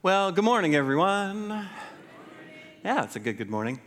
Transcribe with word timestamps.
Well, 0.00 0.30
good 0.30 0.44
morning, 0.44 0.76
everyone. 0.76 1.68
Yeah, 2.84 3.02
it's 3.02 3.16
a 3.16 3.18
good 3.18 3.36
good 3.36 3.50
morning. 3.50 3.80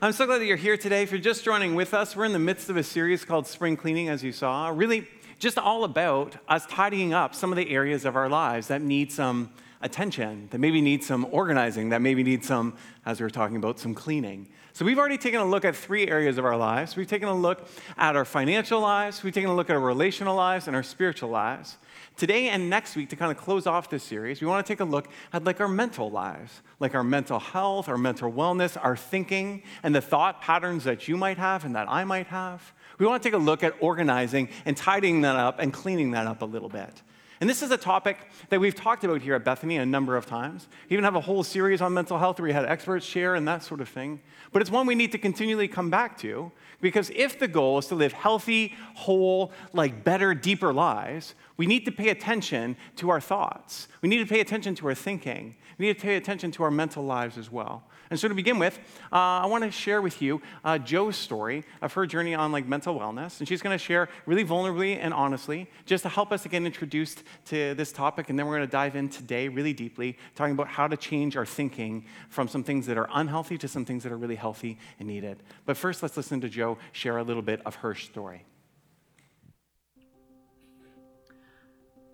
I'm 0.00 0.12
so 0.12 0.24
glad 0.24 0.38
that 0.38 0.44
you're 0.44 0.56
here 0.56 0.76
today. 0.76 1.02
If 1.02 1.10
you're 1.10 1.18
just 1.20 1.42
joining 1.44 1.74
with 1.74 1.94
us, 1.94 2.14
we're 2.14 2.26
in 2.26 2.32
the 2.32 2.38
midst 2.38 2.70
of 2.70 2.76
a 2.76 2.84
series 2.84 3.24
called 3.24 3.44
Spring 3.48 3.76
Cleaning, 3.76 4.08
as 4.08 4.22
you 4.22 4.30
saw. 4.30 4.68
Really, 4.68 5.08
just 5.40 5.58
all 5.58 5.82
about 5.82 6.36
us 6.46 6.64
tidying 6.66 7.12
up 7.12 7.34
some 7.34 7.50
of 7.50 7.56
the 7.56 7.70
areas 7.70 8.04
of 8.04 8.14
our 8.14 8.28
lives 8.28 8.68
that 8.68 8.82
need 8.82 9.10
some 9.10 9.50
attention, 9.82 10.46
that 10.52 10.58
maybe 10.58 10.80
need 10.80 11.02
some 11.02 11.26
organizing, 11.32 11.88
that 11.88 12.02
maybe 12.02 12.22
need 12.22 12.44
some, 12.44 12.76
as 13.04 13.18
we 13.18 13.24
were 13.24 13.30
talking 13.30 13.56
about, 13.56 13.80
some 13.80 13.96
cleaning. 13.96 14.48
So 14.74 14.84
we've 14.84 14.96
already 14.96 15.18
taken 15.18 15.40
a 15.40 15.44
look 15.44 15.64
at 15.64 15.74
three 15.74 16.06
areas 16.06 16.38
of 16.38 16.44
our 16.44 16.56
lives. 16.56 16.94
We've 16.94 17.08
taken 17.08 17.28
a 17.28 17.34
look 17.34 17.66
at 17.96 18.14
our 18.14 18.24
financial 18.24 18.80
lives, 18.80 19.24
we've 19.24 19.34
taken 19.34 19.50
a 19.50 19.56
look 19.56 19.70
at 19.70 19.74
our 19.74 19.82
relational 19.82 20.36
lives, 20.36 20.68
and 20.68 20.76
our 20.76 20.84
spiritual 20.84 21.30
lives. 21.30 21.78
Today 22.18 22.48
and 22.48 22.68
next 22.68 22.96
week, 22.96 23.10
to 23.10 23.16
kind 23.16 23.30
of 23.30 23.38
close 23.38 23.64
off 23.68 23.88
this 23.88 24.02
series, 24.02 24.40
we 24.40 24.48
want 24.48 24.66
to 24.66 24.72
take 24.72 24.80
a 24.80 24.84
look 24.84 25.06
at 25.32 25.44
like 25.44 25.60
our 25.60 25.68
mental 25.68 26.10
lives, 26.10 26.62
like 26.80 26.96
our 26.96 27.04
mental 27.04 27.38
health, 27.38 27.88
our 27.88 27.96
mental 27.96 28.32
wellness, 28.32 28.76
our 28.82 28.96
thinking, 28.96 29.62
and 29.84 29.94
the 29.94 30.00
thought 30.00 30.42
patterns 30.42 30.82
that 30.82 31.06
you 31.06 31.16
might 31.16 31.38
have 31.38 31.64
and 31.64 31.76
that 31.76 31.88
I 31.88 32.02
might 32.02 32.26
have. 32.26 32.72
We 32.98 33.06
want 33.06 33.22
to 33.22 33.28
take 33.28 33.36
a 33.36 33.42
look 33.42 33.62
at 33.62 33.74
organizing 33.78 34.48
and 34.64 34.76
tidying 34.76 35.20
that 35.20 35.36
up 35.36 35.60
and 35.60 35.72
cleaning 35.72 36.10
that 36.10 36.26
up 36.26 36.42
a 36.42 36.44
little 36.44 36.68
bit. 36.68 37.02
And 37.40 37.48
this 37.48 37.62
is 37.62 37.70
a 37.70 37.76
topic 37.76 38.18
that 38.48 38.58
we've 38.58 38.74
talked 38.74 39.04
about 39.04 39.22
here 39.22 39.34
at 39.34 39.44
Bethany 39.44 39.76
a 39.76 39.86
number 39.86 40.16
of 40.16 40.26
times. 40.26 40.66
We 40.88 40.94
even 40.94 41.04
have 41.04 41.14
a 41.14 41.20
whole 41.20 41.44
series 41.44 41.80
on 41.80 41.94
mental 41.94 42.18
health 42.18 42.40
where 42.40 42.48
we 42.48 42.52
had 42.52 42.64
experts 42.64 43.06
share 43.06 43.36
and 43.36 43.46
that 43.46 43.62
sort 43.62 43.80
of 43.80 43.88
thing. 43.88 44.20
But 44.50 44.60
it's 44.60 44.70
one 44.70 44.86
we 44.86 44.96
need 44.96 45.12
to 45.12 45.18
continually 45.18 45.68
come 45.68 45.88
back 45.88 46.18
to 46.18 46.50
because 46.80 47.10
if 47.14 47.38
the 47.38 47.46
goal 47.46 47.78
is 47.78 47.86
to 47.86 47.94
live 47.94 48.12
healthy, 48.12 48.74
whole, 48.94 49.52
like 49.72 50.02
better, 50.02 50.34
deeper 50.34 50.72
lives, 50.72 51.36
we 51.56 51.66
need 51.66 51.84
to 51.84 51.92
pay 51.92 52.08
attention 52.08 52.76
to 52.96 53.10
our 53.10 53.20
thoughts. 53.20 53.86
We 54.02 54.08
need 54.08 54.18
to 54.18 54.26
pay 54.26 54.40
attention 54.40 54.74
to 54.76 54.88
our 54.88 54.94
thinking. 54.94 55.54
We 55.78 55.86
need 55.86 55.98
to 55.98 56.02
pay 56.02 56.16
attention 56.16 56.50
to 56.52 56.64
our 56.64 56.70
mental 56.72 57.04
lives 57.04 57.38
as 57.38 57.52
well. 57.52 57.84
And 58.10 58.18
so 58.18 58.28
to 58.28 58.34
begin 58.34 58.58
with, 58.58 58.78
uh, 59.12 59.16
I 59.44 59.46
want 59.46 59.64
to 59.64 59.70
share 59.70 60.00
with 60.00 60.22
you 60.22 60.40
uh, 60.64 60.78
Jo's 60.78 61.16
story 61.16 61.64
of 61.82 61.92
her 61.92 62.06
journey 62.06 62.34
on 62.34 62.52
like 62.52 62.66
mental 62.66 62.98
wellness, 62.98 63.38
and 63.38 63.48
she's 63.48 63.60
going 63.60 63.74
to 63.74 63.82
share 63.82 64.08
really 64.26 64.44
vulnerably 64.44 64.98
and 65.00 65.12
honestly, 65.12 65.68
just 65.84 66.02
to 66.04 66.08
help 66.08 66.32
us 66.32 66.42
to 66.44 66.48
get 66.48 66.62
introduced 66.62 67.22
to 67.46 67.74
this 67.74 67.92
topic. 67.92 68.30
And 68.30 68.38
then 68.38 68.46
we're 68.46 68.56
going 68.56 68.68
to 68.68 68.72
dive 68.72 68.96
in 68.96 69.08
today 69.08 69.48
really 69.48 69.72
deeply, 69.72 70.16
talking 70.34 70.52
about 70.52 70.68
how 70.68 70.88
to 70.88 70.96
change 70.96 71.36
our 71.36 71.46
thinking 71.46 72.06
from 72.30 72.48
some 72.48 72.64
things 72.64 72.86
that 72.86 72.96
are 72.96 73.08
unhealthy 73.12 73.58
to 73.58 73.68
some 73.68 73.84
things 73.84 74.02
that 74.04 74.12
are 74.12 74.16
really 74.16 74.36
healthy 74.36 74.78
and 74.98 75.08
needed. 75.08 75.42
But 75.66 75.76
first, 75.76 76.02
let's 76.02 76.16
listen 76.16 76.40
to 76.40 76.48
Jo 76.48 76.78
share 76.92 77.18
a 77.18 77.22
little 77.22 77.42
bit 77.42 77.60
of 77.66 77.74
her 77.76 77.94
story. 77.94 78.44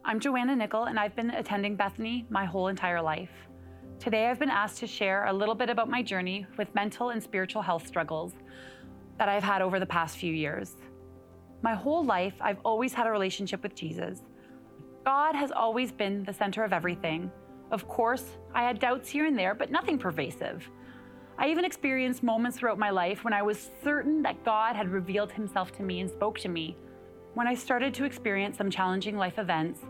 I'm 0.06 0.20
Joanna 0.20 0.54
Nickel, 0.54 0.84
and 0.84 0.98
I've 0.98 1.16
been 1.16 1.30
attending 1.30 1.76
Bethany 1.76 2.26
my 2.28 2.44
whole 2.44 2.68
entire 2.68 3.00
life. 3.00 3.30
Today, 4.04 4.26
I've 4.26 4.38
been 4.38 4.50
asked 4.50 4.80
to 4.80 4.86
share 4.86 5.24
a 5.24 5.32
little 5.32 5.54
bit 5.54 5.70
about 5.70 5.88
my 5.88 6.02
journey 6.02 6.46
with 6.58 6.74
mental 6.74 7.08
and 7.08 7.22
spiritual 7.22 7.62
health 7.62 7.86
struggles 7.86 8.34
that 9.16 9.30
I've 9.30 9.42
had 9.42 9.62
over 9.62 9.80
the 9.80 9.86
past 9.86 10.18
few 10.18 10.30
years. 10.30 10.74
My 11.62 11.72
whole 11.72 12.04
life, 12.04 12.34
I've 12.38 12.58
always 12.66 12.92
had 12.92 13.06
a 13.06 13.10
relationship 13.10 13.62
with 13.62 13.74
Jesus. 13.74 14.20
God 15.06 15.34
has 15.34 15.50
always 15.50 15.90
been 15.90 16.22
the 16.22 16.34
center 16.34 16.64
of 16.64 16.74
everything. 16.74 17.32
Of 17.70 17.88
course, 17.88 18.36
I 18.54 18.64
had 18.64 18.78
doubts 18.78 19.08
here 19.08 19.24
and 19.24 19.38
there, 19.38 19.54
but 19.54 19.70
nothing 19.70 19.96
pervasive. 19.96 20.68
I 21.38 21.48
even 21.48 21.64
experienced 21.64 22.22
moments 22.22 22.58
throughout 22.58 22.78
my 22.78 22.90
life 22.90 23.24
when 23.24 23.32
I 23.32 23.40
was 23.40 23.70
certain 23.82 24.20
that 24.20 24.44
God 24.44 24.76
had 24.76 24.90
revealed 24.90 25.32
himself 25.32 25.72
to 25.78 25.82
me 25.82 26.00
and 26.00 26.10
spoke 26.10 26.38
to 26.40 26.50
me. 26.50 26.76
When 27.34 27.48
I 27.48 27.56
started 27.56 27.92
to 27.94 28.04
experience 28.04 28.58
some 28.58 28.70
challenging 28.70 29.16
life 29.16 29.40
events, 29.40 29.80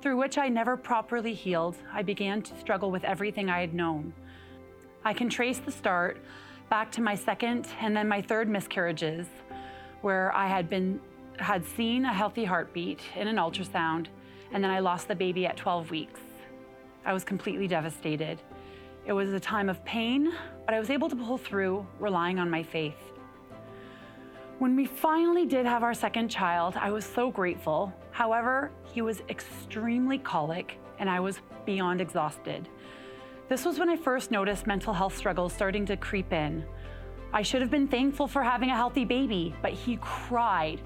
through 0.00 0.18
which 0.18 0.38
I 0.38 0.48
never 0.48 0.76
properly 0.76 1.34
healed, 1.34 1.76
I 1.92 2.02
began 2.02 2.42
to 2.42 2.60
struggle 2.60 2.92
with 2.92 3.02
everything 3.02 3.50
I 3.50 3.60
had 3.60 3.74
known. 3.74 4.12
I 5.04 5.12
can 5.12 5.28
trace 5.28 5.58
the 5.58 5.72
start 5.72 6.18
back 6.70 6.92
to 6.92 7.02
my 7.02 7.16
second 7.16 7.66
and 7.80 7.96
then 7.96 8.06
my 8.06 8.22
third 8.22 8.48
miscarriages, 8.48 9.26
where 10.02 10.32
I 10.32 10.46
had 10.46 10.70
been 10.70 11.00
had 11.38 11.66
seen 11.66 12.04
a 12.04 12.12
healthy 12.12 12.44
heartbeat 12.44 13.00
in 13.16 13.26
an 13.26 13.34
ultrasound, 13.34 14.06
and 14.52 14.62
then 14.62 14.70
I 14.70 14.78
lost 14.78 15.08
the 15.08 15.16
baby 15.16 15.44
at 15.44 15.56
12 15.56 15.90
weeks. 15.90 16.20
I 17.04 17.12
was 17.12 17.24
completely 17.24 17.66
devastated. 17.66 18.40
It 19.06 19.12
was 19.12 19.32
a 19.32 19.40
time 19.40 19.68
of 19.68 19.84
pain, 19.84 20.32
but 20.64 20.72
I 20.72 20.78
was 20.78 20.88
able 20.88 21.08
to 21.08 21.16
pull 21.16 21.36
through, 21.36 21.84
relying 21.98 22.38
on 22.38 22.48
my 22.48 22.62
faith. 22.62 23.11
When 24.62 24.76
we 24.76 24.84
finally 24.84 25.44
did 25.44 25.66
have 25.66 25.82
our 25.82 25.92
second 25.92 26.28
child, 26.28 26.76
I 26.76 26.92
was 26.92 27.04
so 27.04 27.32
grateful. 27.32 27.92
However, 28.12 28.70
he 28.84 29.02
was 29.02 29.20
extremely 29.28 30.18
colic 30.18 30.78
and 31.00 31.10
I 31.10 31.18
was 31.18 31.40
beyond 31.66 32.00
exhausted. 32.00 32.68
This 33.48 33.64
was 33.64 33.80
when 33.80 33.88
I 33.88 33.96
first 33.96 34.30
noticed 34.30 34.68
mental 34.68 34.92
health 34.92 35.16
struggles 35.16 35.52
starting 35.52 35.84
to 35.86 35.96
creep 35.96 36.32
in. 36.32 36.64
I 37.32 37.42
should 37.42 37.60
have 37.60 37.72
been 37.72 37.88
thankful 37.88 38.28
for 38.28 38.44
having 38.44 38.70
a 38.70 38.76
healthy 38.76 39.04
baby, 39.04 39.52
but 39.62 39.72
he 39.72 39.98
cried. 40.00 40.80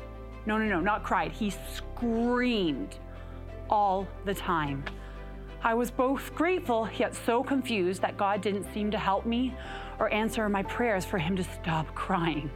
No, 0.47 0.57
no, 0.57 0.65
no, 0.65 0.81
not 0.81 1.05
cried. 1.05 1.33
He 1.33 1.51
screamed 1.51 2.97
all 3.69 4.09
the 4.25 4.33
time. 4.33 4.87
I 5.63 5.75
was 5.75 5.91
both 5.91 6.35
grateful 6.35 6.89
yet 6.97 7.15
so 7.15 7.43
confused 7.43 8.01
that 8.01 8.17
God 8.17 8.41
didn't 8.41 8.73
seem 8.73 8.91
to 8.93 8.99
help 8.99 9.27
me 9.27 9.55
or 9.99 10.11
answer 10.15 10.49
my 10.49 10.63
prayers 10.63 11.05
for 11.05 11.19
him 11.19 11.37
to 11.37 11.45
stop 11.45 11.87
crying. 11.95 12.51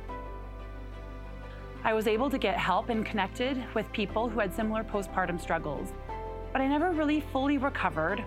I 1.82 1.94
was 1.94 2.06
able 2.06 2.28
to 2.28 2.36
get 2.36 2.58
help 2.58 2.91
and 2.91 3.06
connected 3.06 3.64
with 3.74 3.91
people 3.92 4.28
who 4.28 4.38
had 4.38 4.54
similar 4.54 4.84
postpartum 4.84 5.41
struggles, 5.41 5.92
but 6.52 6.60
I 6.60 6.68
never 6.68 6.91
really 6.91 7.22
fully 7.32 7.56
recovered 7.56 8.22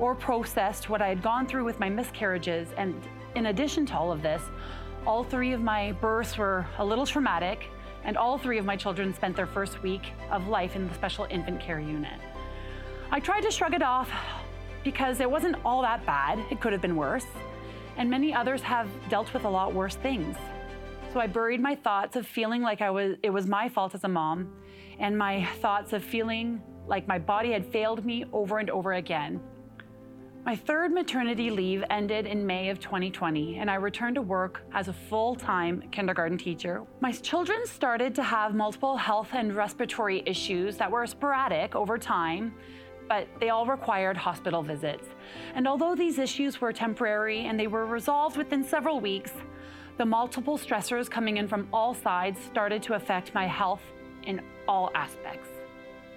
or 0.00 0.16
processed 0.16 0.88
what 0.88 1.00
I 1.00 1.08
had 1.08 1.22
gone 1.22 1.46
through 1.46 1.64
with 1.64 1.78
my 1.78 1.88
miscarriages. 1.88 2.68
And 2.76 3.00
in 3.36 3.46
addition 3.46 3.86
to 3.86 3.96
all 3.96 4.10
of 4.10 4.22
this, 4.22 4.42
all 5.06 5.22
three 5.22 5.52
of 5.52 5.60
my 5.60 5.92
births 5.92 6.36
were 6.36 6.66
a 6.78 6.84
little 6.84 7.06
traumatic, 7.06 7.68
and 8.02 8.16
all 8.16 8.38
three 8.38 8.58
of 8.58 8.64
my 8.64 8.74
children 8.74 9.14
spent 9.14 9.36
their 9.36 9.46
first 9.46 9.80
week 9.84 10.02
of 10.32 10.48
life 10.48 10.74
in 10.74 10.88
the 10.88 10.94
special 10.94 11.28
infant 11.30 11.60
care 11.60 11.78
unit. 11.78 12.20
I 13.12 13.20
tried 13.20 13.42
to 13.42 13.52
shrug 13.52 13.72
it 13.72 13.82
off 13.82 14.10
because 14.82 15.20
it 15.20 15.30
wasn't 15.30 15.56
all 15.64 15.80
that 15.82 16.04
bad, 16.04 16.40
it 16.50 16.60
could 16.60 16.72
have 16.72 16.82
been 16.82 16.96
worse, 16.96 17.26
and 17.96 18.10
many 18.10 18.34
others 18.34 18.62
have 18.62 18.88
dealt 19.08 19.32
with 19.32 19.44
a 19.44 19.48
lot 19.48 19.72
worse 19.72 19.94
things. 19.94 20.36
So 21.16 21.20
I 21.20 21.28
buried 21.28 21.62
my 21.62 21.74
thoughts 21.74 22.14
of 22.16 22.26
feeling 22.26 22.60
like 22.60 22.82
I 22.82 22.90
was 22.90 23.16
it 23.22 23.30
was 23.30 23.46
my 23.46 23.70
fault 23.70 23.94
as 23.94 24.04
a 24.04 24.08
mom 24.08 24.52
and 24.98 25.16
my 25.16 25.46
thoughts 25.62 25.94
of 25.94 26.04
feeling 26.04 26.60
like 26.86 27.08
my 27.08 27.18
body 27.18 27.52
had 27.52 27.64
failed 27.64 28.04
me 28.04 28.26
over 28.34 28.58
and 28.58 28.68
over 28.68 28.92
again. 28.92 29.40
My 30.44 30.54
third 30.54 30.92
maternity 30.92 31.48
leave 31.48 31.82
ended 31.88 32.26
in 32.26 32.46
May 32.46 32.68
of 32.68 32.80
2020, 32.80 33.56
and 33.56 33.70
I 33.70 33.76
returned 33.76 34.16
to 34.16 34.20
work 34.20 34.60
as 34.74 34.88
a 34.88 34.92
full 34.92 35.34
time 35.34 35.84
kindergarten 35.90 36.36
teacher. 36.36 36.82
My 37.00 37.12
children 37.12 37.66
started 37.66 38.14
to 38.16 38.22
have 38.22 38.54
multiple 38.54 38.98
health 38.98 39.30
and 39.32 39.56
respiratory 39.56 40.22
issues 40.26 40.76
that 40.76 40.90
were 40.90 41.06
sporadic 41.06 41.74
over 41.74 41.96
time, 41.96 42.52
but 43.08 43.26
they 43.40 43.48
all 43.48 43.64
required 43.64 44.18
hospital 44.18 44.62
visits. 44.62 45.08
And 45.54 45.66
although 45.66 45.94
these 45.94 46.18
issues 46.18 46.60
were 46.60 46.74
temporary 46.74 47.46
and 47.46 47.58
they 47.58 47.68
were 47.68 47.86
resolved 47.86 48.36
within 48.36 48.62
several 48.62 49.00
weeks, 49.00 49.32
the 49.98 50.04
multiple 50.04 50.58
stressors 50.58 51.10
coming 51.10 51.38
in 51.38 51.48
from 51.48 51.68
all 51.72 51.94
sides 51.94 52.38
started 52.40 52.82
to 52.82 52.94
affect 52.94 53.34
my 53.34 53.46
health 53.46 53.82
in 54.24 54.42
all 54.68 54.90
aspects. 54.94 55.48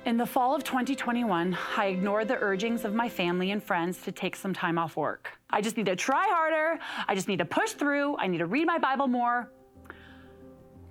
In 0.06 0.18
the 0.18 0.26
fall 0.26 0.56
of 0.56 0.64
2021, 0.64 1.58
I 1.78 1.88
ignored 1.88 2.28
the 2.28 2.38
urgings 2.38 2.84
of 2.84 2.94
my 2.94 3.08
family 3.08 3.52
and 3.52 3.62
friends 3.62 4.02
to 4.04 4.12
take 4.12 4.36
some 4.36 4.54
time 4.54 4.78
off 4.78 4.98
work. 4.98 5.32
I 5.50 5.62
just 5.62 5.78
need 5.78 5.86
to 5.86 5.96
try 5.96 6.28
harder. 6.30 6.82
I 7.08 7.16
just 7.16 7.28
need 7.28 7.40
to 7.40 7.46
push 7.46 7.72
through. 7.72 8.18
I 8.18 8.28
need 8.28 8.40
to 8.40 8.46
read 8.46 8.66
my 8.66 8.78
Bible 8.78 9.08
more. 9.08 9.52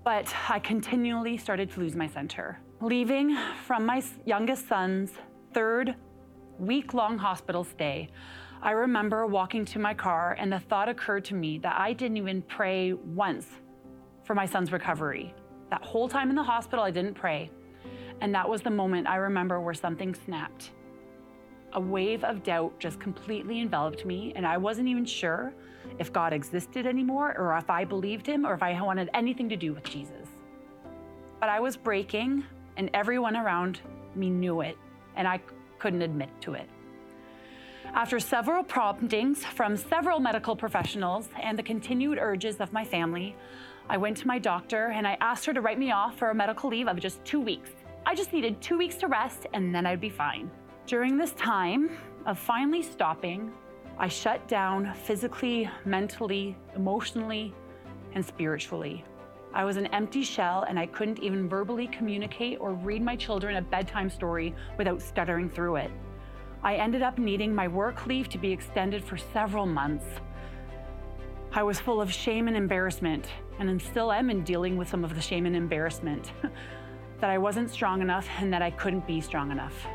But 0.05 0.33
I 0.49 0.59
continually 0.59 1.37
started 1.37 1.71
to 1.73 1.81
lose 1.81 1.97
my 1.97 2.07
center. 2.07 2.59
Leaving 2.81 3.37
from 3.67 3.85
my 3.85 4.03
youngest 4.25 4.69
son's 4.69 5.13
third 5.53 5.95
week 6.59 6.95
long 6.95 7.19
hospital 7.19 7.65
stay, 7.65 8.09
I 8.61 8.73
remember 8.73 9.25
walking 9.25 9.65
to 9.67 9.79
my 9.79 9.95
car, 9.95 10.37
and 10.39 10.53
the 10.53 10.59
thought 10.59 10.89
occurred 10.89 11.25
to 11.27 11.35
me 11.35 11.59
that 11.59 11.79
I 11.79 11.93
didn't 11.93 12.17
even 12.17 12.43
pray 12.43 12.93
once 12.93 13.47
for 14.25 14.35
my 14.35 14.47
son's 14.47 14.73
recovery. 14.73 15.33
That 15.71 15.85
whole 15.85 16.09
time 16.09 16.29
in 16.29 16.35
the 16.35 16.43
hospital, 16.43 16.85
I 16.85 16.91
didn't 16.91 17.15
pray. 17.15 17.51
And 18.21 18.35
that 18.35 18.49
was 18.49 18.63
the 18.63 18.71
moment 18.71 19.07
I 19.07 19.17
remember 19.17 19.61
where 19.61 19.75
something 19.75 20.13
snapped. 20.13 20.73
A 21.75 21.81
wave 21.81 22.25
of 22.25 22.43
doubt 22.43 22.81
just 22.81 22.99
completely 22.99 23.61
enveloped 23.61 24.05
me, 24.05 24.33
and 24.35 24.45
I 24.45 24.57
wasn't 24.57 24.89
even 24.89 25.05
sure 25.05 25.53
if 26.01 26.13
God 26.13 26.33
existed 26.33 26.85
anymore, 26.85 27.37
or 27.39 27.57
if 27.57 27.71
I 27.71 27.85
believed 27.85 28.27
him, 28.27 28.45
or 28.45 28.55
if 28.55 28.63
I 28.63 28.81
wanted 28.81 29.09
anything 29.15 29.49
to 29.51 29.57
do 29.57 29.73
with 29.73 29.85
Jesus. 29.85 30.27
But 31.39 31.49
I 31.49 31.61
was 31.61 31.77
breaking, 31.77 32.43
and 32.77 32.91
everyone 32.93 33.37
around 33.37 33.81
me 34.17 34.31
knew 34.31 34.63
it, 34.63 34.77
and 35.15 35.29
I 35.29 35.41
couldn't 35.79 36.03
admit 36.03 36.31
to 36.41 36.55
it. 36.55 36.69
After 37.95 38.21
several 38.21 38.63
promptings 38.63 39.45
from 39.45 39.77
several 39.77 40.21
medical 40.21 40.55
professionals 40.55 41.29
and 41.43 41.59
the 41.59 41.63
continued 41.63 42.19
urges 42.19 42.61
of 42.61 42.73
my 42.73 42.85
family, 42.85 43.35
I 43.89 43.97
went 43.97 44.17
to 44.19 44.27
my 44.27 44.39
doctor 44.39 44.89
and 44.89 45.07
I 45.07 45.17
asked 45.21 45.47
her 45.47 45.55
to 45.55 45.63
write 45.63 45.79
me 45.79 45.91
off 45.91 46.17
for 46.17 46.31
a 46.31 46.35
medical 46.35 46.69
leave 46.69 46.87
of 46.87 47.01
just 47.01 47.25
two 47.25 47.41
weeks. 47.41 47.71
I 48.05 48.15
just 48.15 48.33
needed 48.33 48.61
two 48.61 48.77
weeks 48.77 48.97
to 48.97 49.09
rest 49.09 49.47
and 49.55 49.75
then 49.75 49.87
I'd 49.87 50.01
be 50.01 50.11
fine. 50.11 50.51
During 50.87 51.17
this 51.17 51.33
time 51.33 51.91
of 52.27 52.39
finally 52.39 52.83
stopping, 52.83 53.53
I 53.99 54.07
shut 54.07 54.47
down 54.47 54.95
physically, 54.95 55.69
mentally, 55.85 56.57
emotionally, 56.77 57.55
and 58.13 58.25
spiritually. 58.25 59.03
I 59.55 59.65
was 59.65 59.79
an 59.79 59.87
empty 59.87 60.23
shell 60.23 60.67
and 60.69 60.79
I 60.79 60.87
couldn't 60.87 61.21
even 61.21 61.49
verbally 61.49 61.87
communicate 61.87 62.61
or 62.61 62.75
read 62.75 63.03
my 63.03 63.17
children 63.17 63.57
a 63.57 63.63
bedtime 63.63 64.11
story 64.11 64.55
without 64.77 65.01
stuttering 65.01 65.49
through 65.49 65.77
it. 65.77 65.91
I 66.63 66.75
ended 66.75 67.03
up 67.03 67.19
needing 67.19 67.55
my 67.55 67.69
work 67.69 68.07
leave 68.07 68.29
to 68.31 68.39
be 68.39 68.51
extended 68.51 69.05
for 69.05 69.17
several 69.17 69.65
months. 69.65 70.07
I 71.53 71.63
was 71.63 71.79
full 71.79 72.01
of 72.01 72.13
shame 72.13 72.49
and 72.49 72.57
embarrassment, 72.57 73.27
and 73.59 73.71
I 73.71 73.79
still 73.79 74.13
am 74.13 74.29
in 74.29 74.43
dealing 74.43 74.77
with 74.77 74.89
some 74.89 75.05
of 75.05 75.15
the 75.15 75.21
shame 75.21 75.47
and 75.47 75.55
embarrassment 75.55 76.33
that 77.21 77.31
I 77.31 77.39
wasn't 77.39 77.71
strong 77.71 78.03
enough 78.03 78.29
and 78.39 78.53
that 78.53 78.63
I 78.63 78.71
couldn't 78.71 79.07
be 79.07 79.21
strong 79.21 79.51
enough. 79.51 79.87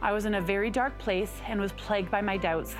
I 0.00 0.12
was 0.12 0.26
in 0.26 0.34
a 0.34 0.40
very 0.40 0.70
dark 0.70 0.96
place 0.98 1.32
and 1.48 1.60
was 1.60 1.72
plagued 1.72 2.10
by 2.10 2.20
my 2.20 2.36
doubts. 2.36 2.76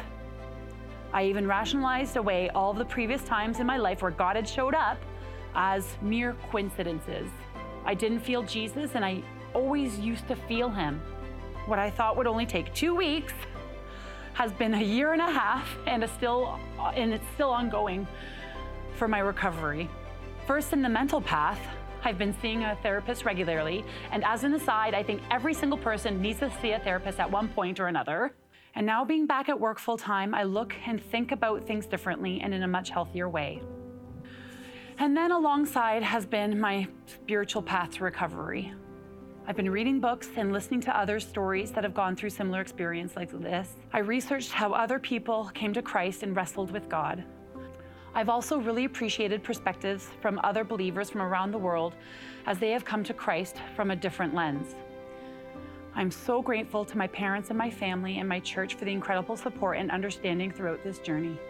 I 1.13 1.25
even 1.25 1.47
rationalized 1.47 2.17
away 2.17 2.51
all 2.51 2.71
of 2.71 2.79
the 2.79 2.85
previous 2.85 3.25
times 3.25 3.59
in 3.59 3.67
my 3.67 3.79
life 3.79 4.03
where 4.03 4.11
God 4.11 4.37
had 4.37 4.49
showed 4.49 4.75
up 4.75 4.99
as 5.55 5.97
mere 6.03 6.35
coincidences. 6.51 7.29
I 7.85 7.95
didn't 7.95 8.21
feel 8.21 8.43
Jesus 8.43 8.93
and 8.95 9.05
I 9.05 9.23
always 9.55 9.99
used 9.99 10.29
to 10.29 10.37
feel 10.37 10.69
him. 10.69 11.01
What 11.69 11.79
I 11.79 11.91
thought 11.91 12.17
would 12.17 12.27
only 12.27 12.47
take 12.47 12.73
2 12.73 12.95
weeks 12.95 13.35
has 14.33 14.51
been 14.53 14.73
a 14.73 14.81
year 14.81 15.13
and 15.13 15.21
a 15.21 15.31
half 15.31 15.69
and 15.87 16.09
still 16.17 16.59
and 16.95 17.13
it's 17.13 17.27
still 17.35 17.51
ongoing 17.51 18.09
for 18.97 19.07
my 19.07 19.19
recovery. 19.19 19.91
First 20.47 20.73
in 20.73 20.81
the 20.81 20.89
mental 20.89 21.21
path, 21.21 21.61
I've 22.05 22.17
been 22.17 22.35
seeing 22.41 22.65
a 22.65 22.75
therapist 22.83 23.27
regularly. 23.27 23.85
And 24.13 24.25
as 24.25 24.45
an 24.45 24.55
aside, 24.55 24.95
I 24.95 25.03
think 25.03 25.21
every 25.31 25.53
single 25.53 25.77
person 25.77 26.23
needs 26.23 26.39
to 26.39 26.51
see 26.63 26.71
a 26.71 26.79
therapist 26.79 27.21
at 27.21 27.31
one 27.31 27.49
point 27.49 27.81
or 27.81 27.89
another. 27.89 28.33
And 28.75 28.87
now, 28.87 29.05
being 29.05 29.27
back 29.27 29.51
at 29.51 29.61
work 29.61 29.79
full 29.79 29.99
time, 29.99 30.35
I 30.35 30.45
look 30.45 30.75
and 30.87 31.03
think 31.03 31.33
about 31.33 31.67
things 31.67 31.85
differently 31.85 32.41
and 32.41 32.55
in 32.55 32.63
a 32.63 32.69
much 32.69 32.89
healthier 32.89 33.29
way. 33.29 33.61
And 34.99 35.15
then, 35.15 35.33
alongside, 35.33 36.03
has 36.03 36.25
been 36.25 36.59
my 36.59 36.89
spiritual 37.07 37.63
path 37.63 37.91
to 37.97 38.05
recovery. 38.05 38.73
I've 39.49 39.57
been 39.57 39.71
reading 39.71 39.99
books 39.99 40.29
and 40.37 40.53
listening 40.53 40.83
to 40.83 40.95
other 40.95 41.19
stories 41.19 41.71
that 41.71 41.83
have 41.83 41.95
gone 41.95 42.15
through 42.15 42.29
similar 42.29 42.61
experience 42.61 43.17
like 43.17 43.31
this. 43.31 43.77
I 43.95 44.01
researched 44.01 44.53
how 44.53 44.75
other 44.75 44.99
people 44.99 45.51
came 45.55 45.73
to 45.73 45.81
Christ 45.81 46.23
and 46.23 46.37
wrestled 46.37 46.71
with 46.71 46.87
God. 46.91 47.25
I've 48.15 48.29
also 48.29 48.59
really 48.59 48.85
appreciated 48.85 49.43
perspectives 49.43 50.11
from 50.21 50.39
other 50.45 50.65
believers 50.65 51.09
from 51.09 51.23
around 51.23 51.53
the 51.53 51.59
world 51.59 51.95
as 52.45 52.59
they 52.59 52.73
have 52.73 52.85
come 52.85 53.03
to 53.05 53.15
Christ 53.15 53.57
from 53.75 53.91
a 53.91 53.97
different 53.97 54.35
lens. 54.35 54.75
I'm 55.95 56.11
so 56.11 56.43
grateful 56.43 56.85
to 56.85 56.99
my 56.99 57.07
parents 57.07 57.49
and 57.49 57.57
my 57.57 57.71
family 57.71 58.19
and 58.19 58.29
my 58.29 58.41
church 58.41 58.75
for 58.75 58.85
the 58.85 58.93
incredible 58.93 59.35
support 59.39 59.79
and 59.79 59.91
understanding 59.91 60.51
throughout 60.51 60.85
this 60.85 60.99
journey. 60.99 61.41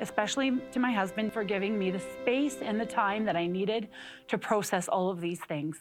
Especially 0.00 0.62
to 0.72 0.80
my 0.80 0.92
husband 0.92 1.34
for 1.34 1.44
giving 1.44 1.78
me 1.78 1.90
the 1.90 2.00
space 2.00 2.62
and 2.62 2.80
the 2.80 2.86
time 2.86 3.26
that 3.26 3.36
I 3.36 3.46
needed 3.46 3.90
to 4.28 4.38
process 4.38 4.88
all 4.88 5.10
of 5.10 5.20
these 5.20 5.40
things. 5.40 5.76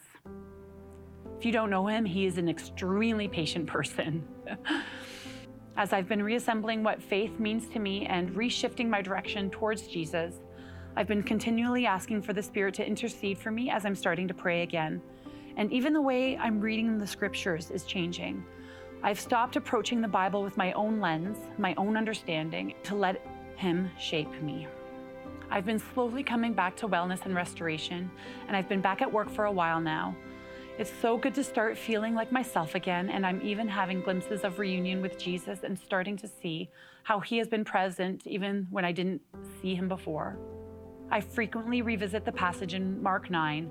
If 1.41 1.45
you 1.45 1.51
don't 1.51 1.71
know 1.71 1.87
him, 1.87 2.05
he 2.05 2.27
is 2.27 2.37
an 2.37 2.47
extremely 2.47 3.27
patient 3.27 3.65
person. 3.65 4.23
As 5.75 5.91
I've 5.91 6.07
been 6.07 6.21
reassembling 6.21 6.83
what 6.83 7.01
faith 7.01 7.39
means 7.39 7.67
to 7.69 7.79
me 7.79 8.05
and 8.05 8.29
reshifting 8.35 8.87
my 8.87 9.01
direction 9.01 9.49
towards 9.49 9.87
Jesus, 9.87 10.35
I've 10.95 11.07
been 11.07 11.23
continually 11.23 11.87
asking 11.87 12.21
for 12.21 12.33
the 12.33 12.43
Spirit 12.43 12.75
to 12.75 12.85
intercede 12.85 13.39
for 13.39 13.49
me 13.49 13.71
as 13.71 13.87
I'm 13.87 13.95
starting 13.95 14.27
to 14.27 14.35
pray 14.35 14.61
again. 14.61 15.01
And 15.57 15.73
even 15.73 15.93
the 15.93 16.01
way 16.01 16.37
I'm 16.37 16.61
reading 16.61 16.99
the 16.99 17.07
scriptures 17.07 17.71
is 17.71 17.85
changing. 17.85 18.45
I've 19.01 19.19
stopped 19.19 19.55
approaching 19.55 19.99
the 19.99 20.07
Bible 20.07 20.43
with 20.43 20.57
my 20.57 20.73
own 20.73 20.99
lens, 20.99 21.39
my 21.57 21.73
own 21.73 21.97
understanding, 21.97 22.75
to 22.83 22.93
let 22.93 23.25
Him 23.55 23.89
shape 23.97 24.43
me. 24.43 24.67
I've 25.49 25.65
been 25.65 25.79
slowly 25.79 26.21
coming 26.21 26.53
back 26.53 26.75
to 26.77 26.87
wellness 26.87 27.25
and 27.25 27.33
restoration, 27.33 28.11
and 28.47 28.55
I've 28.55 28.69
been 28.69 28.79
back 28.79 29.01
at 29.01 29.11
work 29.11 29.31
for 29.31 29.45
a 29.45 29.51
while 29.51 29.81
now. 29.81 30.15
It's 30.77 30.91
so 31.01 31.17
good 31.17 31.35
to 31.35 31.43
start 31.43 31.77
feeling 31.77 32.15
like 32.15 32.31
myself 32.31 32.75
again, 32.75 33.09
and 33.09 33.25
I'm 33.25 33.41
even 33.43 33.67
having 33.67 34.01
glimpses 34.01 34.43
of 34.43 34.57
reunion 34.57 35.01
with 35.01 35.19
Jesus 35.19 35.59
and 35.63 35.77
starting 35.77 36.17
to 36.17 36.27
see 36.27 36.69
how 37.03 37.19
He 37.19 37.37
has 37.37 37.47
been 37.47 37.65
present 37.65 38.25
even 38.25 38.67
when 38.69 38.85
I 38.85 38.91
didn't 38.91 39.21
see 39.61 39.75
Him 39.75 39.87
before. 39.87 40.37
I 41.11 41.19
frequently 41.19 41.81
revisit 41.81 42.23
the 42.23 42.31
passage 42.31 42.73
in 42.73 43.01
Mark 43.03 43.29
9 43.29 43.69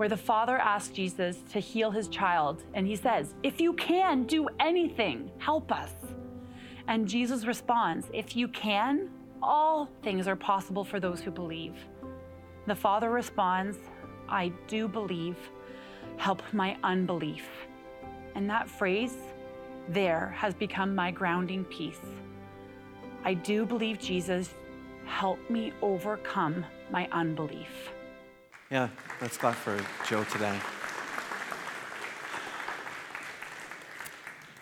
where 0.00 0.08
the 0.08 0.16
father 0.16 0.56
asks 0.56 0.94
Jesus 0.94 1.36
to 1.52 1.60
heal 1.60 1.90
his 1.90 2.08
child, 2.08 2.64
and 2.72 2.86
he 2.86 2.96
says, 2.96 3.34
If 3.42 3.60
you 3.60 3.74
can 3.74 4.24
do 4.24 4.48
anything, 4.58 5.30
help 5.36 5.70
us. 5.70 5.92
And 6.88 7.06
Jesus 7.06 7.44
responds, 7.44 8.06
If 8.14 8.34
you 8.34 8.48
can, 8.48 9.10
all 9.42 9.90
things 10.02 10.26
are 10.26 10.36
possible 10.36 10.84
for 10.84 11.00
those 11.00 11.20
who 11.20 11.30
believe. 11.30 11.74
The 12.66 12.74
father 12.74 13.10
responds, 13.10 13.76
I 14.26 14.52
do 14.68 14.88
believe 14.88 15.36
help 16.20 16.42
my 16.52 16.76
unbelief. 16.84 17.48
And 18.34 18.48
that 18.50 18.68
phrase 18.68 19.16
there 19.88 20.34
has 20.36 20.52
become 20.52 20.94
my 20.94 21.10
grounding 21.10 21.64
piece. 21.64 22.04
I 23.24 23.32
do 23.32 23.64
believe 23.64 23.98
Jesus, 23.98 24.50
help 25.06 25.38
me 25.48 25.72
overcome 25.80 26.66
my 26.90 27.08
unbelief. 27.10 27.90
Yeah, 28.70 28.90
let's 29.22 29.38
clap 29.38 29.54
for 29.54 29.82
Jo 30.06 30.22
today. 30.24 30.58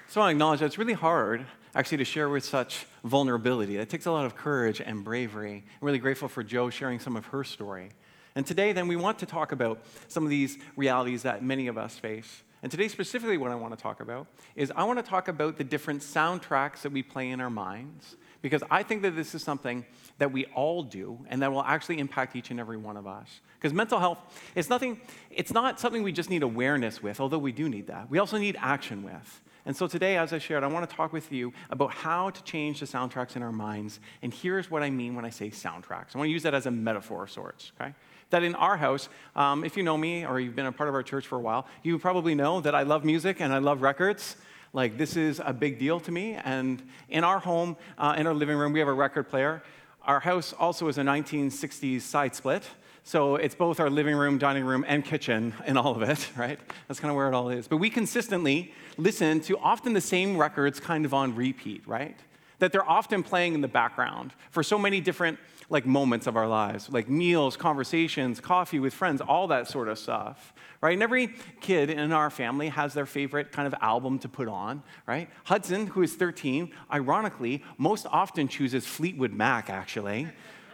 So 0.07 0.21
I 0.21 0.31
acknowledge 0.31 0.61
that 0.61 0.67
it's 0.67 0.79
really 0.79 0.93
hard 0.93 1.45
actually 1.75 1.99
to 1.99 2.05
share 2.05 2.29
with 2.29 2.45
such 2.45 2.87
vulnerability. 3.03 3.77
It 3.77 3.89
takes 3.89 4.07
a 4.07 4.13
lot 4.13 4.27
of 4.27 4.37
courage 4.37 4.81
and 4.81 5.03
bravery. 5.05 5.65
I'm 5.83 5.87
really 5.87 5.99
grateful 5.99 6.29
for 6.29 6.45
Jo 6.45 6.71
sharing 6.71 7.01
some 7.01 7.17
of 7.17 7.27
her 7.27 7.43
story. 7.43 7.91
And 8.39 8.47
today, 8.47 8.71
then, 8.71 8.87
we 8.87 8.95
want 8.95 9.19
to 9.19 9.27
talk 9.27 9.51
about 9.51 9.81
some 10.07 10.23
of 10.23 10.31
these 10.31 10.59
realities 10.77 11.25
that 11.25 11.43
many 11.43 11.67
of 11.67 11.77
us 11.77 11.99
face. 11.99 12.45
And 12.63 12.71
today, 12.71 12.87
specifically, 12.87 13.37
what 13.37 13.51
I 13.51 13.57
want 13.57 13.77
to 13.77 13.83
talk 13.83 13.99
about 13.99 14.29
is 14.55 14.73
I 14.77 14.85
want 14.85 15.01
to 15.01 15.03
talk 15.03 15.27
about 15.27 15.57
the 15.57 15.65
different 15.65 16.03
soundtracks 16.03 16.83
that 16.83 16.93
we 16.93 17.03
play 17.03 17.31
in 17.31 17.41
our 17.41 17.51
minds, 17.51 18.15
because 18.41 18.63
I 18.71 18.85
think 18.85 19.03
that 19.03 19.17
this 19.17 19.35
is 19.35 19.43
something 19.43 19.85
that 20.19 20.31
we 20.31 20.45
all 20.55 20.85
do 20.85 21.19
and 21.29 21.43
that 21.43 21.51
will 21.51 21.65
actually 21.65 21.99
impact 21.99 22.37
each 22.37 22.53
and 22.53 22.61
every 22.61 22.77
one 22.77 22.97
of 22.97 23.09
us. 23.09 23.41
Because 23.59 23.73
mental 23.73 23.99
health, 23.99 24.21
it's, 24.55 24.71
nothing, 24.71 25.01
it's 25.33 25.53
not 25.53 25.81
something 25.81 26.05
we 26.05 26.13
just 26.13 26.31
need 26.31 26.45
awareness 26.45 27.03
with, 27.03 27.19
although 27.19 27.39
we 27.39 27.51
do 27.51 27.69
need 27.69 27.89
that. 27.89 28.09
We 28.09 28.21
also 28.21 28.39
need 28.39 28.57
action 28.61 29.03
with. 29.03 29.43
And 29.67 29.77
so 29.77 29.89
today, 29.89 30.17
as 30.17 30.33
I 30.33 30.39
shared, 30.39 30.63
I 30.63 30.69
want 30.69 30.89
to 30.89 30.97
talk 30.97 31.13
with 31.13 31.33
you 31.33 31.53
about 31.71 31.93
how 31.93 32.31
to 32.31 32.43
change 32.45 32.79
the 32.79 32.87
soundtracks 32.87 33.35
in 33.35 33.43
our 33.43 33.51
minds. 33.51 33.99
And 34.23 34.33
here's 34.33 34.71
what 34.71 34.85
I 34.85 34.91
mean 34.91 35.17
when 35.17 35.25
I 35.25 35.31
say 35.31 35.51
soundtracks. 35.51 36.15
I 36.15 36.19
want 36.19 36.29
to 36.29 36.33
use 36.33 36.45
that 36.45 36.55
as 36.55 36.67
a 36.67 36.71
metaphor 36.71 37.25
of 37.25 37.33
sorts, 37.33 37.73
okay? 37.79 37.93
That 38.31 38.43
in 38.43 38.55
our 38.55 38.77
house, 38.77 39.09
um, 39.37 39.65
if 39.65 39.77
you 39.77 39.83
know 39.83 39.97
me 39.97 40.27
or 40.27 40.41
you've 40.41 40.57
been 40.57 40.67
a 40.67 40.73
part 40.73 40.89
of 40.89 40.95
our 40.95 41.03
church 41.03 41.27
for 41.27 41.37
a 41.37 41.41
while, 41.41 41.67
you 41.83 41.99
probably 41.99 42.35
know 42.35 42.61
that 42.61 42.75
I 42.75 42.83
love 42.83 43.05
music 43.05 43.41
and 43.41 43.53
I 43.53 43.59
love 43.59 43.83
records. 43.83 44.37
Like, 44.73 44.99
this 44.99 45.17
is 45.17 45.41
a 45.45 45.53
big 45.53 45.79
deal 45.79 45.99
to 46.01 46.13
me. 46.13 46.35
And 46.35 46.83
in 47.09 47.25
our 47.25 47.39
home, 47.39 47.77
uh, 47.97 48.15
in 48.19 48.27
our 48.27 48.35
living 48.35 48.57
room, 48.57 48.73
we 48.73 48.81
have 48.81 48.89
a 48.89 48.93
record 48.93 49.29
player. 49.29 49.63
Our 50.03 50.21
house 50.21 50.53
also 50.53 50.89
is 50.89 50.99
a 50.99 51.03
1960s 51.03 52.03
side 52.03 52.35
split. 52.35 52.65
So 53.09 53.37
it's 53.37 53.55
both 53.55 53.81
our 53.81 53.89
living 53.89 54.15
room, 54.15 54.37
dining 54.37 54.65
room, 54.65 54.85
and 54.87 55.03
kitchen 55.03 55.55
and 55.65 55.79
all 55.79 55.97
of 55.97 56.03
it, 56.03 56.29
right? 56.37 56.59
That's 56.87 57.01
kind 57.01 57.11
of 57.11 57.17
where 57.17 57.29
it 57.29 57.35
all 57.35 57.49
is. 57.49 57.67
But 57.67 57.79
we 57.79 57.89
consistently 57.89 58.75
listen 58.99 59.41
to 59.43 59.57
often 59.59 59.95
the 59.95 60.01
same 60.01 60.37
records 60.37 60.79
kind 60.79 61.07
of 61.07 61.15
on 61.15 61.35
repeat, 61.35 61.83
right? 61.87 62.19
That 62.59 62.73
they're 62.73 62.89
often 62.89 63.23
playing 63.23 63.55
in 63.55 63.63
the 63.63 63.69
background 63.69 64.35
for 64.51 64.63
so 64.63 64.79
many 64.79 65.01
different 65.01 65.39
like 65.71 65.85
moments 65.85 66.27
of 66.27 66.37
our 66.37 66.49
lives, 66.49 66.89
like 66.91 67.09
meals, 67.09 67.57
conversations, 67.57 68.41
coffee 68.41 68.79
with 68.79 68.95
friends, 68.95 69.21
all 69.21 69.49
that 69.49 69.69
sort 69.69 69.89
of 69.89 69.99
stuff, 69.99 70.55
right? 70.81 70.95
And 70.95 71.03
every 71.03 71.35
kid 71.61 71.91
in 71.91 72.13
our 72.13 72.31
family 72.31 72.69
has 72.69 72.95
their 72.95 73.05
favorite 73.05 73.53
kind 73.53 73.67
of 73.67 73.75
album 73.83 74.19
to 74.21 74.29
put 74.29 74.49
on, 74.49 74.83
right? 75.07 75.29
Hudson, 75.45 75.89
who 75.89 76.03
is 76.03 76.15
13, 76.15 76.73
ironically, 76.93 77.63
most 77.77 78.07
often 78.07 78.49
chooses 78.49 78.87
Fleetwood 78.87 79.33
Mac, 79.33 79.69
actually, 79.69 80.29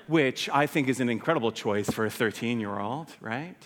which 0.07 0.49
I 0.51 0.67
think 0.67 0.89
is 0.89 1.01
an 1.01 1.09
incredible 1.09 1.51
choice 1.51 1.91
for 1.91 2.07
a 2.07 2.11
13 2.11 2.61
year 2.61 2.79
old, 2.79 3.09
right? 3.21 3.57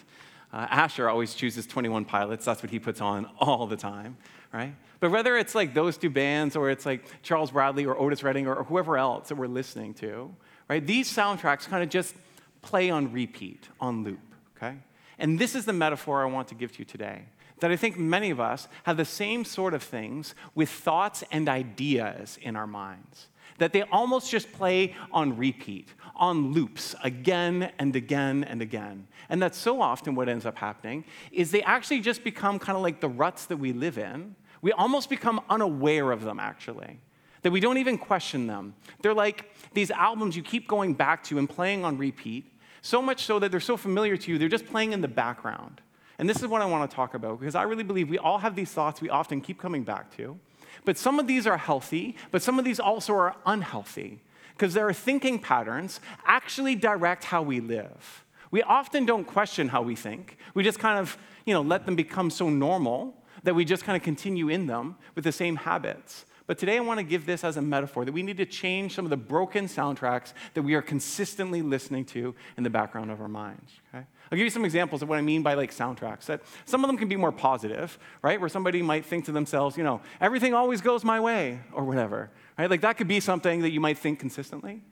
Uh, 0.51 0.67
Asher 0.71 1.11
always 1.11 1.35
chooses 1.35 1.67
21 1.67 2.07
Pilots. 2.07 2.45
That's 2.45 2.63
what 2.63 2.71
he 2.71 2.79
puts 2.79 3.03
on 3.03 3.29
all 3.39 3.67
the 3.67 3.77
time, 3.77 4.17
right? 4.53 4.75
But 5.01 5.11
whether 5.11 5.37
it's 5.37 5.55
like 5.55 5.75
those 5.75 5.99
two 5.99 6.11
bands 6.11 6.57
or 6.57 6.71
it's 6.71 6.87
like 6.87 7.05
Charles 7.23 7.51
Bradley 7.51 7.85
or 7.85 7.99
Otis 7.99 8.23
Redding 8.23 8.47
or 8.47 8.65
whoever 8.65 8.97
else 8.97 9.29
that 9.29 9.35
we're 9.35 9.47
listening 9.47 9.93
to, 9.95 10.35
right? 10.69 10.87
These 10.87 11.13
soundtracks 11.13 11.69
kind 11.69 11.83
of 11.83 11.89
just 11.89 12.15
play 12.63 12.91
on 12.91 13.13
repeat, 13.13 13.69
on 13.81 14.05
loop, 14.05 14.21
okay? 14.57 14.77
And 15.19 15.39
this 15.39 15.55
is 15.55 15.65
the 15.65 15.73
metaphor 15.73 16.23
I 16.23 16.27
want 16.27 16.49
to 16.49 16.55
give 16.55 16.73
to 16.73 16.79
you 16.81 16.85
today. 16.85 17.23
That 17.61 17.73
I 17.73 17.77
think 17.77 17.99
many 17.99 18.31
of 18.31 18.39
us 18.39 18.69
have 18.85 18.97
the 18.97 19.05
same 19.05 19.45
sort 19.45 19.75
of 19.75 19.83
things 19.83 20.35
with 20.55 20.69
thoughts 20.69 21.25
and 21.33 21.49
ideas 21.49 22.39
in 22.41 22.55
our 22.55 22.69
minds. 22.69 23.29
That 23.59 23.73
they 23.73 23.83
almost 23.83 24.31
just 24.31 24.53
play 24.53 24.95
on 25.11 25.37
repeat, 25.37 25.89
on 26.15 26.53
loops, 26.53 26.95
again 27.03 27.73
and 27.81 27.97
again 27.97 28.45
and 28.45 28.63
again. 28.63 29.09
And 29.29 29.43
that's 29.43 29.59
so 29.59 29.83
often 29.83 30.15
what 30.15 30.29
ends 30.29 30.47
up 30.47 30.57
happening 30.57 31.05
is 31.33 31.51
they 31.51 31.63
actually 31.63 32.01
just 32.01 32.23
become 32.23 32.61
kind 32.61 32.77
of 32.77 32.83
like 32.83 33.01
the 33.01 33.09
ruts 33.09 33.47
that 33.47 33.57
we 33.57 33.73
live 33.73 33.99
in. 33.99 34.37
We 34.63 34.71
almost 34.73 35.11
become 35.11 35.41
unaware 35.51 36.13
of 36.13 36.23
them, 36.23 36.39
actually. 36.39 37.01
That 37.43 37.51
we 37.51 37.61
don't 37.61 37.79
even 37.79 37.99
question 37.99 38.47
them. 38.47 38.75
They're 39.03 39.15
like 39.15 39.51
these 39.75 39.91
albums 39.91 40.37
you 40.37 40.43
keep 40.43 40.69
going 40.69 40.95
back 40.95 41.23
to 41.25 41.39
and 41.39 41.49
playing 41.49 41.85
on 41.85 41.99
repeat, 41.99 42.53
so 42.83 43.03
much 43.03 43.25
so 43.25 43.39
that 43.39 43.51
they're 43.51 43.61
so 43.61 43.77
familiar 43.77 44.17
to 44.17 44.31
you, 44.31 44.39
they're 44.39 44.49
just 44.49 44.67
playing 44.67 44.93
in 44.93 45.01
the 45.01 45.09
background. 45.09 45.81
And 46.19 46.29
this 46.29 46.43
is 46.43 46.49
what 46.49 46.63
I 46.63 46.67
want 46.67 46.91
to 46.91 46.95
talk 46.95 47.15
about 47.15 47.39
because 47.39 47.55
I 47.55 47.63
really 47.63 47.85
believe 47.85 48.11
we 48.11 48.19
all 48.19 48.39
have 48.39 48.57
these 48.57 48.73
thoughts 48.73 49.01
we 49.01 49.09
often 49.09 49.41
keep 49.41 49.61
coming 49.61 49.85
back 49.85 50.15
to. 50.17 50.39
But 50.85 50.99
some 50.99 51.19
of 51.19 51.27
these 51.27 51.47
are 51.47 51.57
healthy, 51.57 52.17
but 52.31 52.43
some 52.43 52.59
of 52.59 52.65
these 52.65 52.81
also 52.81 53.15
are 53.15 53.37
unhealthy 53.47 54.21
because 54.57 54.75
their 54.75 54.93
thinking 54.93 55.39
patterns 55.39 56.01
actually 56.27 56.75
direct 56.75 57.25
how 57.25 57.43
we 57.43 57.61
live. 57.61 58.25
We 58.51 58.63
often 58.63 59.05
don't 59.05 59.25
question 59.25 59.69
how 59.69 59.83
we 59.83 59.95
think. 59.95 60.39
We 60.55 60.65
just 60.65 60.79
kind 60.79 60.99
of, 60.99 61.19
you 61.45 61.55
know, 61.55 61.61
let 61.61 61.87
them 61.87 61.95
become 61.95 62.31
so 62.31 62.49
normal 62.49 63.15
that 63.45 63.55
we 63.55 63.65
just 63.65 63.85
kind 63.85 63.97
of 63.97 64.03
continue 64.03 64.49
in 64.49 64.67
them 64.67 64.97
with 65.15 65.25
the 65.25 65.33
same 65.33 65.57
habits. 65.57 66.25
But 66.49 66.57
today 66.57 66.79
I 66.79 66.81
want 66.81 66.97
to 66.97 67.05
give 67.05 67.27
this 67.27 67.45
as 67.45 67.59
a 67.59 67.63
metaphor 67.63 68.07
that 68.07 68.13
we 68.13 68.23
need 68.23 68.39
to 68.39 68.47
change 68.47 68.95
some 68.95 69.05
of 69.05 69.11
the 69.11 69.19
broken 69.19 69.67
soundtracks 69.67 70.33
that 70.55 70.63
we 70.63 70.73
are 70.73 70.81
consistently 70.81 71.61
listening 71.61 72.07
to 72.07 72.35
in 72.57 72.63
the 72.63 72.71
background 72.71 73.11
of 73.11 73.21
our 73.21 73.29
minds. 73.29 73.71
Okay? 73.95 74.07
I'll 74.33 74.39
give 74.39 74.47
you 74.47 74.51
some 74.51 74.65
examples 74.65 75.03
of 75.03 75.11
what 75.11 75.19
I 75.19 75.21
mean 75.21 75.43
by 75.43 75.53
like 75.53 75.73
soundtracks. 75.73 76.25
That 76.25 76.41
some 76.65 76.83
of 76.83 76.89
them 76.89 76.97
can 76.97 77.07
be 77.07 77.17
more 77.17 77.33
positive, 77.33 77.99
right? 78.23 78.41
Where 78.41 78.49
somebody 78.49 78.81
might 78.81 79.05
think 79.05 79.27
to 79.27 79.33
themselves, 79.33 79.77
you 79.77 79.85
know, 79.85 80.01
everything 80.23 80.55
always 80.55 80.81
goes 80.81 81.05
my 81.05 81.21
way 81.21 81.61
or 81.71 81.85
whatever. 81.85 82.31
Right? 82.59 82.71
Like 82.71 82.81
that 82.81 82.97
could 82.97 83.09
be 83.09 83.21
something 83.21 83.61
that 83.61 83.71
you 83.71 83.81
might 83.81 83.99
think 83.99 84.19
consistently. 84.19 84.83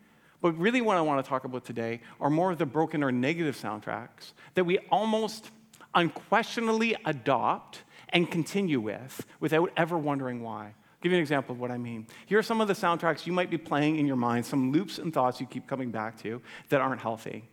But 0.43 0.59
really 0.59 0.83
what 0.83 0.99
I 0.99 1.01
want 1.01 1.25
to 1.25 1.29
talk 1.29 1.45
about 1.45 1.65
today 1.65 2.03
are 2.21 2.29
more 2.29 2.53
of 2.53 2.59
the 2.59 2.67
broken 2.67 3.03
or 3.03 3.11
negative 3.11 3.57
soundtracks 3.57 4.35
that 4.57 4.65
we 4.65 4.77
almost 4.91 5.51
unquestionably 5.95 6.97
adopt 7.07 7.83
and 8.11 8.31
continue 8.31 8.79
with 8.79 9.25
without 9.41 9.73
ever 9.79 9.97
wondering 9.97 10.43
why 10.43 10.75
give 11.07 11.13
you 11.13 11.19
an 11.19 11.23
example 11.23 11.55
of 11.55 11.61
what 11.61 11.71
I 11.71 11.79
mean. 11.79 12.09
Here 12.27 12.39
are 12.39 12.43
some 12.43 12.61
of 12.61 12.67
the 12.67 12.75
soundtracks 12.75 13.27
you 13.27 13.33
might 13.33 13.49
be 13.49 13.59
playing 13.59 13.99
in 13.99 14.07
your 14.09 14.17
mind, 14.17 14.45
some 14.45 14.73
loops 14.73 14.99
and 14.99 15.15
thoughts 15.15 15.41
you 15.41 15.47
keep 15.47 15.69
coming 15.69 15.93
back 15.93 16.21
to 16.23 16.43
that 16.69 16.81
aren't 16.81 17.01
healthy. 17.01 17.45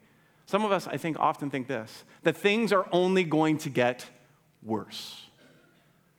Some 0.47 0.65
of 0.65 0.71
us, 0.71 0.87
I 0.87 0.97
think, 0.97 1.19
often 1.19 1.51
think 1.51 1.67
this 1.67 2.03
that 2.23 2.35
things 2.35 2.73
are 2.73 2.87
only 2.91 3.23
going 3.23 3.59
to 3.59 3.69
get 3.69 4.05
worse. 4.63 5.27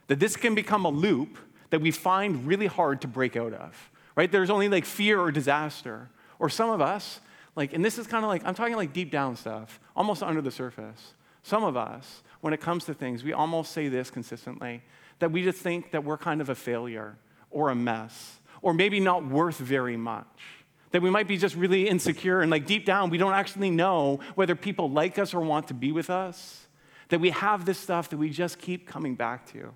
That 0.06 0.20
this 0.20 0.36
can 0.36 0.54
become 0.54 0.84
a 0.84 0.90
loop 0.90 1.38
that 1.70 1.80
we 1.80 1.90
find 1.90 2.46
really 2.46 2.66
hard 2.66 3.00
to 3.00 3.08
break 3.08 3.36
out 3.36 3.52
of, 3.52 3.90
right? 4.14 4.30
There's 4.30 4.50
only 4.50 4.68
like 4.68 4.84
fear 4.84 5.18
or 5.20 5.32
disaster. 5.32 6.08
Or 6.38 6.48
some 6.48 6.70
of 6.70 6.80
us, 6.80 7.20
like, 7.56 7.72
and 7.72 7.84
this 7.84 7.98
is 7.98 8.06
kind 8.06 8.24
of 8.24 8.28
like, 8.28 8.44
I'm 8.44 8.54
talking 8.54 8.76
like 8.76 8.92
deep 8.92 9.10
down 9.10 9.34
stuff, 9.34 9.80
almost 9.96 10.22
under 10.22 10.40
the 10.40 10.50
surface. 10.52 11.14
Some 11.42 11.64
of 11.64 11.76
us, 11.76 12.22
when 12.42 12.52
it 12.52 12.60
comes 12.60 12.84
to 12.84 12.94
things, 12.94 13.24
we 13.24 13.32
almost 13.32 13.72
say 13.72 13.88
this 13.88 14.10
consistently 14.10 14.82
that 15.18 15.32
we 15.32 15.42
just 15.42 15.58
think 15.58 15.90
that 15.90 16.04
we're 16.04 16.18
kind 16.18 16.40
of 16.40 16.48
a 16.48 16.54
failure 16.54 17.16
or 17.54 17.70
a 17.70 17.74
mess, 17.74 18.40
or 18.60 18.74
maybe 18.74 19.00
not 19.00 19.26
worth 19.26 19.56
very 19.56 19.96
much. 19.96 20.26
That 20.90 21.00
we 21.00 21.10
might 21.10 21.26
be 21.26 21.38
just 21.38 21.56
really 21.56 21.88
insecure 21.88 22.40
and 22.40 22.50
like 22.50 22.66
deep 22.66 22.84
down, 22.84 23.10
we 23.10 23.18
don't 23.18 23.32
actually 23.32 23.70
know 23.70 24.20
whether 24.34 24.54
people 24.54 24.90
like 24.90 25.18
us 25.18 25.32
or 25.32 25.40
want 25.40 25.68
to 25.68 25.74
be 25.74 25.92
with 25.92 26.10
us. 26.10 26.66
That 27.08 27.20
we 27.20 27.30
have 27.30 27.64
this 27.64 27.78
stuff 27.78 28.10
that 28.10 28.16
we 28.16 28.30
just 28.30 28.58
keep 28.58 28.86
coming 28.86 29.14
back 29.14 29.46
to. 29.52 29.72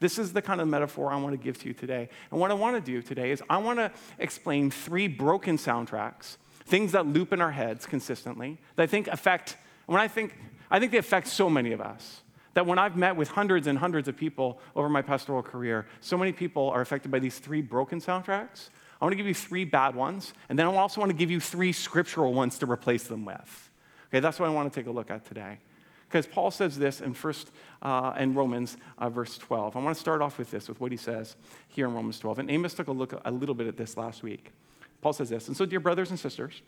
This 0.00 0.18
is 0.18 0.32
the 0.32 0.42
kind 0.42 0.60
of 0.60 0.66
metaphor 0.66 1.12
I 1.12 1.16
want 1.16 1.32
to 1.32 1.36
give 1.36 1.58
to 1.60 1.68
you 1.68 1.74
today. 1.74 2.08
And 2.30 2.40
what 2.40 2.50
I 2.50 2.54
want 2.54 2.74
to 2.76 2.80
do 2.80 3.02
today 3.02 3.30
is 3.30 3.42
I 3.48 3.58
want 3.58 3.78
to 3.78 3.92
explain 4.18 4.70
three 4.70 5.06
broken 5.06 5.58
soundtracks, 5.58 6.38
things 6.64 6.92
that 6.92 7.06
loop 7.06 7.32
in 7.32 7.40
our 7.40 7.52
heads 7.52 7.86
consistently, 7.86 8.58
that 8.74 8.82
I 8.82 8.86
think 8.86 9.06
affect, 9.08 9.56
when 9.86 10.00
I 10.00 10.08
think, 10.08 10.36
I 10.70 10.80
think 10.80 10.90
they 10.90 10.98
affect 10.98 11.28
so 11.28 11.48
many 11.48 11.70
of 11.72 11.80
us. 11.80 12.21
That 12.54 12.66
when 12.66 12.78
I've 12.78 12.96
met 12.96 13.16
with 13.16 13.28
hundreds 13.28 13.66
and 13.66 13.78
hundreds 13.78 14.08
of 14.08 14.16
people 14.16 14.60
over 14.76 14.88
my 14.88 15.02
pastoral 15.02 15.42
career, 15.42 15.86
so 16.00 16.18
many 16.18 16.32
people 16.32 16.68
are 16.70 16.80
affected 16.80 17.10
by 17.10 17.18
these 17.18 17.38
three 17.38 17.62
broken 17.62 18.00
soundtracks. 18.00 18.68
I 19.00 19.04
want 19.04 19.12
to 19.12 19.16
give 19.16 19.26
you 19.26 19.34
three 19.34 19.64
bad 19.64 19.94
ones, 19.94 20.32
and 20.48 20.58
then 20.58 20.66
I 20.66 20.74
also 20.74 21.00
want 21.00 21.10
to 21.10 21.16
give 21.16 21.30
you 21.30 21.40
three 21.40 21.72
scriptural 21.72 22.34
ones 22.34 22.58
to 22.58 22.70
replace 22.70 23.04
them 23.04 23.24
with. 23.24 23.70
Okay, 24.08 24.20
that's 24.20 24.38
what 24.38 24.48
I 24.48 24.52
want 24.52 24.72
to 24.72 24.78
take 24.78 24.86
a 24.86 24.92
look 24.92 25.10
at 25.10 25.24
today. 25.24 25.58
Because 26.06 26.26
Paul 26.26 26.50
says 26.50 26.78
this 26.78 27.00
in 27.00 27.14
first 27.14 27.50
uh, 27.80 28.12
in 28.18 28.34
Romans 28.34 28.76
uh, 28.98 29.08
verse 29.08 29.38
12. 29.38 29.74
I 29.74 29.80
want 29.80 29.96
to 29.96 30.00
start 30.00 30.20
off 30.20 30.36
with 30.36 30.50
this, 30.50 30.68
with 30.68 30.78
what 30.78 30.92
he 30.92 30.98
says 30.98 31.36
here 31.68 31.86
in 31.86 31.94
Romans 31.94 32.18
12. 32.18 32.40
And 32.40 32.50
Amos 32.50 32.74
took 32.74 32.88
a 32.88 32.92
look 32.92 33.18
a 33.24 33.30
little 33.30 33.54
bit 33.54 33.66
at 33.66 33.78
this 33.78 33.96
last 33.96 34.22
week. 34.22 34.52
Paul 35.00 35.14
says 35.14 35.30
this, 35.30 35.48
and 35.48 35.56
so, 35.56 35.64
dear 35.64 35.80
brothers 35.80 36.10
and 36.10 36.20
sisters, 36.20 36.60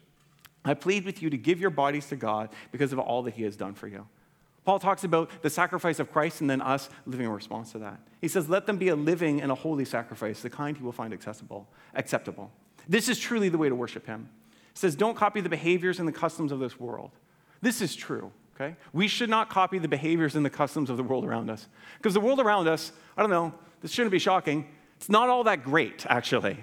I 0.64 0.72
plead 0.72 1.04
with 1.04 1.22
you 1.22 1.28
to 1.28 1.36
give 1.36 1.60
your 1.60 1.70
bodies 1.70 2.06
to 2.06 2.16
God 2.16 2.48
because 2.72 2.92
of 2.92 2.98
all 2.98 3.22
that 3.24 3.34
he 3.34 3.42
has 3.42 3.54
done 3.54 3.74
for 3.74 3.86
you. 3.86 4.06
Paul 4.64 4.78
talks 4.78 5.04
about 5.04 5.30
the 5.42 5.50
sacrifice 5.50 5.98
of 5.98 6.10
Christ 6.10 6.40
and 6.40 6.48
then 6.48 6.62
us 6.62 6.88
living 7.06 7.26
in 7.26 7.32
response 7.32 7.72
to 7.72 7.78
that. 7.80 8.00
He 8.20 8.28
says, 8.28 8.48
Let 8.48 8.66
them 8.66 8.78
be 8.78 8.88
a 8.88 8.96
living 8.96 9.42
and 9.42 9.52
a 9.52 9.54
holy 9.54 9.84
sacrifice, 9.84 10.40
the 10.40 10.50
kind 10.50 10.76
he 10.76 10.82
will 10.82 10.92
find 10.92 11.12
accessible, 11.12 11.68
acceptable. 11.94 12.50
This 12.88 13.08
is 13.08 13.18
truly 13.18 13.48
the 13.48 13.58
way 13.58 13.68
to 13.68 13.74
worship 13.74 14.06
him. 14.06 14.28
He 14.72 14.78
says, 14.78 14.96
Don't 14.96 15.16
copy 15.16 15.40
the 15.40 15.50
behaviors 15.50 15.98
and 15.98 16.08
the 16.08 16.12
customs 16.12 16.50
of 16.50 16.60
this 16.60 16.80
world. 16.80 17.10
This 17.60 17.82
is 17.82 17.94
true, 17.94 18.32
okay? 18.54 18.76
We 18.92 19.06
should 19.06 19.30
not 19.30 19.50
copy 19.50 19.78
the 19.78 19.88
behaviors 19.88 20.34
and 20.34 20.44
the 20.44 20.50
customs 20.50 20.88
of 20.88 20.96
the 20.96 21.02
world 21.02 21.24
around 21.24 21.50
us. 21.50 21.66
Because 21.98 22.14
the 22.14 22.20
world 22.20 22.40
around 22.40 22.66
us, 22.66 22.92
I 23.16 23.20
don't 23.20 23.30
know, 23.30 23.52
this 23.82 23.90
shouldn't 23.90 24.12
be 24.12 24.18
shocking, 24.18 24.66
it's 24.96 25.10
not 25.10 25.28
all 25.28 25.44
that 25.44 25.62
great, 25.62 26.06
actually, 26.06 26.58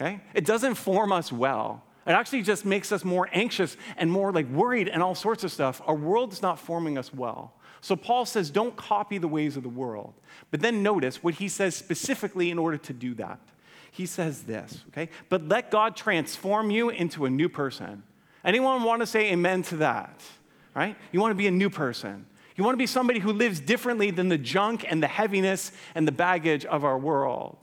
okay? 0.00 0.20
It 0.34 0.44
doesn't 0.44 0.74
form 0.74 1.12
us 1.12 1.32
well. 1.32 1.82
It 2.08 2.12
actually 2.12 2.40
just 2.42 2.64
makes 2.64 2.90
us 2.90 3.04
more 3.04 3.28
anxious 3.32 3.76
and 3.98 4.10
more 4.10 4.32
like 4.32 4.48
worried 4.48 4.88
and 4.88 5.02
all 5.02 5.14
sorts 5.14 5.44
of 5.44 5.52
stuff. 5.52 5.82
Our 5.86 5.94
world 5.94 6.32
is 6.32 6.40
not 6.40 6.58
forming 6.58 6.96
us 6.96 7.12
well. 7.12 7.52
So 7.82 7.96
Paul 7.96 8.24
says, 8.24 8.50
don't 8.50 8.74
copy 8.76 9.18
the 9.18 9.28
ways 9.28 9.58
of 9.58 9.62
the 9.62 9.68
world. 9.68 10.14
But 10.50 10.60
then 10.60 10.82
notice 10.82 11.22
what 11.22 11.34
he 11.34 11.48
says 11.48 11.76
specifically 11.76 12.50
in 12.50 12.58
order 12.58 12.78
to 12.78 12.92
do 12.94 13.14
that. 13.16 13.40
He 13.90 14.06
says 14.06 14.44
this, 14.44 14.84
okay? 14.88 15.10
But 15.28 15.48
let 15.48 15.70
God 15.70 15.96
transform 15.96 16.70
you 16.70 16.88
into 16.88 17.26
a 17.26 17.30
new 17.30 17.48
person. 17.48 18.02
Anyone 18.42 18.84
want 18.84 19.00
to 19.00 19.06
say 19.06 19.30
amen 19.32 19.62
to 19.64 19.76
that? 19.76 20.22
Right? 20.74 20.96
You 21.12 21.20
want 21.20 21.32
to 21.32 21.36
be 21.36 21.46
a 21.46 21.52
new 21.52 21.68
person. 21.68 22.24
You 22.56 22.64
want 22.64 22.72
to 22.72 22.78
be 22.78 22.86
somebody 22.86 23.20
who 23.20 23.32
lives 23.32 23.60
differently 23.60 24.10
than 24.10 24.30
the 24.30 24.38
junk 24.38 24.84
and 24.90 25.02
the 25.02 25.08
heaviness 25.08 25.72
and 25.94 26.08
the 26.08 26.12
baggage 26.12 26.64
of 26.64 26.84
our 26.84 26.98
world. 26.98 27.58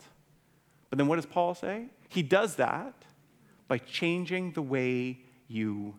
But 0.90 1.00
then 1.00 1.08
what 1.08 1.16
does 1.16 1.26
Paul 1.26 1.56
say? 1.56 1.88
He 2.10 2.22
does 2.22 2.58
that 2.58 2.94
by 3.68 3.78
changing 3.78 4.52
the 4.52 4.62
way 4.62 5.20
you 5.48 5.96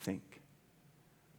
think. 0.00 0.42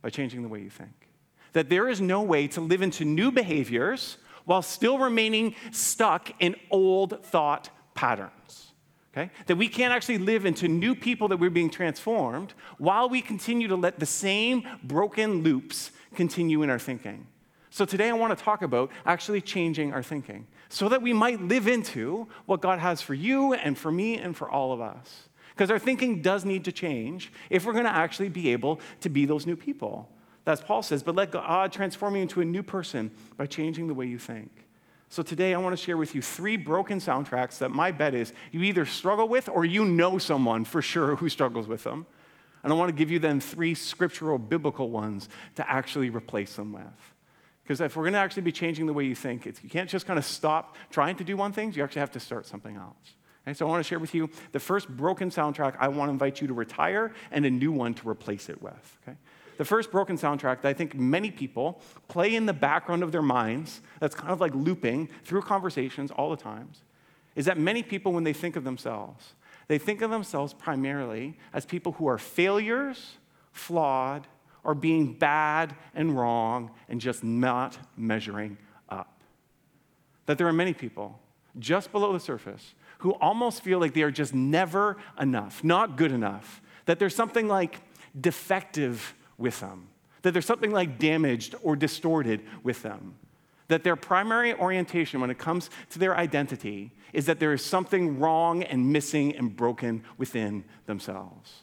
By 0.02 0.10
changing 0.10 0.42
the 0.42 0.48
way 0.48 0.62
you 0.62 0.70
think. 0.70 1.10
That 1.54 1.70
there 1.70 1.88
is 1.88 2.02
no 2.02 2.22
way 2.22 2.48
to 2.50 2.62
live 2.62 2.82
into 2.82 3.06
new 3.06 3.32
behaviors 3.32 4.18
while 4.46 4.62
still 4.62 4.98
remaining 4.98 5.56
stuck 5.72 6.32
in 6.40 6.56
old 6.70 7.24
thought 7.26 7.70
patterns. 7.94 8.72
Okay? 9.14 9.32
That 9.46 9.56
we 9.56 9.70
can't 9.70 9.94
actually 9.94 10.18
live 10.18 10.46
into 10.46 10.68
new 10.68 10.94
people 10.94 11.30
that 11.30 11.38
we're 11.38 11.50
being 11.50 11.70
transformed 11.70 12.54
while 12.78 13.08
we 13.08 13.22
continue 13.22 13.68
to 13.70 13.76
let 13.76 14.00
the 14.00 14.06
same 14.06 14.68
broken 14.84 15.42
loops 15.42 15.92
continue 16.16 16.64
in 16.64 16.70
our 16.70 16.80
thinking. 16.80 17.28
So 17.70 17.86
today 17.86 18.10
I 18.10 18.14
want 18.14 18.38
to 18.38 18.44
talk 18.44 18.62
about 18.62 18.92
actually 19.06 19.42
changing 19.42 19.94
our 19.94 20.04
thinking 20.04 20.48
so 20.70 20.90
that 20.90 21.02
we 21.02 21.14
might 21.14 21.42
live 21.42 21.68
into 21.68 22.28
what 22.46 22.62
God 22.62 22.80
has 22.80 23.02
for 23.02 23.14
you 23.14 23.54
and 23.54 23.78
for 23.78 23.92
me 23.92 24.18
and 24.18 24.36
for 24.36 24.50
all 24.50 24.74
of 24.74 24.82
us. 24.82 25.30
Because 25.56 25.72
our 25.72 25.80
thinking 25.80 26.22
does 26.22 26.44
need 26.44 26.66
to 26.66 26.72
change 26.72 27.32
if 27.50 27.66
we're 27.66 27.72
going 27.74 27.86
to 27.86 27.96
actually 27.96 28.30
be 28.30 28.50
able 28.50 28.82
to 29.02 29.10
be 29.10 29.26
those 29.26 29.46
new 29.46 29.56
people. 29.56 30.10
That's 30.44 30.62
Paul 30.62 30.84
says, 30.84 31.02
but 31.02 31.16
let 31.16 31.32
God 31.32 31.72
transform 31.72 32.18
you 32.18 32.22
into 32.22 32.42
a 32.42 32.46
new 32.46 32.62
person 32.62 33.10
by 33.38 33.46
changing 33.46 33.88
the 33.88 33.94
way 33.94 34.06
you 34.06 34.20
think. 34.20 34.52
So 35.10 35.24
today 35.24 35.54
I 35.54 35.58
want 35.58 35.78
to 35.78 35.82
share 35.82 35.98
with 35.98 36.14
you 36.14 36.22
three 36.22 36.58
broken 36.58 37.00
soundtracks 37.00 37.60
that 37.60 37.72
my 37.72 37.92
bet 37.92 38.14
is 38.14 38.34
you 38.52 38.62
either 38.64 38.86
struggle 38.86 39.30
with 39.30 39.48
or 39.48 39.64
you 39.64 39.86
know 39.86 40.18
someone 40.18 40.66
for 40.66 40.82
sure 40.82 41.16
who 41.16 41.30
struggles 41.30 41.68
with 41.68 41.84
them. 41.84 42.06
And 42.64 42.74
I 42.74 42.76
want 42.76 42.90
to 42.90 42.96
give 42.96 43.10
you 43.10 43.20
then 43.20 43.40
three 43.40 43.76
scriptural 43.76 44.38
biblical 44.38 44.90
ones 44.90 45.30
to 45.56 45.70
actually 45.70 46.10
replace 46.10 46.56
them 46.56 46.74
with. 46.74 47.14
Because 47.64 47.80
if 47.80 47.96
we're 47.96 48.04
going 48.04 48.14
to 48.14 48.20
actually 48.20 48.44
be 48.44 48.52
changing 48.52 48.88
the 48.88 48.94
way 48.94 49.06
you 49.06 49.16
think, 49.16 49.46
you 49.46 49.70
can't 49.70 49.90
just 49.90 50.06
kind 50.06 50.20
of 50.20 50.26
stop 50.26 50.76
trying 50.92 51.16
to 51.16 51.24
do 51.24 51.38
one 51.38 51.54
thing, 51.54 51.72
you 51.74 51.84
actually 51.84 52.02
have 52.02 52.12
to 52.12 52.20
start 52.20 52.46
something 52.46 52.76
else. 52.76 53.16
And 53.46 53.56
so 53.56 53.68
I 53.68 53.70
want 53.70 53.84
to 53.84 53.88
share 53.88 54.00
with 54.00 54.16
you 54.16 54.30
the 54.52 54.60
first 54.60 54.90
broken 54.90 55.30
soundtrack 55.30 55.76
I 55.80 55.88
want 55.88 56.10
to 56.10 56.14
invite 56.14 56.42
you 56.42 56.48
to 56.48 56.54
retire 56.54 57.14
and 57.32 57.46
a 57.46 57.50
new 57.50 57.72
one 57.72 57.94
to 57.96 58.10
replace 58.10 58.50
it 58.50 58.62
with. 58.62 58.98
Okay? 59.04 59.18
The 59.58 59.66
first 59.66 59.92
broken 59.92 60.18
soundtrack 60.18 60.62
that 60.62 60.66
I 60.66 60.74
think 60.74 60.96
many 60.96 61.32
people 61.32 61.82
play 62.08 62.36
in 62.36 62.46
the 62.46 62.54
background 62.54 63.04
of 63.04 63.12
their 63.12 63.22
minds, 63.22 63.82
that's 64.00 64.16
kind 64.16 64.32
of 64.32 64.42
like 64.42 64.54
looping 64.54 65.10
through 65.24 65.44
conversations 65.44 66.12
all 66.12 66.30
the 66.30 66.36
times, 66.36 66.82
is 67.36 67.46
that 67.46 67.58
many 67.58 67.84
people, 67.84 68.12
when 68.12 68.24
they 68.24 68.34
think 68.34 68.56
of 68.56 68.64
themselves, 68.64 69.36
they 69.68 69.78
think 69.78 70.02
of 70.02 70.12
themselves 70.12 70.54
primarily 70.54 71.38
as 71.54 71.66
people 71.66 71.94
who 71.94 72.08
are 72.08 72.18
failures, 72.18 73.18
flawed, 73.52 74.28
or 74.64 74.74
being 74.76 75.14
bad 75.14 75.76
and 75.94 76.18
wrong 76.18 76.72
and 76.90 77.00
just 77.00 77.24
not 77.24 77.78
measuring 77.96 78.58
up. 78.90 79.22
That 80.26 80.38
there 80.38 80.48
are 80.48 80.54
many 80.54 80.74
people 80.74 81.20
just 81.58 81.92
below 81.92 82.12
the 82.12 82.20
surface 82.20 82.74
who 83.06 83.14
almost 83.22 83.62
feel 83.62 83.78
like 83.78 83.94
they 83.94 84.02
are 84.02 84.10
just 84.10 84.34
never 84.34 84.98
enough, 85.20 85.64
not 85.64 85.96
good 85.96 86.12
enough, 86.12 86.60
that 86.86 86.98
there's 86.98 87.14
something 87.14 87.48
like 87.48 87.80
defective 88.20 89.14
with 89.38 89.60
them, 89.60 89.88
that 90.24 90.32
there's 90.32 90.48
something 90.48 90.72
like 90.72 90.98
damaged 90.98 91.54
or 91.62 91.76
distorted 91.76 92.42
with 92.64 92.82
them, 92.82 93.14
that 93.68 93.84
their 93.84 93.96
primary 93.96 94.56
orientation 94.56 95.22
when 95.22 95.30
it 95.30 95.38
comes 95.38 95.70
to 95.92 96.00
their 96.00 96.18
identity 96.18 96.92
is 97.14 97.28
that 97.28 97.40
there 97.40 97.54
is 97.54 97.64
something 97.64 98.18
wrong 98.18 98.64
and 98.64 98.92
missing 98.92 99.36
and 99.36 99.56
broken 99.56 100.04
within 100.18 100.64
themselves. 100.88 101.62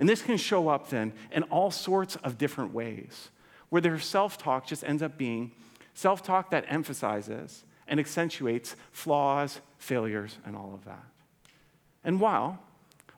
And 0.00 0.08
this 0.08 0.22
can 0.22 0.38
show 0.38 0.68
up 0.68 0.88
then 0.90 1.12
in 1.30 1.44
all 1.44 1.70
sorts 1.70 2.16
of 2.16 2.36
different 2.36 2.74
ways, 2.74 3.30
where 3.68 3.80
their 3.80 4.00
self 4.00 4.38
talk 4.38 4.66
just 4.66 4.82
ends 4.82 5.04
up 5.04 5.16
being 5.16 5.52
self 5.94 6.20
talk 6.20 6.50
that 6.50 6.64
emphasizes 6.66 7.62
and 7.90 8.00
accentuates 8.00 8.74
flaws, 8.92 9.60
failures, 9.76 10.38
and 10.46 10.56
all 10.56 10.72
of 10.72 10.86
that. 10.86 11.04
And 12.02 12.18
while, 12.18 12.58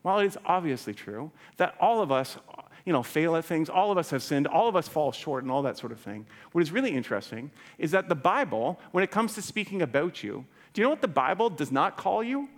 while 0.02 0.18
it 0.18 0.26
is 0.26 0.36
obviously 0.44 0.94
true 0.94 1.30
that 1.58 1.76
all 1.78 2.02
of 2.02 2.10
us 2.10 2.36
you 2.84 2.92
know, 2.92 3.02
fail 3.02 3.36
at 3.36 3.44
things. 3.44 3.68
All 3.68 3.92
of 3.92 3.98
us 3.98 4.10
have 4.10 4.22
sinned. 4.22 4.46
All 4.46 4.68
of 4.68 4.76
us 4.76 4.88
fall 4.88 5.12
short 5.12 5.44
and 5.44 5.52
all 5.52 5.62
that 5.62 5.78
sort 5.78 5.92
of 5.92 6.00
thing. 6.00 6.26
What 6.52 6.62
is 6.62 6.72
really 6.72 6.90
interesting 6.90 7.50
is 7.78 7.92
that 7.92 8.08
the 8.08 8.14
Bible, 8.14 8.80
when 8.90 9.04
it 9.04 9.10
comes 9.10 9.34
to 9.34 9.42
speaking 9.42 9.82
about 9.82 10.22
you, 10.22 10.44
do 10.72 10.80
you 10.80 10.84
know 10.84 10.90
what 10.90 11.00
the 11.00 11.08
Bible 11.08 11.50
does 11.50 11.70
not 11.70 11.96
call 11.96 12.22
you? 12.22 12.48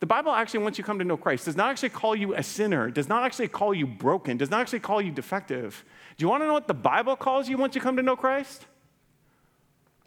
The 0.00 0.06
Bible 0.06 0.30
actually, 0.30 0.60
once 0.60 0.78
you 0.78 0.84
come 0.84 0.98
to 1.00 1.04
know 1.04 1.16
Christ, 1.16 1.44
does 1.44 1.56
not 1.56 1.70
actually 1.70 1.88
call 1.88 2.14
you 2.14 2.34
a 2.34 2.42
sinner, 2.42 2.90
does 2.90 3.08
not 3.08 3.24
actually 3.24 3.48
call 3.48 3.74
you 3.74 3.86
broken, 3.86 4.36
does 4.36 4.50
not 4.50 4.60
actually 4.60 4.80
call 4.80 5.02
you 5.02 5.10
defective. 5.10 5.84
Do 6.16 6.24
you 6.24 6.28
want 6.28 6.42
to 6.42 6.46
know 6.46 6.52
what 6.52 6.68
the 6.68 6.74
Bible 6.74 7.16
calls 7.16 7.48
you 7.48 7.58
once 7.58 7.74
you 7.74 7.80
come 7.80 7.96
to 7.96 8.02
know 8.02 8.16
Christ? 8.16 8.66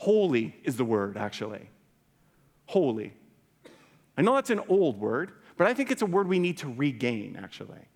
Holy 0.01 0.55
is 0.63 0.77
the 0.77 0.85
word, 0.85 1.17
actually. 1.17 1.69
Holy. 2.65 3.13
I 4.17 4.21
know 4.21 4.35
that's 4.35 4.49
an 4.49 4.61
old 4.67 4.99
word, 4.99 5.31
but 5.57 5.67
I 5.67 5.73
think 5.73 5.91
it's 5.91 6.01
a 6.01 6.05
word 6.05 6.27
we 6.27 6.39
need 6.39 6.57
to 6.57 6.73
regain, 6.73 7.37
actually 7.41 7.87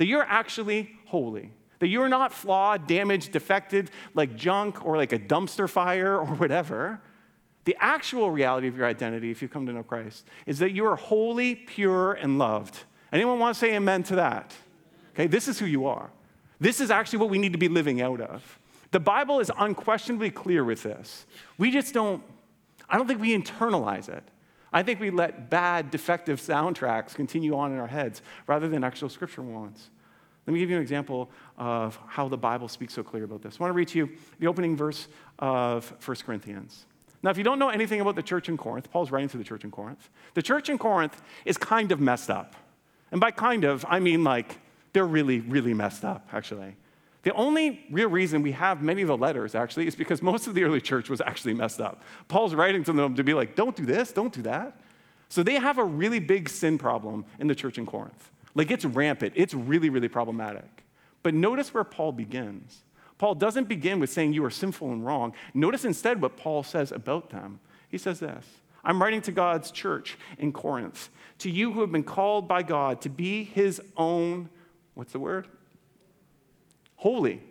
that 0.00 0.06
you're 0.06 0.22
actually 0.22 0.90
holy, 1.04 1.52
that 1.78 1.88
you're 1.88 2.08
not 2.08 2.32
flawed, 2.32 2.86
damaged, 2.86 3.32
defected, 3.32 3.90
like 4.14 4.34
junk 4.34 4.82
or 4.82 4.96
like 4.96 5.12
a 5.12 5.18
dumpster 5.18 5.68
fire 5.68 6.16
or 6.16 6.24
whatever. 6.24 6.98
The 7.64 7.76
actual 7.78 8.30
reality 8.30 8.66
of 8.66 8.78
your 8.78 8.86
identity, 8.86 9.30
if 9.30 9.42
you 9.42 9.48
come 9.48 9.66
to 9.66 9.74
know 9.74 9.82
Christ, 9.82 10.26
is 10.46 10.58
that 10.60 10.72
you 10.72 10.86
are 10.86 10.96
holy, 10.96 11.54
pure, 11.54 12.14
and 12.14 12.38
loved. 12.38 12.84
Anyone 13.12 13.38
want 13.38 13.54
to 13.54 13.60
say 13.60 13.76
amen 13.76 14.04
to 14.04 14.16
that? 14.16 14.54
Okay, 15.12 15.26
this 15.26 15.46
is 15.48 15.58
who 15.58 15.66
you 15.66 15.84
are. 15.84 16.08
This 16.58 16.80
is 16.80 16.90
actually 16.90 17.18
what 17.18 17.28
we 17.28 17.36
need 17.36 17.52
to 17.52 17.58
be 17.58 17.68
living 17.68 18.00
out 18.00 18.22
of. 18.22 18.58
The 18.90 19.00
Bible 19.00 19.40
is 19.40 19.50
unquestionably 19.56 20.30
clear 20.30 20.64
with 20.64 20.82
this. 20.82 21.26
We 21.58 21.70
just 21.70 21.94
don't, 21.94 22.22
I 22.88 22.96
don't 22.96 23.06
think 23.06 23.20
we 23.20 23.36
internalize 23.36 24.08
it. 24.08 24.24
I 24.72 24.82
think 24.82 25.00
we 25.00 25.10
let 25.10 25.50
bad, 25.50 25.90
defective 25.90 26.40
soundtracks 26.40 27.14
continue 27.14 27.56
on 27.56 27.72
in 27.72 27.78
our 27.78 27.86
heads 27.86 28.22
rather 28.46 28.68
than 28.68 28.84
actual 28.84 29.08
scripture 29.08 29.42
ones. 29.42 29.90
Let 30.46 30.54
me 30.54 30.60
give 30.60 30.70
you 30.70 30.76
an 30.76 30.82
example 30.82 31.30
of 31.58 31.98
how 32.06 32.28
the 32.28 32.36
Bible 32.36 32.68
speaks 32.68 32.94
so 32.94 33.02
clear 33.02 33.24
about 33.24 33.42
this. 33.42 33.56
I 33.58 33.62
want 33.62 33.70
to 33.70 33.76
read 33.76 33.88
to 33.88 33.98
you 33.98 34.10
the 34.38 34.46
opening 34.46 34.76
verse 34.76 35.06
of 35.38 35.92
1 36.04 36.16
Corinthians. 36.24 36.86
Now, 37.22 37.30
if 37.30 37.38
you 37.38 37.44
don't 37.44 37.58
know 37.58 37.68
anything 37.68 38.00
about 38.00 38.16
the 38.16 38.22
church 38.22 38.48
in 38.48 38.56
Corinth, 38.56 38.90
Paul's 38.90 39.10
writing 39.10 39.28
to 39.28 39.38
the 39.38 39.44
church 39.44 39.64
in 39.64 39.70
Corinth. 39.70 40.08
The 40.34 40.42
church 40.42 40.68
in 40.70 40.78
Corinth 40.78 41.20
is 41.44 41.58
kind 41.58 41.92
of 41.92 42.00
messed 42.00 42.30
up. 42.30 42.56
And 43.12 43.20
by 43.20 43.30
kind 43.30 43.64
of, 43.64 43.84
I 43.88 44.00
mean 44.00 44.24
like 44.24 44.58
they're 44.92 45.06
really, 45.06 45.40
really 45.40 45.74
messed 45.74 46.04
up, 46.04 46.28
actually. 46.32 46.76
The 47.22 47.34
only 47.34 47.84
real 47.90 48.08
reason 48.08 48.42
we 48.42 48.52
have 48.52 48.82
many 48.82 49.02
of 49.02 49.08
the 49.08 49.16
letters, 49.16 49.54
actually, 49.54 49.86
is 49.86 49.94
because 49.94 50.22
most 50.22 50.46
of 50.46 50.54
the 50.54 50.64
early 50.64 50.80
church 50.80 51.10
was 51.10 51.20
actually 51.20 51.54
messed 51.54 51.80
up. 51.80 52.02
Paul's 52.28 52.54
writing 52.54 52.82
to 52.84 52.92
them 52.92 53.14
to 53.14 53.24
be 53.24 53.34
like, 53.34 53.54
don't 53.54 53.76
do 53.76 53.84
this, 53.84 54.12
don't 54.12 54.32
do 54.32 54.42
that. 54.42 54.80
So 55.28 55.42
they 55.42 55.54
have 55.54 55.78
a 55.78 55.84
really 55.84 56.18
big 56.18 56.48
sin 56.48 56.78
problem 56.78 57.24
in 57.38 57.46
the 57.46 57.54
church 57.54 57.78
in 57.78 57.86
Corinth. 57.86 58.30
Like 58.54 58.70
it's 58.70 58.84
rampant, 58.84 59.34
it's 59.36 59.54
really, 59.54 59.90
really 59.90 60.08
problematic. 60.08 60.84
But 61.22 61.34
notice 61.34 61.74
where 61.74 61.84
Paul 61.84 62.12
begins. 62.12 62.82
Paul 63.18 63.34
doesn't 63.34 63.68
begin 63.68 64.00
with 64.00 64.10
saying 64.10 64.32
you 64.32 64.44
are 64.44 64.50
sinful 64.50 64.90
and 64.90 65.04
wrong. 65.04 65.34
Notice 65.52 65.84
instead 65.84 66.22
what 66.22 66.38
Paul 66.38 66.62
says 66.62 66.90
about 66.90 67.30
them. 67.30 67.60
He 67.90 67.98
says 67.98 68.18
this 68.18 68.46
I'm 68.82 69.00
writing 69.00 69.20
to 69.22 69.32
God's 69.32 69.70
church 69.70 70.16
in 70.38 70.52
Corinth, 70.52 71.10
to 71.38 71.50
you 71.50 71.72
who 71.72 71.82
have 71.82 71.92
been 71.92 72.02
called 72.02 72.48
by 72.48 72.62
God 72.62 73.02
to 73.02 73.10
be 73.10 73.44
his 73.44 73.80
own, 73.96 74.48
what's 74.94 75.12
the 75.12 75.18
word? 75.18 75.48
Holy, 77.00 77.42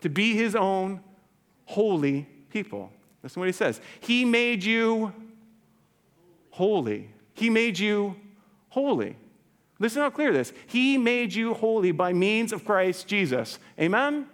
to 0.00 0.08
be 0.08 0.34
his 0.34 0.56
own 0.56 1.00
holy 1.66 2.26
people. 2.48 2.90
That's 3.20 3.36
what 3.36 3.46
he 3.46 3.52
says. 3.52 3.80
He 4.00 4.24
made 4.24 4.64
you 4.64 5.12
holy. 6.50 7.10
He 7.34 7.50
made 7.50 7.78
you 7.78 8.16
holy. 8.70 9.16
Listen 9.78 10.00
how 10.00 10.08
clear 10.08 10.32
this. 10.32 10.54
He 10.66 10.96
made 10.96 11.34
you 11.34 11.52
holy 11.52 11.92
by 11.92 12.14
means 12.14 12.50
of 12.50 12.64
Christ 12.64 13.06
Jesus. 13.06 13.58
Amen? 13.78 14.14
Amen? 14.14 14.26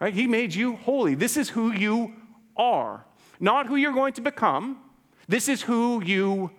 Right? 0.00 0.14
He 0.14 0.26
made 0.26 0.52
you 0.52 0.74
holy. 0.74 1.14
This 1.14 1.36
is 1.36 1.48
who 1.48 1.70
you 1.70 2.12
are, 2.56 3.04
not 3.38 3.68
who 3.68 3.76
you're 3.76 3.92
going 3.92 4.14
to 4.14 4.20
become. 4.20 4.78
This 5.28 5.48
is 5.48 5.62
who 5.62 6.02
you 6.02 6.50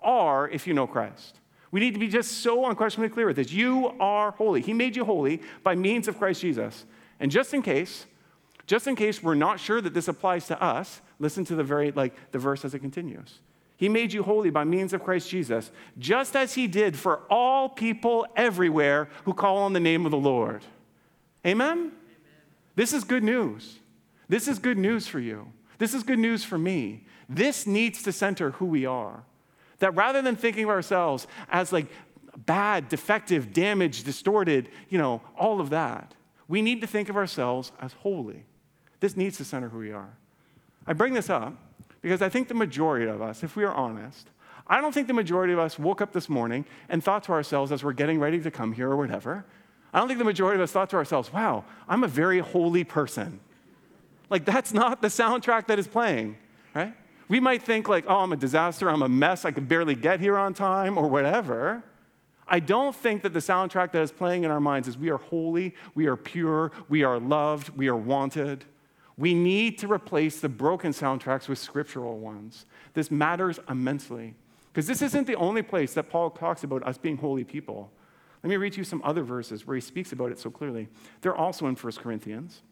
are 0.00 0.48
if 0.48 0.66
you 0.66 0.74
know 0.74 0.88
Christ. 0.88 1.39
We 1.70 1.80
need 1.80 1.94
to 1.94 2.00
be 2.00 2.08
just 2.08 2.38
so 2.42 2.66
unquestionably 2.66 3.10
clear 3.10 3.26
with 3.26 3.36
this. 3.36 3.52
You 3.52 3.94
are 4.00 4.32
holy. 4.32 4.60
He 4.60 4.72
made 4.72 4.96
you 4.96 5.04
holy 5.04 5.40
by 5.62 5.74
means 5.74 6.08
of 6.08 6.18
Christ 6.18 6.40
Jesus. 6.40 6.84
And 7.20 7.30
just 7.30 7.54
in 7.54 7.62
case, 7.62 8.06
just 8.66 8.86
in 8.86 8.96
case 8.96 9.22
we're 9.22 9.34
not 9.34 9.60
sure 9.60 9.80
that 9.80 9.94
this 9.94 10.08
applies 10.08 10.46
to 10.48 10.60
us, 10.62 11.00
listen 11.18 11.44
to 11.44 11.54
the 11.54 11.64
very 11.64 11.92
like 11.92 12.14
the 12.32 12.38
verse 12.38 12.64
as 12.64 12.74
it 12.74 12.80
continues. 12.80 13.38
He 13.76 13.88
made 13.88 14.12
you 14.12 14.22
holy 14.22 14.50
by 14.50 14.64
means 14.64 14.92
of 14.92 15.02
Christ 15.02 15.30
Jesus, 15.30 15.70
just 15.98 16.36
as 16.36 16.54
he 16.54 16.66
did 16.66 16.98
for 16.98 17.22
all 17.30 17.68
people 17.68 18.26
everywhere 18.36 19.08
who 19.24 19.32
call 19.32 19.58
on 19.58 19.72
the 19.72 19.80
name 19.80 20.04
of 20.04 20.10
the 20.10 20.18
Lord. 20.18 20.62
Amen? 21.46 21.78
Amen. 21.78 21.92
This 22.74 22.92
is 22.92 23.04
good 23.04 23.22
news. 23.22 23.78
This 24.28 24.48
is 24.48 24.58
good 24.58 24.76
news 24.76 25.06
for 25.06 25.18
you. 25.18 25.50
This 25.78 25.94
is 25.94 26.02
good 26.02 26.18
news 26.18 26.44
for 26.44 26.58
me. 26.58 27.06
This 27.28 27.66
needs 27.66 28.02
to 28.02 28.12
center 28.12 28.50
who 28.52 28.66
we 28.66 28.84
are. 28.84 29.24
That 29.80 29.94
rather 29.94 30.22
than 30.22 30.36
thinking 30.36 30.64
of 30.64 30.70
ourselves 30.70 31.26
as 31.50 31.72
like 31.72 31.86
bad, 32.36 32.88
defective, 32.88 33.52
damaged, 33.52 34.04
distorted, 34.04 34.68
you 34.88 34.98
know, 34.98 35.20
all 35.36 35.60
of 35.60 35.70
that, 35.70 36.14
we 36.48 36.62
need 36.62 36.80
to 36.80 36.86
think 36.86 37.08
of 37.08 37.16
ourselves 37.16 37.72
as 37.80 37.92
holy. 37.92 38.44
This 39.00 39.16
needs 39.16 39.36
to 39.38 39.44
center 39.44 39.68
who 39.68 39.78
we 39.78 39.92
are. 39.92 40.10
I 40.86 40.92
bring 40.92 41.14
this 41.14 41.30
up 41.30 41.54
because 42.02 42.22
I 42.22 42.28
think 42.28 42.48
the 42.48 42.54
majority 42.54 43.06
of 43.06 43.20
us, 43.20 43.42
if 43.42 43.56
we 43.56 43.64
are 43.64 43.72
honest, 43.72 44.28
I 44.66 44.80
don't 44.80 44.92
think 44.92 45.08
the 45.08 45.14
majority 45.14 45.52
of 45.52 45.58
us 45.58 45.78
woke 45.78 46.00
up 46.00 46.12
this 46.12 46.28
morning 46.28 46.64
and 46.88 47.02
thought 47.02 47.24
to 47.24 47.32
ourselves 47.32 47.72
as 47.72 47.82
we're 47.82 47.92
getting 47.92 48.20
ready 48.20 48.40
to 48.40 48.50
come 48.50 48.72
here 48.72 48.90
or 48.90 48.96
whatever, 48.96 49.44
I 49.92 49.98
don't 49.98 50.06
think 50.06 50.18
the 50.18 50.24
majority 50.24 50.60
of 50.60 50.62
us 50.62 50.70
thought 50.70 50.90
to 50.90 50.96
ourselves, 50.96 51.32
wow, 51.32 51.64
I'm 51.88 52.04
a 52.04 52.08
very 52.08 52.38
holy 52.38 52.84
person. 52.84 53.40
Like, 54.28 54.44
that's 54.44 54.72
not 54.72 55.02
the 55.02 55.08
soundtrack 55.08 55.66
that 55.66 55.80
is 55.80 55.88
playing, 55.88 56.36
right? 56.74 56.94
We 57.30 57.38
might 57.38 57.62
think, 57.62 57.88
like, 57.88 58.06
oh, 58.08 58.16
I'm 58.16 58.32
a 58.32 58.36
disaster, 58.36 58.90
I'm 58.90 59.02
a 59.02 59.08
mess, 59.08 59.44
I 59.44 59.52
could 59.52 59.68
barely 59.68 59.94
get 59.94 60.18
here 60.18 60.36
on 60.36 60.52
time, 60.52 60.98
or 60.98 61.06
whatever. 61.06 61.84
I 62.48 62.58
don't 62.58 62.94
think 62.94 63.22
that 63.22 63.32
the 63.32 63.38
soundtrack 63.38 63.92
that 63.92 64.02
is 64.02 64.10
playing 64.10 64.42
in 64.42 64.50
our 64.50 64.58
minds 64.58 64.88
is 64.88 64.98
we 64.98 65.10
are 65.10 65.16
holy, 65.16 65.76
we 65.94 66.06
are 66.06 66.16
pure, 66.16 66.72
we 66.88 67.04
are 67.04 67.20
loved, 67.20 67.68
we 67.76 67.86
are 67.86 67.96
wanted. 67.96 68.64
We 69.16 69.32
need 69.32 69.78
to 69.78 69.86
replace 69.86 70.40
the 70.40 70.48
broken 70.48 70.90
soundtracks 70.90 71.46
with 71.46 71.60
scriptural 71.60 72.18
ones. 72.18 72.66
This 72.94 73.12
matters 73.12 73.60
immensely. 73.68 74.34
Because 74.72 74.88
this 74.88 75.00
isn't 75.00 75.28
the 75.28 75.36
only 75.36 75.62
place 75.62 75.94
that 75.94 76.10
Paul 76.10 76.30
talks 76.30 76.64
about 76.64 76.82
us 76.82 76.98
being 76.98 77.16
holy 77.16 77.44
people. 77.44 77.92
Let 78.42 78.50
me 78.50 78.56
read 78.56 78.76
you 78.76 78.82
some 78.82 79.02
other 79.04 79.22
verses 79.22 79.68
where 79.68 79.76
he 79.76 79.80
speaks 79.80 80.10
about 80.10 80.32
it 80.32 80.40
so 80.40 80.50
clearly. 80.50 80.88
They're 81.20 81.36
also 81.36 81.68
in 81.68 81.76
1 81.76 81.92
Corinthians. 81.92 82.62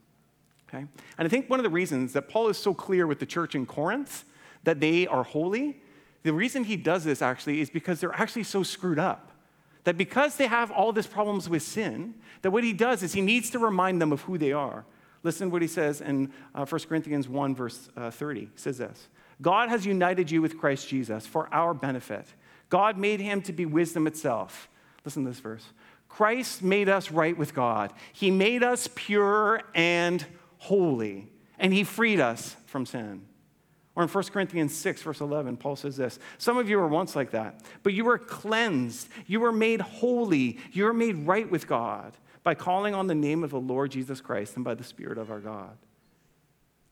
Okay? 0.68 0.84
And 1.16 1.26
I 1.26 1.28
think 1.28 1.48
one 1.48 1.60
of 1.60 1.64
the 1.64 1.70
reasons 1.70 2.12
that 2.14 2.28
Paul 2.28 2.48
is 2.48 2.58
so 2.58 2.74
clear 2.74 3.06
with 3.06 3.20
the 3.20 3.26
church 3.26 3.54
in 3.54 3.64
Corinth 3.64 4.24
that 4.64 4.80
they 4.80 5.06
are 5.06 5.22
holy, 5.22 5.80
the 6.22 6.32
reason 6.32 6.64
he 6.64 6.76
does 6.76 7.04
this 7.04 7.22
actually 7.22 7.60
is 7.60 7.70
because 7.70 8.00
they're 8.00 8.14
actually 8.14 8.42
so 8.42 8.62
screwed 8.62 8.98
up. 8.98 9.32
That 9.84 9.96
because 9.96 10.36
they 10.36 10.46
have 10.46 10.70
all 10.70 10.92
these 10.92 11.06
problems 11.06 11.48
with 11.48 11.62
sin, 11.62 12.14
that 12.42 12.50
what 12.50 12.64
he 12.64 12.72
does 12.72 13.02
is 13.02 13.12
he 13.12 13.22
needs 13.22 13.50
to 13.50 13.58
remind 13.58 14.02
them 14.02 14.12
of 14.12 14.22
who 14.22 14.36
they 14.36 14.52
are. 14.52 14.84
Listen 15.22 15.48
to 15.48 15.52
what 15.52 15.62
he 15.62 15.68
says 15.68 16.00
in 16.00 16.32
uh, 16.54 16.66
1 16.66 16.80
Corinthians 16.82 17.28
1, 17.28 17.54
verse 17.54 17.88
uh, 17.96 18.10
30. 18.10 18.40
He 18.40 18.48
says 18.56 18.78
this 18.78 19.08
God 19.40 19.68
has 19.68 19.86
united 19.86 20.30
you 20.30 20.42
with 20.42 20.58
Christ 20.58 20.88
Jesus 20.88 21.26
for 21.26 21.52
our 21.52 21.74
benefit. 21.74 22.26
God 22.68 22.98
made 22.98 23.20
him 23.20 23.40
to 23.42 23.52
be 23.52 23.64
wisdom 23.64 24.06
itself. 24.06 24.68
Listen 25.04 25.24
to 25.24 25.30
this 25.30 25.40
verse. 25.40 25.64
Christ 26.08 26.62
made 26.62 26.88
us 26.88 27.10
right 27.10 27.36
with 27.36 27.54
God. 27.54 27.92
He 28.12 28.30
made 28.30 28.62
us 28.62 28.88
pure 28.94 29.62
and 29.74 30.24
holy, 30.58 31.28
and 31.58 31.72
he 31.72 31.84
freed 31.84 32.20
us 32.20 32.56
from 32.66 32.86
sin. 32.86 33.27
Or 33.98 34.04
in 34.04 34.08
1 34.08 34.24
Corinthians 34.26 34.76
6, 34.76 35.02
verse 35.02 35.20
11, 35.20 35.56
Paul 35.56 35.74
says 35.74 35.96
this 35.96 36.20
Some 36.38 36.56
of 36.56 36.70
you 36.70 36.78
were 36.78 36.86
once 36.86 37.16
like 37.16 37.32
that, 37.32 37.62
but 37.82 37.94
you 37.94 38.04
were 38.04 38.16
cleansed, 38.16 39.08
you 39.26 39.40
were 39.40 39.50
made 39.50 39.80
holy, 39.80 40.60
you 40.70 40.84
were 40.84 40.94
made 40.94 41.26
right 41.26 41.50
with 41.50 41.66
God 41.66 42.12
by 42.44 42.54
calling 42.54 42.94
on 42.94 43.08
the 43.08 43.14
name 43.16 43.42
of 43.42 43.50
the 43.50 43.58
Lord 43.58 43.90
Jesus 43.90 44.20
Christ 44.20 44.54
and 44.54 44.64
by 44.64 44.74
the 44.74 44.84
Spirit 44.84 45.18
of 45.18 45.32
our 45.32 45.40
God. 45.40 45.76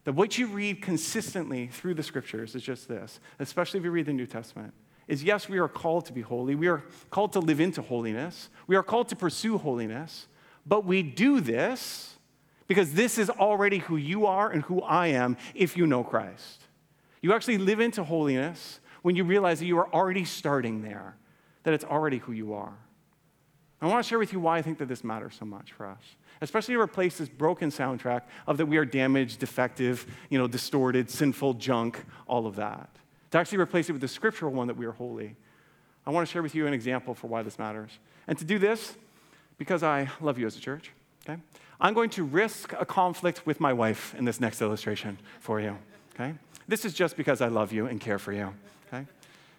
That 0.02 0.14
what 0.14 0.36
you 0.36 0.48
read 0.48 0.82
consistently 0.82 1.68
through 1.68 1.94
the 1.94 2.02
scriptures 2.02 2.56
is 2.56 2.64
just 2.64 2.88
this, 2.88 3.20
especially 3.38 3.78
if 3.78 3.84
you 3.84 3.92
read 3.92 4.06
the 4.06 4.12
New 4.12 4.26
Testament, 4.26 4.74
is 5.06 5.22
yes, 5.22 5.48
we 5.48 5.58
are 5.58 5.68
called 5.68 6.06
to 6.06 6.12
be 6.12 6.22
holy. 6.22 6.56
We 6.56 6.66
are 6.66 6.82
called 7.10 7.32
to 7.34 7.38
live 7.38 7.60
into 7.60 7.82
holiness. 7.82 8.48
We 8.66 8.74
are 8.74 8.82
called 8.82 9.08
to 9.10 9.16
pursue 9.16 9.58
holiness. 9.58 10.26
But 10.66 10.84
we 10.84 11.04
do 11.04 11.40
this 11.40 12.16
Because 12.66 12.94
this 12.94 13.16
is 13.16 13.30
already 13.30 13.78
who 13.78 13.96
you 13.96 14.26
are 14.26 14.50
and 14.50 14.62
who 14.64 14.82
I 14.82 15.08
am 15.08 15.36
if 15.54 15.76
you 15.76 15.86
know 15.86 16.02
Christ. 16.02 16.65
You 17.22 17.32
actually 17.32 17.58
live 17.58 17.80
into 17.80 18.04
holiness 18.04 18.80
when 19.02 19.16
you 19.16 19.24
realize 19.24 19.58
that 19.60 19.66
you 19.66 19.78
are 19.78 19.92
already 19.92 20.24
starting 20.24 20.82
there, 20.82 21.16
that 21.62 21.74
it's 21.74 21.84
already 21.84 22.18
who 22.18 22.32
you 22.32 22.54
are. 22.54 22.74
I 23.80 23.86
want 23.86 24.04
to 24.04 24.08
share 24.08 24.18
with 24.18 24.32
you 24.32 24.40
why 24.40 24.58
I 24.58 24.62
think 24.62 24.78
that 24.78 24.88
this 24.88 25.04
matters 25.04 25.36
so 25.38 25.44
much 25.44 25.72
for 25.72 25.86
us, 25.86 26.00
especially 26.40 26.74
to 26.74 26.80
replace 26.80 27.18
this 27.18 27.28
broken 27.28 27.70
soundtrack 27.70 28.22
of 28.46 28.56
that 28.56 28.66
we 28.66 28.78
are 28.78 28.84
damaged, 28.84 29.38
defective, 29.38 30.06
you 30.30 30.38
know, 30.38 30.48
distorted, 30.48 31.10
sinful 31.10 31.54
junk, 31.54 32.04
all 32.26 32.46
of 32.46 32.56
that. 32.56 32.88
To 33.32 33.38
actually 33.38 33.58
replace 33.58 33.88
it 33.88 33.92
with 33.92 34.00
the 34.00 34.08
scriptural 34.08 34.52
one 34.52 34.66
that 34.68 34.76
we 34.76 34.86
are 34.86 34.92
holy. 34.92 35.36
I 36.06 36.10
want 36.10 36.26
to 36.26 36.32
share 36.32 36.42
with 36.42 36.54
you 36.54 36.66
an 36.66 36.72
example 36.72 37.14
for 37.14 37.26
why 37.26 37.42
this 37.42 37.58
matters. 37.58 37.90
And 38.26 38.38
to 38.38 38.44
do 38.44 38.58
this, 38.58 38.96
because 39.58 39.82
I 39.82 40.08
love 40.20 40.38
you 40.38 40.46
as 40.46 40.56
a 40.56 40.60
church, 40.60 40.90
okay, 41.28 41.40
I'm 41.80 41.92
going 41.92 42.10
to 42.10 42.24
risk 42.24 42.72
a 42.78 42.86
conflict 42.86 43.44
with 43.44 43.60
my 43.60 43.72
wife 43.72 44.14
in 44.16 44.24
this 44.24 44.40
next 44.40 44.62
illustration 44.62 45.18
for 45.40 45.60
you, 45.60 45.76
okay? 46.14 46.34
This 46.68 46.84
is 46.84 46.94
just 46.94 47.16
because 47.16 47.40
I 47.40 47.48
love 47.48 47.72
you 47.72 47.86
and 47.86 48.00
care 48.00 48.18
for 48.18 48.32
you, 48.32 48.52
okay? 48.88 49.06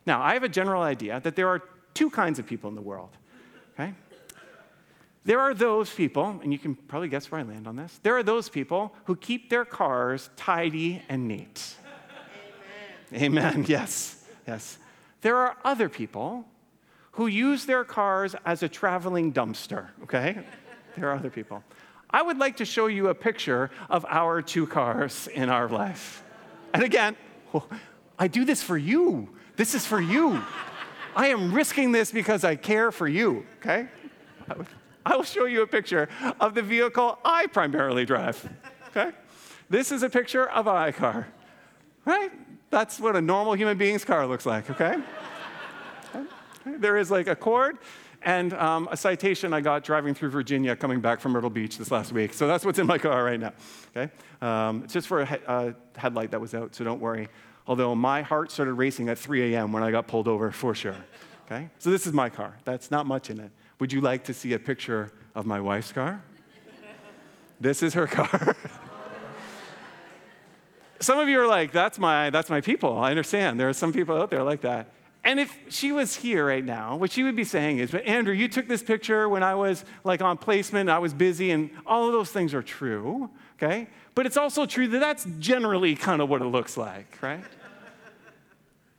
Now, 0.05 0.21
I 0.21 0.33
have 0.33 0.43
a 0.43 0.49
general 0.49 0.81
idea 0.81 1.19
that 1.21 1.35
there 1.35 1.47
are 1.47 1.61
two 1.93 2.09
kinds 2.09 2.39
of 2.39 2.45
people 2.45 2.69
in 2.69 2.75
the 2.75 2.81
world, 2.81 3.09
okay? 3.73 3.93
There 5.23 5.39
are 5.39 5.53
those 5.53 5.93
people, 5.93 6.39
and 6.41 6.53
you 6.53 6.59
can 6.59 6.75
probably 6.75 7.09
guess 7.09 7.29
where 7.29 7.41
I 7.41 7.43
land 7.43 7.67
on 7.67 7.75
this. 7.75 7.99
There 8.01 8.15
are 8.17 8.23
those 8.23 8.47
people 8.47 8.93
who 9.05 9.15
keep 9.15 9.49
their 9.49 9.65
cars 9.65 10.29
tidy 10.37 11.01
and 11.09 11.27
neat. 11.27 11.75
Amen. 13.13 13.43
Amen. 13.43 13.65
Yes. 13.67 14.23
Yes. 14.47 14.77
There 15.21 15.35
are 15.35 15.57
other 15.65 15.89
people 15.89 16.45
who 17.11 17.27
use 17.27 17.65
their 17.65 17.83
cars 17.83 18.35
as 18.45 18.63
a 18.63 18.69
traveling 18.69 19.33
dumpster, 19.33 19.87
okay? 20.03 20.37
there 20.95 21.09
are 21.09 21.15
other 21.15 21.29
people. 21.29 21.63
I 22.09 22.21
would 22.21 22.37
like 22.37 22.57
to 22.57 22.65
show 22.65 22.87
you 22.87 23.09
a 23.09 23.15
picture 23.15 23.69
of 23.89 24.05
our 24.07 24.41
two 24.41 24.65
cars 24.67 25.27
in 25.27 25.49
our 25.49 25.67
life. 25.67 26.23
And 26.77 26.85
again, 26.85 27.15
I 28.19 28.27
do 28.27 28.45
this 28.45 28.61
for 28.61 28.77
you. 28.77 29.29
This 29.55 29.73
is 29.73 29.83
for 29.83 29.99
you. 29.99 30.43
I 31.15 31.29
am 31.29 31.51
risking 31.51 31.91
this 31.91 32.11
because 32.11 32.43
I 32.43 32.55
care 32.55 32.91
for 32.91 33.07
you, 33.07 33.47
okay? 33.59 33.87
I 35.03 35.15
will 35.15 35.23
show 35.23 35.45
you 35.45 35.63
a 35.63 35.67
picture 35.67 36.07
of 36.39 36.53
the 36.53 36.61
vehicle 36.61 37.17
I 37.25 37.47
primarily 37.47 38.05
drive. 38.05 38.47
Okay? 38.89 39.09
This 39.71 39.91
is 39.91 40.03
a 40.03 40.09
picture 40.09 40.47
of 40.47 40.67
a 40.67 40.91
car. 40.91 41.27
Right? 42.05 42.31
That's 42.69 42.99
what 42.99 43.15
a 43.15 43.21
normal 43.21 43.53
human 43.53 43.79
being's 43.79 44.05
car 44.05 44.27
looks 44.27 44.45
like, 44.45 44.69
okay? 44.69 44.97
okay. 46.13 46.27
There 46.77 46.97
is 46.97 47.09
like 47.09 47.27
a 47.27 47.35
cord 47.35 47.79
and 48.27 48.51
um, 48.55 48.89
a 48.91 48.97
citation 48.97 49.53
I 49.53 49.61
got 49.61 49.85
driving 49.85 50.13
through 50.13 50.31
Virginia 50.31 50.75
coming 50.75 50.99
back 50.99 51.21
from 51.21 51.31
Myrtle 51.31 51.49
Beach 51.49 51.77
this 51.77 51.91
last 51.91 52.11
week. 52.11 52.33
So 52.33 52.45
that's 52.45 52.65
what's 52.65 52.77
in 52.77 52.85
my 52.85 52.97
car 52.97 53.23
right 53.23 53.39
now. 53.39 53.53
Okay? 53.95 54.11
Um, 54.41 54.83
it's 54.83 54.91
just 54.91 55.07
for 55.07 55.21
a, 55.21 55.25
he- 55.25 55.45
a 55.47 55.73
headlight 55.95 56.31
that 56.31 56.41
was 56.41 56.53
out, 56.53 56.75
so 56.75 56.83
don't 56.83 56.99
worry. 56.99 57.29
Although 57.67 57.95
my 57.95 58.23
heart 58.23 58.51
started 58.51 58.73
racing 58.73 59.07
at 59.07 59.17
3 59.17 59.55
a.m. 59.55 59.71
when 59.71 59.81
I 59.81 59.91
got 59.91 60.07
pulled 60.07 60.27
over, 60.27 60.51
for 60.51 60.75
sure. 60.75 60.97
Okay? 61.45 61.69
So 61.79 61.89
this 61.89 62.05
is 62.05 62.11
my 62.11 62.27
car. 62.27 62.57
That's 62.65 62.91
not 62.91 63.05
much 63.05 63.29
in 63.29 63.39
it. 63.39 63.49
Would 63.79 63.93
you 63.93 64.01
like 64.01 64.25
to 64.25 64.33
see 64.33 64.51
a 64.51 64.59
picture 64.59 65.13
of 65.33 65.45
my 65.45 65.61
wife's 65.61 65.93
car? 65.93 66.21
this 67.61 67.81
is 67.81 67.93
her 67.93 68.07
car. 68.19 68.57
some 70.99 71.17
of 71.17 71.29
you 71.29 71.39
are 71.39 71.47
like, 71.47 71.71
that's 71.71 71.97
my, 71.97 72.29
that's 72.29 72.49
my 72.49 72.59
people. 72.59 72.97
I 72.99 73.09
understand. 73.09 73.57
There 73.57 73.69
are 73.69 73.73
some 73.73 73.93
people 73.93 74.21
out 74.21 74.29
there 74.29 74.43
like 74.43 74.61
that. 74.61 74.87
And 75.27 75.41
if 75.41 75.59
she 75.67 75.91
was 75.91 76.15
here 76.15 76.47
right 76.47 76.63
now, 76.63 76.95
what 76.95 77.11
she 77.11 77.21
would 77.21 77.35
be 77.35 77.43
saying 77.43 77.79
is, 77.79 77.91
but 77.91 78.05
Andrew, 78.05 78.33
you 78.33 78.47
took 78.47 78.65
this 78.65 78.81
picture 78.81 79.27
when 79.27 79.43
I 79.43 79.55
was 79.55 79.83
like 80.05 80.21
on 80.21 80.37
placement, 80.37 80.89
I 80.89 80.99
was 80.99 81.13
busy, 81.13 81.51
and 81.51 81.69
all 81.85 82.07
of 82.07 82.13
those 82.13 82.31
things 82.31 82.53
are 82.53 82.63
true, 82.63 83.29
okay? 83.61 83.89
But 84.15 84.25
it's 84.25 84.37
also 84.37 84.65
true 84.65 84.87
that 84.87 84.99
that's 84.99 85.27
generally 85.37 85.95
kind 85.95 86.21
of 86.21 86.29
what 86.29 86.41
it 86.41 86.45
looks 86.45 86.77
like, 86.77 87.21
right? 87.21 87.43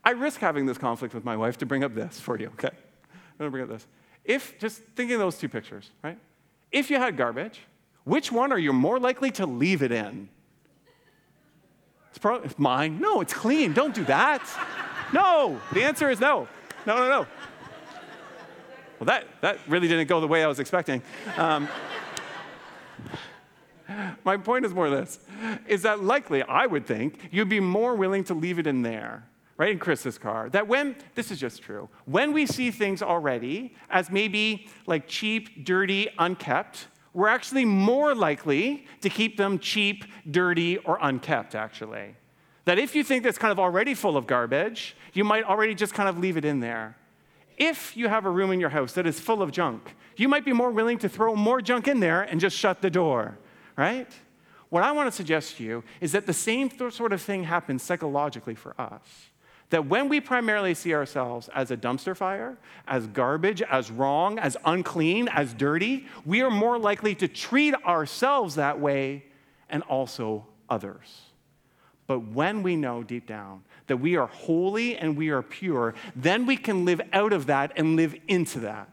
I 0.04 0.10
risk 0.10 0.38
having 0.38 0.66
this 0.66 0.76
conflict 0.76 1.14
with 1.14 1.24
my 1.24 1.34
wife 1.34 1.56
to 1.58 1.66
bring 1.66 1.82
up 1.82 1.94
this 1.94 2.20
for 2.20 2.38
you, 2.38 2.48
okay? 2.48 2.76
I'm 2.76 3.38
gonna 3.38 3.50
bring 3.50 3.62
up 3.62 3.70
this. 3.70 3.86
If, 4.22 4.58
just 4.58 4.82
thinking 4.96 5.14
of 5.14 5.20
those 5.20 5.38
two 5.38 5.48
pictures, 5.48 5.90
right? 6.04 6.18
If 6.70 6.90
you 6.90 6.98
had 6.98 7.16
garbage, 7.16 7.60
which 8.04 8.30
one 8.30 8.52
are 8.52 8.58
you 8.58 8.74
more 8.74 9.00
likely 9.00 9.30
to 9.30 9.46
leave 9.46 9.82
it 9.82 9.92
in? 9.92 10.28
It's 12.10 12.18
probably 12.18 12.50
mine. 12.58 13.00
No, 13.00 13.22
it's 13.22 13.32
clean. 13.32 13.72
Don't 13.72 13.94
do 13.94 14.04
that. 14.04 14.42
No, 15.12 15.60
the 15.72 15.82
answer 15.84 16.10
is 16.10 16.20
no. 16.20 16.48
No, 16.86 16.96
no, 16.96 17.08
no. 17.08 17.26
Well, 18.98 19.06
that, 19.06 19.26
that 19.42 19.58
really 19.68 19.88
didn't 19.88 20.08
go 20.08 20.20
the 20.20 20.26
way 20.26 20.42
I 20.42 20.46
was 20.46 20.58
expecting. 20.58 21.02
Um, 21.36 21.68
my 24.24 24.36
point 24.36 24.64
is 24.64 24.74
more 24.74 24.90
this 24.90 25.20
is 25.66 25.82
that 25.82 26.02
likely, 26.02 26.42
I 26.42 26.66
would 26.66 26.86
think, 26.86 27.28
you'd 27.30 27.48
be 27.48 27.60
more 27.60 27.94
willing 27.94 28.24
to 28.24 28.34
leave 28.34 28.58
it 28.58 28.66
in 28.66 28.82
there 28.82 29.28
right 29.56 29.72
in 29.72 29.78
Chris's 29.78 30.18
car, 30.18 30.48
that 30.50 30.68
when, 30.68 30.96
this 31.16 31.30
is 31.30 31.40
just 31.40 31.62
true, 31.62 31.88
when 32.04 32.32
we 32.32 32.46
see 32.46 32.70
things 32.70 33.02
already 33.02 33.74
as 33.90 34.08
maybe 34.08 34.68
like 34.86 35.08
cheap, 35.08 35.64
dirty, 35.64 36.08
unkept, 36.18 36.86
we're 37.12 37.28
actually 37.28 37.64
more 37.64 38.14
likely 38.14 38.86
to 39.00 39.10
keep 39.10 39.36
them 39.36 39.58
cheap, 39.58 40.04
dirty, 40.30 40.78
or 40.78 40.98
unkept, 41.02 41.56
actually. 41.56 42.14
That 42.68 42.78
if 42.78 42.94
you 42.94 43.02
think 43.02 43.24
that's 43.24 43.38
kind 43.38 43.50
of 43.50 43.58
already 43.58 43.94
full 43.94 44.18
of 44.18 44.26
garbage, 44.26 44.94
you 45.14 45.24
might 45.24 45.42
already 45.44 45.74
just 45.74 45.94
kind 45.94 46.06
of 46.06 46.18
leave 46.18 46.36
it 46.36 46.44
in 46.44 46.60
there. 46.60 46.98
If 47.56 47.96
you 47.96 48.08
have 48.08 48.26
a 48.26 48.30
room 48.30 48.50
in 48.50 48.60
your 48.60 48.68
house 48.68 48.92
that 48.92 49.06
is 49.06 49.18
full 49.18 49.40
of 49.40 49.52
junk, 49.52 49.96
you 50.18 50.28
might 50.28 50.44
be 50.44 50.52
more 50.52 50.70
willing 50.70 50.98
to 50.98 51.08
throw 51.08 51.34
more 51.34 51.62
junk 51.62 51.88
in 51.88 52.00
there 52.00 52.20
and 52.20 52.38
just 52.38 52.54
shut 52.54 52.82
the 52.82 52.90
door, 52.90 53.38
right? 53.78 54.12
What 54.68 54.82
I 54.82 54.92
want 54.92 55.06
to 55.06 55.16
suggest 55.16 55.56
to 55.56 55.64
you 55.64 55.82
is 56.02 56.12
that 56.12 56.26
the 56.26 56.34
same 56.34 56.68
sort 56.90 57.14
of 57.14 57.22
thing 57.22 57.44
happens 57.44 57.82
psychologically 57.82 58.54
for 58.54 58.78
us 58.78 59.30
that 59.70 59.86
when 59.86 60.10
we 60.10 60.20
primarily 60.20 60.74
see 60.74 60.92
ourselves 60.92 61.48
as 61.54 61.70
a 61.70 61.76
dumpster 61.76 62.14
fire, 62.14 62.58
as 62.86 63.06
garbage, 63.06 63.62
as 63.62 63.90
wrong, 63.90 64.38
as 64.38 64.58
unclean, 64.66 65.26
as 65.28 65.54
dirty, 65.54 66.06
we 66.26 66.42
are 66.42 66.50
more 66.50 66.78
likely 66.78 67.14
to 67.14 67.28
treat 67.28 67.74
ourselves 67.86 68.56
that 68.56 68.78
way 68.78 69.24
and 69.70 69.82
also 69.84 70.44
others. 70.68 71.27
But 72.08 72.20
when 72.20 72.64
we 72.64 72.74
know 72.74 73.04
deep 73.04 73.26
down 73.26 73.62
that 73.86 73.98
we 73.98 74.16
are 74.16 74.26
holy 74.26 74.96
and 74.96 75.16
we 75.16 75.28
are 75.28 75.42
pure, 75.42 75.94
then 76.16 76.44
we 76.44 76.56
can 76.56 76.84
live 76.84 77.00
out 77.12 77.32
of 77.32 77.46
that 77.46 77.72
and 77.76 77.94
live 77.94 78.16
into 78.26 78.58
that. 78.60 78.88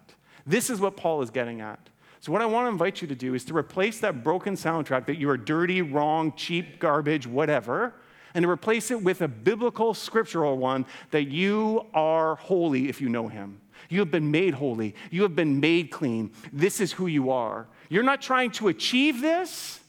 This 0.45 0.69
is 0.69 0.79
what 0.79 0.95
Paul 0.95 1.23
is 1.23 1.31
getting 1.31 1.61
at. 1.61 1.79
So, 2.19 2.31
what 2.31 2.43
I 2.43 2.45
want 2.45 2.65
to 2.65 2.69
invite 2.69 3.01
you 3.01 3.07
to 3.07 3.15
do 3.15 3.33
is 3.33 3.43
to 3.45 3.57
replace 3.57 3.99
that 3.99 4.23
broken 4.23 4.53
soundtrack 4.53 5.07
that 5.07 5.17
you 5.17 5.29
are 5.31 5.37
dirty, 5.37 5.81
wrong, 5.81 6.33
cheap, 6.35 6.79
garbage, 6.79 7.25
whatever 7.25 7.93
and 8.35 8.43
to 8.43 8.49
replace 8.49 8.91
it 8.91 9.01
with 9.01 9.21
a 9.21 9.27
biblical, 9.27 9.93
scriptural 9.93 10.57
one 10.57 10.85
that 11.11 11.23
you 11.29 11.85
are 11.93 12.35
holy 12.35 12.89
if 12.89 13.01
you 13.01 13.09
know 13.09 13.29
Him. 13.29 13.61
You 13.89 13.99
have 13.99 14.11
been 14.11 14.29
made 14.29 14.53
holy. 14.53 14.93
You 15.09 15.23
have 15.23 15.35
been 15.35 15.59
made 15.59 15.89
clean. 15.89 16.31
This 16.51 16.81
is 16.81 16.91
who 16.91 17.07
you 17.07 17.31
are. 17.31 17.65
You're 17.89 18.03
not 18.03 18.21
trying 18.21 18.51
to 18.51 18.67
achieve 18.67 19.21
this, 19.21 19.79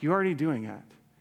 you're 0.00 0.12
already 0.12 0.34
doing 0.34 0.64
it. 0.64 0.80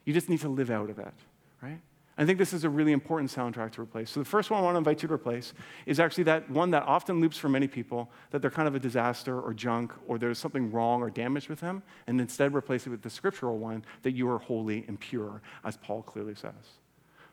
You 0.09 0.13
just 0.13 0.27
need 0.27 0.41
to 0.41 0.49
live 0.49 0.71
out 0.71 0.89
of 0.89 0.97
it, 0.97 1.13
right? 1.61 1.79
I 2.17 2.25
think 2.25 2.39
this 2.39 2.51
is 2.51 2.63
a 2.63 2.69
really 2.69 2.93
important 2.93 3.29
soundtrack 3.29 3.73
to 3.73 3.83
replace. 3.83 4.09
So, 4.09 4.19
the 4.19 4.25
first 4.25 4.49
one 4.49 4.59
I 4.59 4.63
want 4.63 4.73
to 4.73 4.79
invite 4.79 5.03
you 5.03 5.07
to 5.07 5.13
replace 5.13 5.53
is 5.85 5.99
actually 5.99 6.23
that 6.23 6.49
one 6.49 6.71
that 6.71 6.81
often 6.81 7.21
loops 7.21 7.37
for 7.37 7.47
many 7.47 7.67
people 7.67 8.09
that 8.31 8.41
they're 8.41 8.49
kind 8.49 8.67
of 8.67 8.73
a 8.73 8.79
disaster 8.79 9.39
or 9.39 9.53
junk 9.53 9.93
or 10.07 10.17
there's 10.17 10.39
something 10.39 10.71
wrong 10.71 11.03
or 11.03 11.11
damaged 11.11 11.47
with 11.47 11.59
them, 11.59 11.83
and 12.07 12.19
instead 12.19 12.55
replace 12.55 12.87
it 12.87 12.89
with 12.89 13.03
the 13.03 13.09
scriptural 13.11 13.59
one 13.59 13.85
that 14.01 14.13
you 14.13 14.27
are 14.27 14.39
holy 14.39 14.83
and 14.87 14.99
pure, 14.99 15.43
as 15.63 15.77
Paul 15.77 16.01
clearly 16.01 16.33
says. 16.33 16.79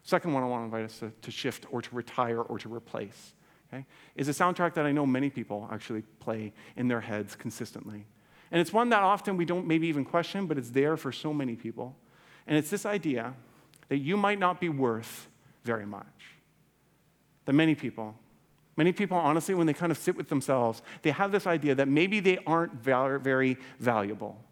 Second 0.03 0.35
one 0.35 0.43
I 0.43 0.47
want 0.47 0.61
to 0.61 0.65
invite 0.67 0.85
us 0.85 0.99
to, 0.99 1.11
to 1.23 1.31
shift 1.31 1.65
or 1.71 1.81
to 1.81 1.97
retire 1.97 2.43
or 2.43 2.59
to 2.59 2.69
replace 2.69 3.33
okay, 3.73 3.87
is 4.17 4.29
a 4.29 4.33
soundtrack 4.33 4.75
that 4.75 4.85
I 4.85 4.93
know 4.93 5.07
many 5.07 5.31
people 5.31 5.67
actually 5.73 6.03
play 6.21 6.53
in 6.77 6.89
their 6.89 7.01
heads 7.01 7.37
consistently. 7.37 8.05
And 8.51 8.61
it's 8.61 8.71
one 8.71 8.91
that 8.91 9.03
often 9.03 9.39
we 9.39 9.47
don't 9.47 9.67
maybe 9.67 9.87
even 9.87 10.05
question, 10.05 10.47
but 10.47 10.59
it's 10.59 10.69
there 10.69 10.99
for 10.99 11.11
so 11.11 11.33
many 11.33 11.57
people. 11.57 11.97
And 12.47 12.57
it's 12.57 12.71
this 12.71 12.87
idea 12.87 13.35
that 13.89 13.99
you 13.99 14.17
might 14.17 14.39
not 14.39 14.61
be 14.61 14.69
worth 14.69 15.29
very 15.65 15.87
much. 15.87 16.07
That 17.45 17.53
many 17.53 17.75
people, 17.75 18.17
many 18.77 18.93
people, 18.93 19.17
honestly, 19.17 19.55
when 19.55 19.67
they 19.67 19.73
kind 19.73 19.93
of 19.93 19.99
sit 19.99 20.17
with 20.17 20.29
themselves, 20.29 20.83
they 21.03 21.11
have 21.11 21.33
this 21.33 21.47
idea 21.47 21.75
that 21.75 21.89
maybe 21.89 22.21
they 22.21 22.39
aren't 22.47 22.75
very 22.75 23.57
valuable. 23.79 24.43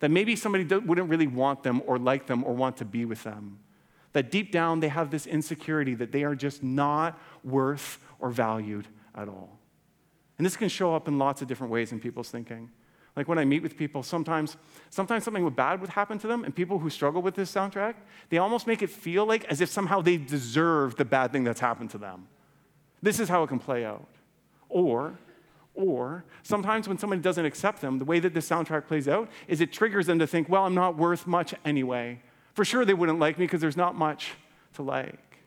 That 0.00 0.10
maybe 0.10 0.36
somebody 0.36 0.64
wouldn't 0.64 1.08
really 1.08 1.26
want 1.26 1.62
them 1.62 1.82
or 1.86 1.98
like 1.98 2.26
them 2.26 2.44
or 2.44 2.54
want 2.54 2.76
to 2.78 2.84
be 2.84 3.04
with 3.04 3.22
them. 3.24 3.58
That 4.12 4.30
deep 4.30 4.52
down 4.52 4.80
they 4.80 4.88
have 4.88 5.10
this 5.10 5.26
insecurity 5.26 5.94
that 5.96 6.12
they 6.12 6.24
are 6.24 6.34
just 6.34 6.62
not 6.62 7.20
worth 7.44 7.98
or 8.18 8.30
valued 8.30 8.86
at 9.14 9.28
all. 9.28 9.58
And 10.38 10.46
this 10.46 10.56
can 10.56 10.68
show 10.68 10.94
up 10.94 11.08
in 11.08 11.18
lots 11.18 11.42
of 11.42 11.48
different 11.48 11.72
ways 11.72 11.92
in 11.92 12.00
people's 12.00 12.30
thinking. 12.30 12.70
Like 13.18 13.26
when 13.26 13.36
I 13.36 13.44
meet 13.44 13.64
with 13.64 13.76
people, 13.76 14.04
sometimes, 14.04 14.56
sometimes 14.90 15.24
something 15.24 15.50
bad 15.50 15.80
would 15.80 15.90
happen 15.90 16.20
to 16.20 16.28
them, 16.28 16.44
and 16.44 16.54
people 16.54 16.78
who 16.78 16.88
struggle 16.88 17.20
with 17.20 17.34
this 17.34 17.52
soundtrack, 17.52 17.94
they 18.30 18.38
almost 18.38 18.68
make 18.68 18.80
it 18.80 18.90
feel 18.90 19.26
like 19.26 19.44
as 19.46 19.60
if 19.60 19.68
somehow 19.68 20.00
they 20.00 20.18
deserve 20.18 20.94
the 20.94 21.04
bad 21.04 21.32
thing 21.32 21.42
that's 21.42 21.58
happened 21.58 21.90
to 21.90 21.98
them. 21.98 22.28
This 23.02 23.18
is 23.18 23.28
how 23.28 23.42
it 23.42 23.48
can 23.48 23.58
play 23.58 23.84
out. 23.84 24.06
Or, 24.68 25.18
Or 25.74 26.24
sometimes 26.42 26.88
when 26.88 26.98
somebody 26.98 27.22
doesn't 27.22 27.44
accept 27.44 27.80
them, 27.80 27.98
the 27.98 28.04
way 28.04 28.20
that 28.20 28.34
this 28.34 28.48
soundtrack 28.48 28.86
plays 28.86 29.06
out 29.06 29.28
is 29.46 29.60
it 29.60 29.72
triggers 29.72 30.06
them 30.06 30.18
to 30.18 30.26
think, 30.26 30.48
well, 30.48 30.64
I'm 30.64 30.74
not 30.74 30.96
worth 30.96 31.26
much 31.26 31.54
anyway. 31.64 32.20
For 32.54 32.64
sure 32.64 32.84
they 32.84 32.94
wouldn't 32.94 33.20
like 33.20 33.38
me 33.38 33.46
because 33.46 33.60
there's 33.60 33.76
not 33.76 33.96
much 33.96 34.32
to 34.74 34.82
like. 34.82 35.38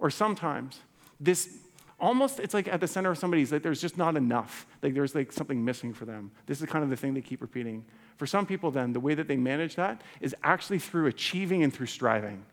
Or 0.00 0.10
sometimes 0.10 0.80
this 1.20 1.58
almost 2.00 2.40
it's 2.40 2.54
like 2.54 2.68
at 2.68 2.80
the 2.80 2.86
center 2.86 3.10
of 3.10 3.18
somebody's 3.18 3.50
like 3.52 3.62
there's 3.62 3.80
just 3.80 3.96
not 3.96 4.16
enough. 4.16 4.66
Like 4.82 4.94
there's 4.94 5.14
like 5.14 5.32
something 5.32 5.64
missing 5.64 5.92
for 5.92 6.04
them. 6.04 6.30
This 6.46 6.60
is 6.60 6.68
kind 6.68 6.84
of 6.84 6.90
the 6.90 6.96
thing 6.96 7.14
they 7.14 7.20
keep 7.20 7.40
repeating. 7.40 7.84
For 8.16 8.26
some 8.26 8.46
people, 8.46 8.70
then, 8.70 8.92
the 8.92 9.00
way 9.00 9.14
that 9.14 9.28
they 9.28 9.36
manage 9.36 9.76
that 9.76 10.02
is 10.20 10.34
actually 10.42 10.80
through 10.80 11.06
achieving 11.06 11.62
and 11.62 11.72
through 11.72 11.86
striving. 11.86 12.44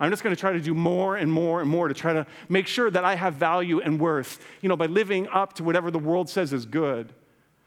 I'm 0.00 0.10
just 0.10 0.22
going 0.22 0.34
to 0.34 0.40
try 0.40 0.52
to 0.52 0.60
do 0.60 0.74
more 0.74 1.16
and 1.16 1.32
more 1.32 1.60
and 1.60 1.70
more 1.70 1.88
to 1.88 1.94
try 1.94 2.12
to 2.12 2.26
make 2.48 2.66
sure 2.66 2.90
that 2.90 3.04
I 3.04 3.14
have 3.14 3.34
value 3.34 3.80
and 3.80 4.00
worth, 4.00 4.44
you 4.60 4.68
know, 4.68 4.76
by 4.76 4.86
living 4.86 5.28
up 5.28 5.54
to 5.54 5.64
whatever 5.64 5.90
the 5.90 5.98
world 5.98 6.28
says 6.28 6.52
is 6.52 6.66
good. 6.66 7.12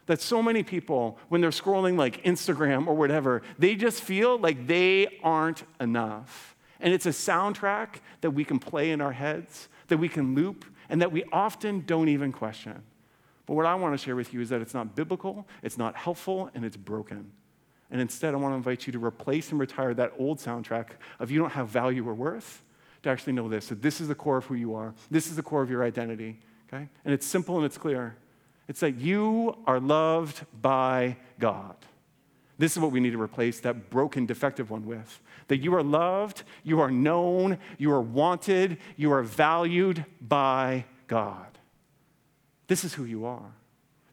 That 0.07 0.21
so 0.21 0.43
many 0.43 0.63
people, 0.63 1.17
when 1.29 1.41
they're 1.41 1.49
scrolling 1.49 1.97
like 1.97 2.23
Instagram 2.23 2.87
or 2.87 2.93
whatever, 2.95 3.41
they 3.57 3.75
just 3.75 4.01
feel 4.01 4.37
like 4.37 4.67
they 4.67 5.19
aren't 5.23 5.63
enough. 5.79 6.55
And 6.79 6.93
it's 6.93 7.05
a 7.05 7.09
soundtrack 7.09 7.95
that 8.21 8.31
we 8.31 8.45
can 8.45 8.59
play 8.59 8.91
in 8.91 9.01
our 9.01 9.13
heads, 9.13 9.67
that 9.87 9.97
we 9.97 10.07
can 10.07 10.35
loop, 10.35 10.65
and 10.89 11.01
that 11.01 11.11
we 11.11 11.23
often 11.31 11.81
don't 11.85 12.09
even 12.09 12.31
question. 12.31 12.83
But 13.45 13.53
what 13.53 13.65
I 13.65 13.75
want 13.75 13.97
to 13.97 14.03
share 14.03 14.15
with 14.15 14.33
you 14.33 14.41
is 14.41 14.49
that 14.49 14.61
it's 14.61 14.73
not 14.73 14.95
biblical, 14.95 15.47
it's 15.63 15.77
not 15.77 15.95
helpful, 15.95 16.49
and 16.53 16.65
it's 16.65 16.77
broken. 16.77 17.31
And 17.89 18.01
instead, 18.01 18.33
I 18.33 18.37
want 18.37 18.51
to 18.51 18.57
invite 18.57 18.85
you 18.85 18.93
to 18.93 19.03
replace 19.03 19.51
and 19.51 19.59
retire 19.59 19.93
that 19.93 20.11
old 20.19 20.39
soundtrack 20.39 20.89
of 21.19 21.31
you 21.31 21.39
don't 21.39 21.53
have 21.53 21.69
value 21.69 22.07
or 22.07 22.13
worth 22.13 22.61
to 23.03 23.09
actually 23.09 23.33
know 23.33 23.47
this 23.47 23.67
that 23.67 23.81
this 23.81 24.01
is 24.01 24.07
the 24.07 24.15
core 24.15 24.37
of 24.37 24.45
who 24.45 24.55
you 24.55 24.75
are. 24.75 24.93
This 25.09 25.27
is 25.27 25.35
the 25.35 25.43
core 25.43 25.61
of 25.61 25.69
your 25.69 25.83
identity. 25.83 26.39
Okay? 26.67 26.89
And 27.05 27.13
it's 27.13 27.25
simple 27.25 27.55
and 27.55 27.65
it's 27.65 27.77
clear. 27.77 28.17
It's 28.67 28.81
that 28.81 28.95
you 28.95 29.57
are 29.65 29.79
loved 29.79 30.45
by 30.61 31.15
God. 31.39 31.75
This 32.57 32.71
is 32.73 32.79
what 32.79 32.91
we 32.91 32.99
need 32.99 33.11
to 33.11 33.21
replace 33.21 33.59
that 33.61 33.89
broken, 33.89 34.25
defective 34.25 34.71
one 34.71 34.85
with. 34.85 35.21
That 35.47 35.57
you 35.57 35.75
are 35.75 35.83
loved, 35.83 36.43
you 36.63 36.79
are 36.79 36.91
known, 36.91 37.59
you 37.77 37.91
are 37.91 38.01
wanted, 38.01 38.77
you 38.95 39.11
are 39.11 39.23
valued 39.23 40.05
by 40.19 40.85
God. 41.07 41.57
This 42.67 42.83
is 42.83 42.95
who 42.95 43.05
you 43.05 43.25
are. 43.25 43.53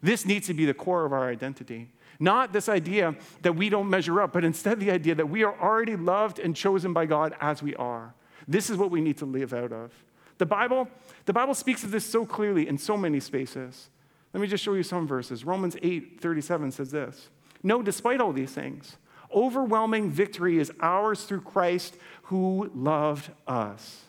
This 0.01 0.25
needs 0.25 0.47
to 0.47 0.53
be 0.53 0.65
the 0.65 0.73
core 0.73 1.05
of 1.05 1.13
our 1.13 1.27
identity. 1.29 1.89
Not 2.19 2.53
this 2.53 2.69
idea 2.69 3.15
that 3.41 3.53
we 3.53 3.69
don't 3.69 3.89
measure 3.89 4.21
up, 4.21 4.31
but 4.31 4.45
instead 4.45 4.79
the 4.79 4.91
idea 4.91 5.15
that 5.15 5.29
we 5.29 5.43
are 5.43 5.59
already 5.59 5.95
loved 5.95 6.39
and 6.39 6.55
chosen 6.55 6.93
by 6.93 7.05
God 7.05 7.35
as 7.41 7.61
we 7.61 7.75
are. 7.75 8.13
This 8.47 8.69
is 8.69 8.77
what 8.77 8.91
we 8.91 9.01
need 9.01 9.17
to 9.17 9.25
live 9.25 9.53
out 9.53 9.73
of. 9.73 9.91
The 10.37 10.45
Bible, 10.45 10.87
the 11.25 11.33
Bible 11.33 11.55
speaks 11.55 11.83
of 11.83 11.91
this 11.91 12.05
so 12.05 12.25
clearly 12.25 12.67
in 12.67 12.77
so 12.77 12.95
many 12.95 13.19
spaces. 13.19 13.89
Let 14.33 14.41
me 14.41 14.47
just 14.47 14.63
show 14.63 14.73
you 14.73 14.83
some 14.83 15.07
verses. 15.07 15.45
Romans 15.45 15.77
8 15.81 16.21
37 16.21 16.71
says 16.71 16.91
this 16.91 17.29
No, 17.65 17.81
despite 17.81 18.21
all 18.21 18.31
these 18.31 18.51
things, 18.51 18.95
overwhelming 19.33 20.11
victory 20.11 20.59
is 20.59 20.71
ours 20.81 21.23
through 21.23 21.41
Christ 21.41 21.97
who 22.25 22.69
loved 22.75 23.31
us. 23.47 24.03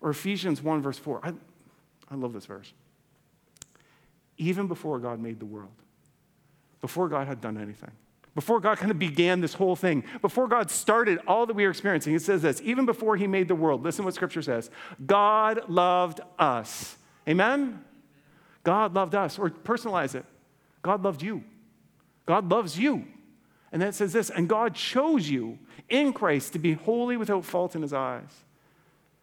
Or 0.00 0.08
Ephesians 0.08 0.62
1, 0.62 0.80
verse 0.80 0.98
4. 0.98 1.20
I, 1.22 1.32
I 2.10 2.14
love 2.14 2.32
this 2.32 2.46
verse. 2.46 2.72
Even 4.38 4.68
before 4.68 4.98
God 4.98 5.20
made 5.20 5.38
the 5.38 5.44
world, 5.44 5.68
before 6.80 7.10
God 7.10 7.28
had 7.28 7.42
done 7.42 7.58
anything. 7.58 7.90
Before 8.34 8.58
God 8.58 8.78
kind 8.78 8.90
of 8.90 8.98
began 8.98 9.42
this 9.42 9.52
whole 9.52 9.76
thing, 9.76 10.02
before 10.22 10.48
God 10.48 10.70
started 10.70 11.18
all 11.26 11.44
that 11.44 11.52
we 11.52 11.66
are 11.66 11.70
experiencing, 11.70 12.14
it 12.14 12.22
says 12.22 12.40
this 12.40 12.62
even 12.64 12.86
before 12.86 13.18
He 13.18 13.26
made 13.26 13.48
the 13.48 13.54
world, 13.54 13.84
listen 13.84 14.06
what 14.06 14.14
Scripture 14.14 14.40
says 14.40 14.70
God 15.04 15.68
loved 15.68 16.22
us. 16.38 16.96
Amen? 17.28 17.84
God 18.64 18.94
loved 18.94 19.14
us. 19.14 19.38
Or 19.38 19.50
personalize 19.50 20.14
it 20.14 20.24
God 20.80 21.02
loved 21.04 21.22
you. 21.22 21.44
God 22.26 22.50
loves 22.50 22.78
you. 22.78 23.06
And 23.70 23.80
then 23.80 23.88
it 23.88 23.94
says 23.94 24.12
this, 24.12 24.30
and 24.30 24.48
God 24.48 24.74
chose 24.74 25.28
you 25.28 25.58
in 25.88 26.12
Christ 26.12 26.52
to 26.52 26.58
be 26.58 26.74
holy 26.74 27.16
without 27.16 27.44
fault 27.44 27.74
in 27.74 27.82
his 27.82 27.92
eyes. 27.92 28.44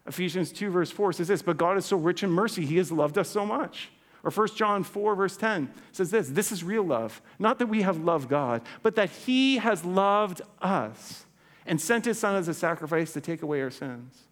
Ephesians 0.06 0.50
2, 0.50 0.70
verse 0.70 0.90
4 0.90 1.12
says 1.12 1.28
this, 1.28 1.42
but 1.42 1.56
God 1.56 1.76
is 1.76 1.84
so 1.84 1.96
rich 1.96 2.22
in 2.22 2.30
mercy, 2.30 2.66
he 2.66 2.78
has 2.78 2.90
loved 2.90 3.16
us 3.16 3.28
so 3.28 3.46
much 3.46 3.90
or 4.22 4.30
1 4.30 4.48
John 4.54 4.84
4, 4.84 5.14
verse 5.14 5.36
10 5.36 5.72
says 5.92 6.10
this 6.10 6.28
this 6.28 6.52
is 6.52 6.62
real 6.62 6.82
love. 6.82 7.22
Not 7.38 7.58
that 7.58 7.66
we 7.66 7.82
have 7.82 7.98
loved 7.98 8.28
God, 8.28 8.62
but 8.82 8.94
that 8.96 9.10
He 9.10 9.58
has 9.58 9.84
loved 9.84 10.42
us 10.60 11.24
and 11.66 11.80
sent 11.80 12.04
His 12.04 12.18
Son 12.18 12.36
as 12.36 12.48
a 12.48 12.54
sacrifice 12.54 13.12
to 13.12 13.20
take 13.20 13.42
away 13.42 13.62
our 13.62 13.70
sins. 13.70 14.24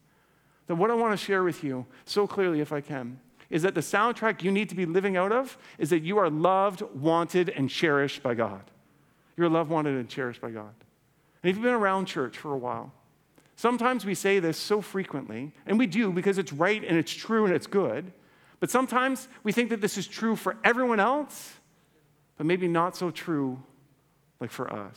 That 0.67 0.75
what 0.75 0.91
I 0.91 0.95
want 0.95 1.19
to 1.19 1.25
share 1.25 1.43
with 1.43 1.65
you 1.65 1.87
so 2.05 2.27
clearly, 2.27 2.61
if 2.61 2.73
I 2.73 2.81
can, 2.81 3.21
is 3.51 3.63
that 3.63 3.75
the 3.75 3.81
soundtrack 3.81 4.43
you 4.43 4.51
need 4.51 4.69
to 4.69 4.75
be 4.75 4.87
living 4.87 5.17
out 5.17 5.33
of 5.33 5.57
is 5.79 5.91
that 5.91 6.03
you 6.03 6.19
are 6.19 6.29
loved, 6.29 6.83
wanted, 6.95 7.49
and 7.49 7.71
cherished 7.71 8.23
by 8.23 8.35
God. 8.35 8.63
You're 9.37 9.49
loved, 9.49 9.71
wanted, 9.71 9.97
and 9.97 10.09
cherished 10.09 10.41
by 10.41 10.51
God. 10.51 10.75
And 11.43 11.51
if 11.51 11.57
you've 11.57 11.65
been 11.65 11.75
around 11.75 12.07
church 12.07 12.37
for 12.37 12.53
a 12.53 12.59
while, 12.59 12.93
sometimes 13.57 14.05
we 14.05 14.15
say 14.15 14.39
this 14.39 14.59
so 14.59 14.81
frequently, 14.81 15.53
and 15.67 15.79
we 15.79 15.87
do 15.87 16.13
because 16.13 16.39
it's 16.39 16.53
right 16.53 16.83
and 16.85 16.99
it's 16.99 17.13
true 17.13 17.47
and 17.47 17.55
it's 17.55 17.67
good. 17.67 18.13
But 18.61 18.71
sometimes 18.71 19.29
we 19.45 19.53
think 19.53 19.71
that 19.71 19.81
this 19.81 19.97
is 19.97 20.07
true 20.07 20.37
for 20.37 20.57
everyone 20.65 21.01
else, 21.01 21.55
but 22.37 22.45
maybe 22.45 22.69
not 22.69 22.97
so 22.97 23.11
true 23.11 23.63
like 24.41 24.51
for 24.51 24.73
us. 24.73 24.97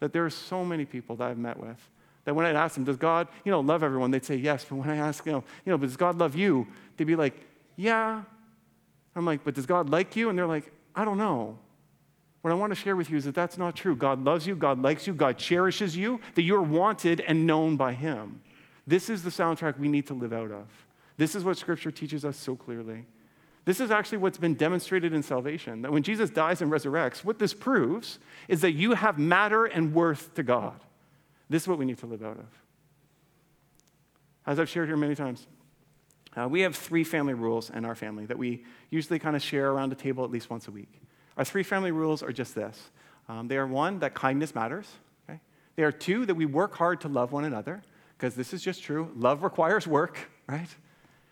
That 0.00 0.12
there 0.12 0.24
are 0.24 0.30
so 0.30 0.64
many 0.64 0.84
people 0.84 1.16
that 1.16 1.28
I've 1.28 1.38
met 1.38 1.58
with 1.58 1.76
that 2.24 2.34
when 2.34 2.46
I'd 2.46 2.56
ask 2.56 2.74
them, 2.74 2.84
does 2.84 2.96
God, 2.96 3.26
you 3.44 3.50
know, 3.50 3.60
love 3.60 3.82
everyone? 3.82 4.10
They'd 4.10 4.24
say 4.24 4.36
yes. 4.36 4.64
But 4.64 4.76
when 4.76 4.90
I 4.90 4.96
ask, 4.96 5.24
you 5.26 5.32
know, 5.32 5.44
you 5.64 5.72
know, 5.72 5.78
but 5.78 5.86
does 5.86 5.96
God 5.96 6.18
love 6.18 6.36
you? 6.36 6.66
They'd 6.96 7.04
be 7.04 7.16
like, 7.16 7.34
yeah. 7.78 8.22
I'm 9.14 9.24
like, 9.24 9.44
but 9.44 9.54
does 9.54 9.64
God 9.64 9.88
like 9.88 10.16
you? 10.16 10.28
And 10.28 10.38
they're 10.38 10.46
like, 10.46 10.70
I 10.94 11.04
don't 11.04 11.16
know. 11.16 11.58
What 12.42 12.50
I 12.50 12.54
want 12.54 12.72
to 12.72 12.76
share 12.76 12.96
with 12.96 13.08
you 13.08 13.16
is 13.16 13.24
that 13.24 13.34
that's 13.34 13.56
not 13.56 13.76
true. 13.76 13.96
God 13.96 14.24
loves 14.24 14.46
you, 14.46 14.54
God 14.54 14.82
likes 14.82 15.06
you, 15.06 15.14
God 15.14 15.38
cherishes 15.38 15.96
you, 15.96 16.20
that 16.34 16.42
you're 16.42 16.62
wanted 16.62 17.20
and 17.20 17.46
known 17.46 17.76
by 17.76 17.92
Him. 17.92 18.42
This 18.86 19.08
is 19.08 19.22
the 19.22 19.30
soundtrack 19.30 19.78
we 19.78 19.88
need 19.88 20.06
to 20.08 20.14
live 20.14 20.32
out 20.32 20.50
of. 20.50 20.66
This 21.16 21.34
is 21.34 21.44
what 21.44 21.56
Scripture 21.56 21.90
teaches 21.90 22.24
us 22.24 22.36
so 22.36 22.56
clearly. 22.56 23.06
This 23.64 23.80
is 23.80 23.90
actually 23.90 24.18
what's 24.18 24.38
been 24.38 24.54
demonstrated 24.54 25.12
in 25.12 25.22
salvation 25.22 25.82
that 25.82 25.92
when 25.92 26.02
Jesus 26.02 26.30
dies 26.30 26.62
and 26.62 26.70
resurrects, 26.70 27.24
what 27.24 27.38
this 27.38 27.54
proves 27.54 28.18
is 28.48 28.60
that 28.62 28.72
you 28.72 28.94
have 28.94 29.18
matter 29.18 29.66
and 29.66 29.94
worth 29.94 30.34
to 30.34 30.42
God. 30.42 30.80
This 31.50 31.62
is 31.62 31.68
what 31.68 31.78
we 31.78 31.84
need 31.84 31.98
to 31.98 32.06
live 32.06 32.24
out 32.24 32.38
of. 32.38 32.46
As 34.46 34.58
I've 34.58 34.68
shared 34.68 34.88
here 34.88 34.96
many 34.96 35.14
times, 35.14 35.46
uh, 36.38 36.46
we 36.48 36.60
have 36.60 36.76
three 36.76 37.04
family 37.04 37.34
rules 37.34 37.70
in 37.70 37.84
our 37.84 37.94
family 37.94 38.26
that 38.26 38.38
we 38.38 38.64
usually 38.90 39.18
kind 39.18 39.34
of 39.34 39.42
share 39.42 39.70
around 39.70 39.90
the 39.90 39.96
table 39.96 40.24
at 40.24 40.30
least 40.30 40.50
once 40.50 40.68
a 40.68 40.70
week. 40.70 41.00
Our 41.36 41.44
three 41.44 41.62
family 41.62 41.90
rules 41.90 42.22
are 42.22 42.32
just 42.32 42.54
this 42.54 42.90
um, 43.28 43.48
they 43.48 43.58
are 43.58 43.66
one, 43.66 43.98
that 43.98 44.14
kindness 44.14 44.54
matters. 44.54 44.88
Okay? 45.28 45.40
They 45.76 45.82
are 45.82 45.92
two, 45.92 46.24
that 46.26 46.34
we 46.34 46.46
work 46.46 46.74
hard 46.74 47.00
to 47.02 47.08
love 47.08 47.30
one 47.32 47.44
another, 47.44 47.82
because 48.16 48.34
this 48.34 48.54
is 48.54 48.62
just 48.62 48.82
true. 48.82 49.10
Love 49.14 49.42
requires 49.42 49.86
work, 49.86 50.18
right? 50.48 50.68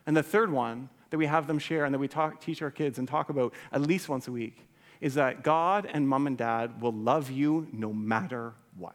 And 0.07 0.17
the 0.17 0.23
third 0.23 0.53
one 0.53 0.91
that 1.11 1.17
we 1.17 1.27
have 1.27 1.47
them 1.47 1.59
share 1.59 1.85
and 1.85 1.95
that 1.95 1.99
we 1.99 2.09
talk, 2.09 2.41
teach 2.41 2.61
our 2.61 2.71
kids 2.71 2.99
and 2.99 3.09
talk 3.09 3.31
about 3.31 3.55
at 3.73 3.81
least 3.81 4.09
once 4.09 4.29
a 4.29 4.33
week 4.33 4.67
is 5.01 5.15
that 5.15 5.43
God 5.43 5.89
and 5.93 6.09
mom 6.09 6.27
and 6.27 6.37
dad 6.37 6.81
will 6.81 6.93
love 6.93 7.31
you 7.31 7.67
no 7.73 7.93
matter 7.93 8.55
what. 8.77 8.95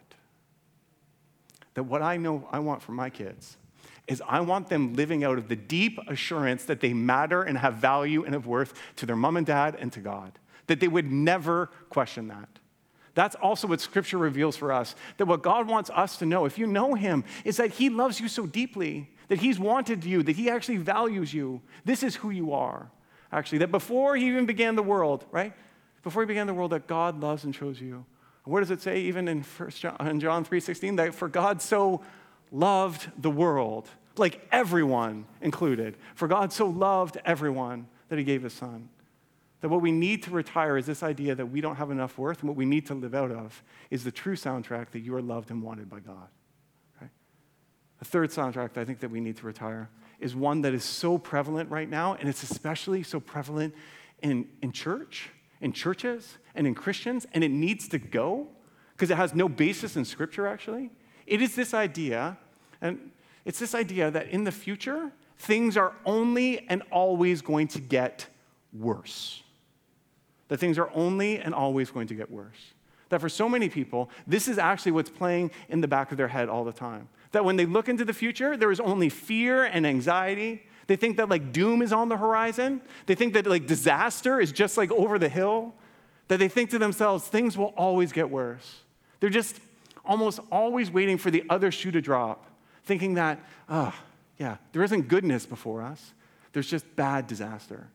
That 1.73 1.83
what 1.83 2.01
I 2.01 2.17
know 2.17 2.47
I 2.51 2.59
want 2.59 2.81
for 2.81 2.91
my 2.91 3.09
kids 3.09 3.57
is 4.11 4.21
I 4.27 4.41
want 4.41 4.67
them 4.67 4.93
living 4.93 5.23
out 5.23 5.37
of 5.37 5.47
the 5.47 5.55
deep 5.55 5.97
assurance 6.07 6.65
that 6.65 6.81
they 6.81 6.93
matter 6.93 7.43
and 7.43 7.57
have 7.57 7.75
value 7.75 8.25
and 8.25 8.33
have 8.33 8.45
worth 8.45 8.73
to 8.97 9.05
their 9.05 9.15
mom 9.15 9.37
and 9.37 9.45
dad 9.45 9.77
and 9.79 9.91
to 9.93 10.01
God. 10.01 10.37
That 10.67 10.81
they 10.81 10.89
would 10.89 11.09
never 11.09 11.69
question 11.89 12.27
that. 12.27 12.49
That's 13.13 13.35
also 13.35 13.67
what 13.67 13.79
Scripture 13.79 14.17
reveals 14.17 14.57
for 14.57 14.73
us. 14.73 14.95
That 15.15 15.27
what 15.27 15.41
God 15.41 15.67
wants 15.67 15.89
us 15.89 16.17
to 16.17 16.25
know, 16.25 16.43
if 16.43 16.57
you 16.57 16.67
know 16.67 16.93
Him, 16.93 17.23
is 17.45 17.55
that 17.57 17.71
He 17.71 17.89
loves 17.89 18.19
you 18.19 18.27
so 18.27 18.45
deeply 18.45 19.09
that 19.29 19.39
He's 19.39 19.57
wanted 19.57 20.03
you, 20.03 20.23
that 20.23 20.35
He 20.35 20.49
actually 20.49 20.77
values 20.77 21.33
you. 21.33 21.61
This 21.85 22.03
is 22.03 22.17
who 22.17 22.31
you 22.31 22.51
are, 22.51 22.91
actually. 23.31 23.59
That 23.59 23.71
before 23.71 24.17
He 24.17 24.27
even 24.27 24.45
began 24.45 24.75
the 24.75 24.83
world, 24.83 25.25
right? 25.31 25.53
Before 26.03 26.21
He 26.21 26.25
began 26.25 26.47
the 26.47 26.53
world, 26.53 26.71
that 26.71 26.87
God 26.87 27.21
loves 27.21 27.45
and 27.45 27.53
chose 27.53 27.79
you. 27.79 28.05
What 28.43 28.59
does 28.59 28.71
it 28.71 28.81
say 28.81 29.01
even 29.01 29.29
in, 29.29 29.43
First 29.43 29.79
John, 29.79 29.95
in 30.05 30.19
John 30.19 30.43
3.16? 30.43 30.97
That 30.97 31.13
for 31.13 31.29
God 31.29 31.61
so 31.61 32.01
loved 32.51 33.09
the 33.21 33.31
world, 33.31 33.87
like 34.17 34.45
everyone 34.51 35.25
included. 35.41 35.95
For 36.15 36.27
God 36.27 36.51
so 36.51 36.67
loved 36.67 37.17
everyone 37.25 37.87
that 38.09 38.17
He 38.19 38.25
gave 38.25 38.43
His 38.43 38.53
Son. 38.53 38.89
That 39.61 39.69
what 39.69 39.81
we 39.81 39.91
need 39.91 40.23
to 40.23 40.31
retire 40.31 40.75
is 40.77 40.85
this 40.85 41.03
idea 41.03 41.35
that 41.35 41.45
we 41.45 41.61
don't 41.61 41.75
have 41.75 41.91
enough 41.91 42.17
worth, 42.17 42.39
and 42.39 42.49
what 42.49 42.57
we 42.57 42.65
need 42.65 42.87
to 42.87 42.95
live 42.95 43.13
out 43.13 43.31
of 43.31 43.63
is 43.89 44.03
the 44.03 44.11
true 44.11 44.35
soundtrack 44.35 44.89
that 44.91 44.99
you 44.99 45.15
are 45.15 45.21
loved 45.21 45.51
and 45.51 45.61
wanted 45.61 45.89
by 45.89 45.99
God. 45.99 46.27
Right? 46.99 47.11
The 47.99 48.05
third 48.05 48.31
soundtrack 48.31 48.73
that 48.73 48.81
I 48.81 48.85
think 48.85 48.99
that 48.99 49.11
we 49.11 49.19
need 49.19 49.37
to 49.37 49.45
retire 49.45 49.89
is 50.19 50.35
one 50.35 50.61
that 50.61 50.73
is 50.73 50.83
so 50.83 51.17
prevalent 51.17 51.69
right 51.69 51.89
now, 51.89 52.15
and 52.15 52.27
it's 52.27 52.43
especially 52.43 53.03
so 53.03 53.19
prevalent 53.19 53.73
in, 54.21 54.47
in 54.61 54.71
church, 54.71 55.29
in 55.61 55.73
churches, 55.73 56.37
and 56.55 56.65
in 56.65 56.75
Christians, 56.75 57.27
and 57.33 57.43
it 57.43 57.51
needs 57.51 57.87
to 57.89 57.99
go 57.99 58.47
because 58.93 59.11
it 59.11 59.17
has 59.17 59.33
no 59.33 59.47
basis 59.47 59.95
in 59.95 60.05
Scripture, 60.05 60.47
actually. 60.47 60.91
It 61.25 61.41
is 61.41 61.55
this 61.55 61.73
idea, 61.73 62.37
and 62.81 63.11
it's 63.45 63.59
this 63.59 63.73
idea 63.73 64.11
that 64.11 64.29
in 64.29 64.43
the 64.43 64.51
future, 64.51 65.11
things 65.37 65.77
are 65.77 65.93
only 66.05 66.67
and 66.69 66.83
always 66.91 67.41
going 67.41 67.67
to 67.69 67.79
get 67.79 68.27
worse. 68.71 69.43
that 70.51 70.59
things 70.59 70.77
are 70.77 70.89
only 70.93 71.37
and 71.39 71.55
always 71.55 71.91
going 71.91 72.07
to 72.07 72.13
get 72.13 72.29
worse. 72.29 72.73
That 73.07 73.21
for 73.21 73.29
so 73.29 73.47
many 73.47 73.69
people, 73.69 74.09
this 74.27 74.49
is 74.49 74.57
actually 74.57 74.91
what's 74.91 75.09
playing 75.09 75.51
in 75.69 75.79
the 75.79 75.87
back 75.87 76.11
of 76.11 76.17
their 76.17 76.27
head 76.27 76.49
all 76.49 76.65
the 76.65 76.73
time. 76.73 77.07
That 77.31 77.45
when 77.45 77.55
they 77.55 77.65
look 77.65 77.87
into 77.87 78.03
the 78.03 78.11
future, 78.13 78.57
there 78.57 78.69
is 78.69 78.81
only 78.81 79.07
fear 79.07 79.63
and 79.63 79.87
anxiety. 79.87 80.63
They 80.87 80.97
think 80.97 81.15
that 81.15 81.29
like 81.29 81.53
doom 81.53 81.81
is 81.81 81.93
on 81.93 82.09
the 82.09 82.17
horizon. 82.17 82.81
They 83.05 83.15
think 83.15 83.33
that 83.35 83.47
like 83.47 83.65
disaster 83.65 84.41
is 84.41 84.51
just 84.51 84.75
like 84.75 84.91
over 84.91 85.17
the 85.17 85.29
hill. 85.29 85.73
That 86.27 86.39
they 86.39 86.49
think 86.49 86.69
to 86.71 86.79
themselves, 86.79 87.25
things 87.25 87.57
will 87.57 87.73
always 87.77 88.11
get 88.11 88.29
worse. 88.29 88.81
They're 89.21 89.29
just 89.29 89.57
almost 90.03 90.41
always 90.51 90.91
waiting 90.91 91.17
for 91.17 91.31
the 91.31 91.45
other 91.49 91.71
shoe 91.71 91.91
to 91.91 92.01
drop, 92.01 92.45
thinking 92.91 93.13
that, 93.13 93.39
oh, 93.69 93.95
yeah, 94.37 94.57
there 94.73 94.83
isn't 94.83 95.07
goodness 95.07 95.45
before 95.45 95.81
us. 95.81 96.13
There's 96.51 96.69
just 96.69 96.85
bad 96.97 97.25
disaster. 97.25 97.87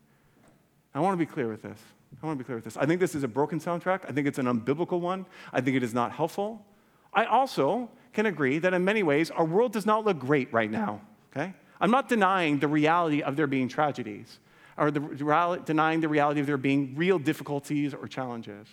I 0.94 1.00
want 1.00 1.12
to 1.12 1.18
be 1.18 1.30
clear 1.30 1.48
with 1.48 1.61
this. 1.61 1.78
I 2.22 2.24
want 2.24 2.38
to 2.38 2.42
be 2.42 2.46
clear 2.46 2.56
with 2.56 2.64
this. 2.64 2.78
I 2.78 2.87
think 2.87 2.98
this 2.98 3.14
is 3.14 3.22
a 3.22 3.28
broken 3.28 3.61
soundtrack. 3.61 4.09
I 4.09 4.12
think 4.12 4.26
it's 4.26 4.38
an 4.38 4.46
unbiblical 4.46 4.98
one. 4.98 5.26
I 5.52 5.61
think 5.61 5.76
it 5.76 5.82
is 5.82 5.92
not 5.92 6.12
helpful. 6.12 6.64
I 7.12 7.26
also 7.26 7.90
can 8.14 8.24
agree 8.24 8.59
that 8.59 8.72
in 8.72 8.87
many 8.87 9.02
ways, 9.02 9.30
our 9.30 9.44
world 9.44 9.74
does 9.74 9.85
not 9.85 10.06
look 10.06 10.18
great 10.18 10.50
right 10.50 10.70
now, 10.70 11.02
okay? 11.30 11.52
I'm 11.78 11.90
not 11.90 12.09
denying 12.09 12.59
the 12.59 12.68
reality 12.68 13.20
of 13.20 13.37
there 13.37 13.46
being 13.46 13.68
tragedies 13.68 14.38
or 14.78 14.90
the, 14.90 15.61
denying 15.66 16.00
the 16.00 16.09
reality 16.09 16.40
of 16.40 16.46
there 16.46 16.56
being 16.56 16.94
real 16.96 17.18
difficulties 17.18 17.92
or 17.92 18.09
challenges. 18.09 18.66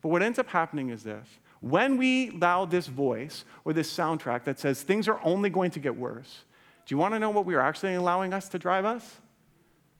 But 0.00 0.08
what 0.08 0.22
ends 0.22 0.38
up 0.38 0.48
happening 0.48 0.88
is 0.88 1.02
this 1.02 1.28
when 1.60 1.96
we 1.96 2.30
allow 2.30 2.64
this 2.64 2.86
voice 2.86 3.44
or 3.64 3.72
this 3.72 3.92
soundtrack 3.92 4.44
that 4.44 4.58
says 4.58 4.82
things 4.82 5.08
are 5.08 5.20
only 5.22 5.50
going 5.50 5.70
to 5.72 5.78
get 5.78 5.96
worse, 5.96 6.44
do 6.86 6.94
you 6.94 6.98
want 6.98 7.14
to 7.14 7.18
know 7.18 7.30
what 7.30 7.44
we 7.44 7.54
are 7.54 7.60
actually 7.60 7.94
allowing 7.94 8.32
us 8.32 8.48
to 8.50 8.58
drive 8.58 8.84
us? 8.84 9.16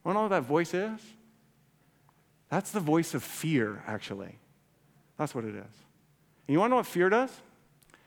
Want 0.05 0.17
to 0.17 0.19
know 0.19 0.23
what 0.23 0.29
that 0.31 0.43
voice 0.43 0.73
is? 0.73 1.01
That's 2.49 2.71
the 2.71 2.81
voice 2.81 3.15
of 3.15 3.23
fear, 3.23 3.83
actually. 3.87 4.37
That's 5.19 5.35
what 5.35 5.45
it 5.45 5.55
is. 5.55 5.55
And 5.55 6.55
you 6.55 6.59
want 6.59 6.71
to 6.71 6.73
know 6.73 6.77
what 6.77 6.87
fear 6.87 7.09
does? 7.09 7.31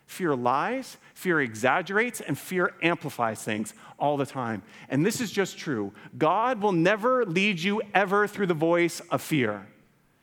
Fear 0.06 0.36
lies, 0.36 0.98
fear 1.14 1.40
exaggerates, 1.40 2.22
and 2.22 2.38
fear 2.38 2.74
amplifies 2.82 3.42
things 3.44 3.74
all 3.98 4.18
the 4.18 4.26
time. 4.26 4.62
And 4.90 5.06
this 5.06 5.22
is 5.22 5.32
just 5.32 5.58
true. 5.58 5.94
God 6.18 6.62
will 6.62 6.72
never 6.72 7.26
lead 7.26 7.60
you 7.60 7.82
ever 7.94 8.28
through 8.28 8.48
the 8.48 8.54
voice 8.54 9.00
of 9.12 9.22
fear. 9.22 9.66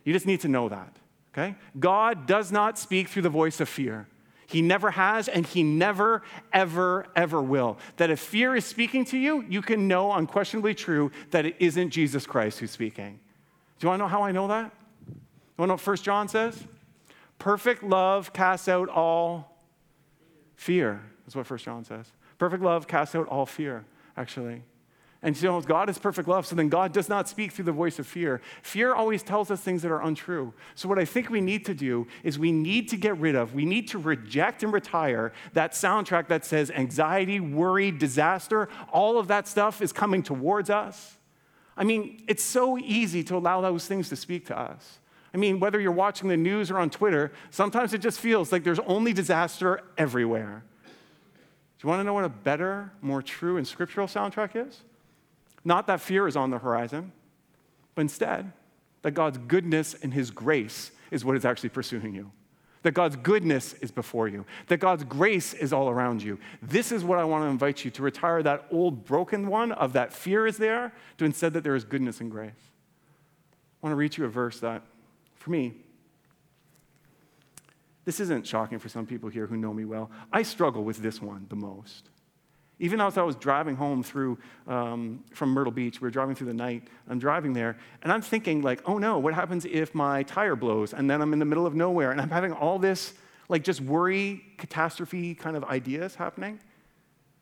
You 0.05 0.13
just 0.13 0.27
need 0.27 0.41
to 0.41 0.49
know 0.49 0.69
that, 0.69 0.97
okay? 1.33 1.55
God 1.79 2.27
does 2.27 2.51
not 2.53 2.79
speak 2.79 3.09
through 3.09 3.23
the 3.23 3.29
voice 3.29 3.61
of 3.61 3.69
fear. 3.69 4.07
He 4.47 4.63
never 4.63 4.91
has, 4.91 5.29
and 5.29 5.47
he 5.47 5.63
never, 5.63 6.23
ever, 6.53 7.07
ever 7.15 7.41
will. 7.41 7.79
That 7.99 8.11
if 8.11 8.19
fear 8.19 8.57
is 8.57 8.65
speaking 8.65 9.05
to 9.07 9.17
you, 9.17 9.45
you 9.49 9.63
can 9.63 9.87
know 9.87 10.13
unquestionably 10.13 10.75
true 10.75 11.13
that 11.31 11.47
it 11.47 11.55
isn't 11.61 11.91
Jesus 11.91 12.27
Christ 12.27 12.59
who's 12.59 12.73
speaking. 12.73 13.21
Do 13.79 13.87
you 13.87 13.89
want 13.91 14.01
to 14.01 14.05
know 14.05 14.09
how 14.09 14.23
I 14.23 14.33
know 14.33 14.49
that? 14.49 14.73
You 15.07 15.15
want 15.57 15.69
to 15.69 15.73
know 15.73 15.75
what 15.75 15.87
1 15.87 15.97
John 15.99 16.27
says? 16.27 16.65
Perfect 17.39 17.85
love 17.85 18.33
casts 18.33 18.69
out 18.69 18.89
all 18.89 19.57
fear. 20.57 21.01
That's 21.25 21.37
what 21.37 21.49
1 21.49 21.59
John 21.61 21.85
says. 21.85 22.11
Perfect 22.39 22.63
love 22.63 22.89
casts 22.89 23.15
out 23.15 23.29
all 23.29 23.47
fear, 23.47 23.85
actually. 24.17 24.63
And 25.23 25.41
you 25.41 25.49
know, 25.49 25.61
God 25.61 25.91
is 25.91 25.99
perfect 25.99 26.29
love, 26.29 26.47
so 26.47 26.57
then 26.57 26.71
God 26.71 26.93
does 26.93 27.09
not 27.11 27.29
speak 27.29 27.53
through 27.53 27.67
the 27.67 27.73
voice 27.73 27.99
of 27.99 28.07
fear. 28.07 28.41
Fear 28.63 28.95
always 28.95 29.23
tells 29.23 29.51
us 29.51 29.61
things 29.61 29.83
that 29.83 29.91
are 29.91 30.01
untrue. 30.01 30.55
So, 30.75 30.89
what 30.89 30.99
I 30.99 31.05
think 31.05 31.29
we 31.29 31.43
need 31.43 31.67
to 31.67 31.75
do 31.75 32.07
is 32.23 32.39
we 32.39 32.53
need 32.53 32.89
to 32.89 32.97
get 32.97 33.19
rid 33.19 33.35
of, 33.35 33.55
we 33.55 33.67
need 33.67 33.89
to 33.89 33.99
reject 33.99 34.63
and 34.63 34.73
retire 34.73 35.35
that 35.53 35.73
soundtrack 35.73 36.29
that 36.29 36.47
says 36.47 36.71
anxiety, 36.71 37.39
worry, 37.39 37.91
disaster, 37.91 38.71
all 38.93 39.19
of 39.19 39.29
that 39.29 39.47
stuff 39.47 39.83
is 39.83 39.93
coming 39.93 40.23
towards 40.23 40.71
us. 40.71 41.19
I 41.77 41.85
mean, 41.85 42.25
it's 42.27 42.43
so 42.43 42.79
easy 42.79 43.23
to 43.25 43.37
allow 43.37 43.61
those 43.61 43.87
things 43.87 44.09
to 44.09 44.17
speak 44.17 44.47
to 44.47 44.59
us. 44.59 45.01
I 45.35 45.37
mean, 45.37 45.61
whether 45.61 45.79
you're 45.79 45.93
watching 45.93 46.31
the 46.31 46.37
news 46.37 46.71
or 46.71 46.79
on 46.79 46.89
Twitter, 46.89 47.31
sometimes 47.51 47.93
it 47.93 47.99
just 47.99 48.21
feels 48.21 48.53
like 48.53 48.65
there's 48.65 48.81
only 48.81 49.13
disaster 49.13 49.83
everywhere. 49.99 50.65
Do 51.79 51.87
you 51.87 51.89
want 51.89 52.01
to 52.01 52.05
know 52.05 52.15
what 52.15 52.25
a 52.25 52.31
better, 52.31 52.91
more 53.03 53.23
true 53.23 53.59
and 53.59 53.67
scriptural 53.67 54.07
soundtrack 54.07 54.57
is? 54.67 54.81
Not 55.65 55.87
that 55.87 56.01
fear 56.01 56.27
is 56.27 56.37
on 56.37 56.51
the 56.51 56.59
horizon, 56.59 57.13
but 57.95 58.03
instead 58.03 58.53
that 59.03 59.13
God's 59.13 59.39
goodness 59.39 59.95
and 60.03 60.13
His 60.13 60.31
grace 60.31 60.91
is 61.11 61.25
what 61.25 61.37
is 61.37 61.45
actually 61.45 61.71
pursuing 61.71 62.15
you. 62.15 62.31
That 62.83 62.93
God's 62.93 63.17
goodness 63.17 63.75
is 63.75 63.91
before 63.91 64.27
you, 64.27 64.47
that 64.69 64.79
God's 64.79 65.05
grace 65.05 65.53
is 65.53 65.71
all 65.71 65.91
around 65.91 66.23
you. 66.23 66.39
This 66.63 66.93
is 66.93 67.05
what 67.05 67.19
I 67.19 67.25
want 67.25 67.45
to 67.45 67.49
invite 67.49 67.85
you 67.85 67.91
to 67.91 68.03
retire 68.03 68.43
that 68.43 68.67
old 68.71 69.05
broken 69.05 69.49
one 69.49 69.73
of 69.73 69.93
that 69.93 70.15
fear 70.15 70.47
is 70.47 70.57
there 70.57 70.95
to 71.19 71.27
instead 71.27 71.53
that 71.53 71.63
there 71.63 71.75
is 71.75 71.85
goodness 71.85 72.23
and 72.23 72.31
grace. 72.31 72.53
I 72.53 73.87
want 73.87 73.93
to 73.93 73.97
read 73.97 74.17
you 74.17 74.25
a 74.25 74.29
verse 74.29 74.61
that, 74.61 74.83
for 75.35 75.51
me, 75.51 75.75
this 78.07 78.19
isn't 78.19 78.47
shocking 78.47 78.79
for 78.79 78.89
some 78.89 79.05
people 79.05 79.29
here 79.29 79.47
who 79.47 79.59
know 79.59 79.75
me 79.75 79.85
well. 79.85 80.11
I 80.33 80.43
struggle 80.43 80.83
with 80.83 80.99
this 80.99 81.21
one 81.21 81.47
the 81.51 81.57
most. 81.57 82.09
Even 82.81 82.99
as 83.01 83.19
I 83.19 83.23
was 83.23 83.37
driving 83.37 83.77
home 83.77 84.03
through 84.03 84.39
um, 84.67 85.23
from 85.33 85.51
Myrtle 85.51 85.71
Beach, 85.71 86.01
we 86.01 86.07
were 86.07 86.11
driving 86.11 86.35
through 86.35 86.47
the 86.47 86.55
night. 86.55 86.89
I'm 87.09 87.19
driving 87.19 87.53
there, 87.53 87.77
and 88.03 88.11
I'm 88.11 88.23
thinking 88.23 88.63
like, 88.63 88.81
oh 88.87 88.97
no, 88.97 89.19
what 89.19 89.35
happens 89.35 89.67
if 89.67 89.95
my 89.95 90.23
tire 90.23 90.57
blows 90.57 90.95
and 90.95 91.09
then 91.09 91.21
I'm 91.21 91.35
in 91.35 91.39
the 91.39 91.45
middle 91.45 91.67
of 91.67 91.75
nowhere 91.75 92.11
and 92.11 92.21
I'm 92.21 92.31
having 92.31 92.53
all 92.53 92.79
this 92.79 93.13
like 93.51 93.65
just 93.65 93.83
worry, 93.83 94.43
catastrophe 94.57 95.35
kind 95.35 95.57
of 95.57 95.65
ideas 95.65 96.15
happening? 96.15 96.59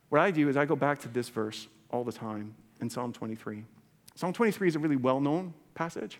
What 0.08 0.20
I 0.20 0.32
do 0.32 0.48
is 0.48 0.56
I 0.56 0.64
go 0.64 0.74
back 0.74 0.98
to 1.00 1.08
this 1.08 1.28
verse 1.28 1.68
all 1.90 2.02
the 2.02 2.12
time 2.12 2.54
in 2.80 2.90
Psalm 2.90 3.12
23. 3.12 3.64
Psalm 4.16 4.32
23 4.32 4.68
is 4.68 4.74
a 4.74 4.78
really 4.80 4.96
well-known 4.96 5.54
passage. 5.74 6.18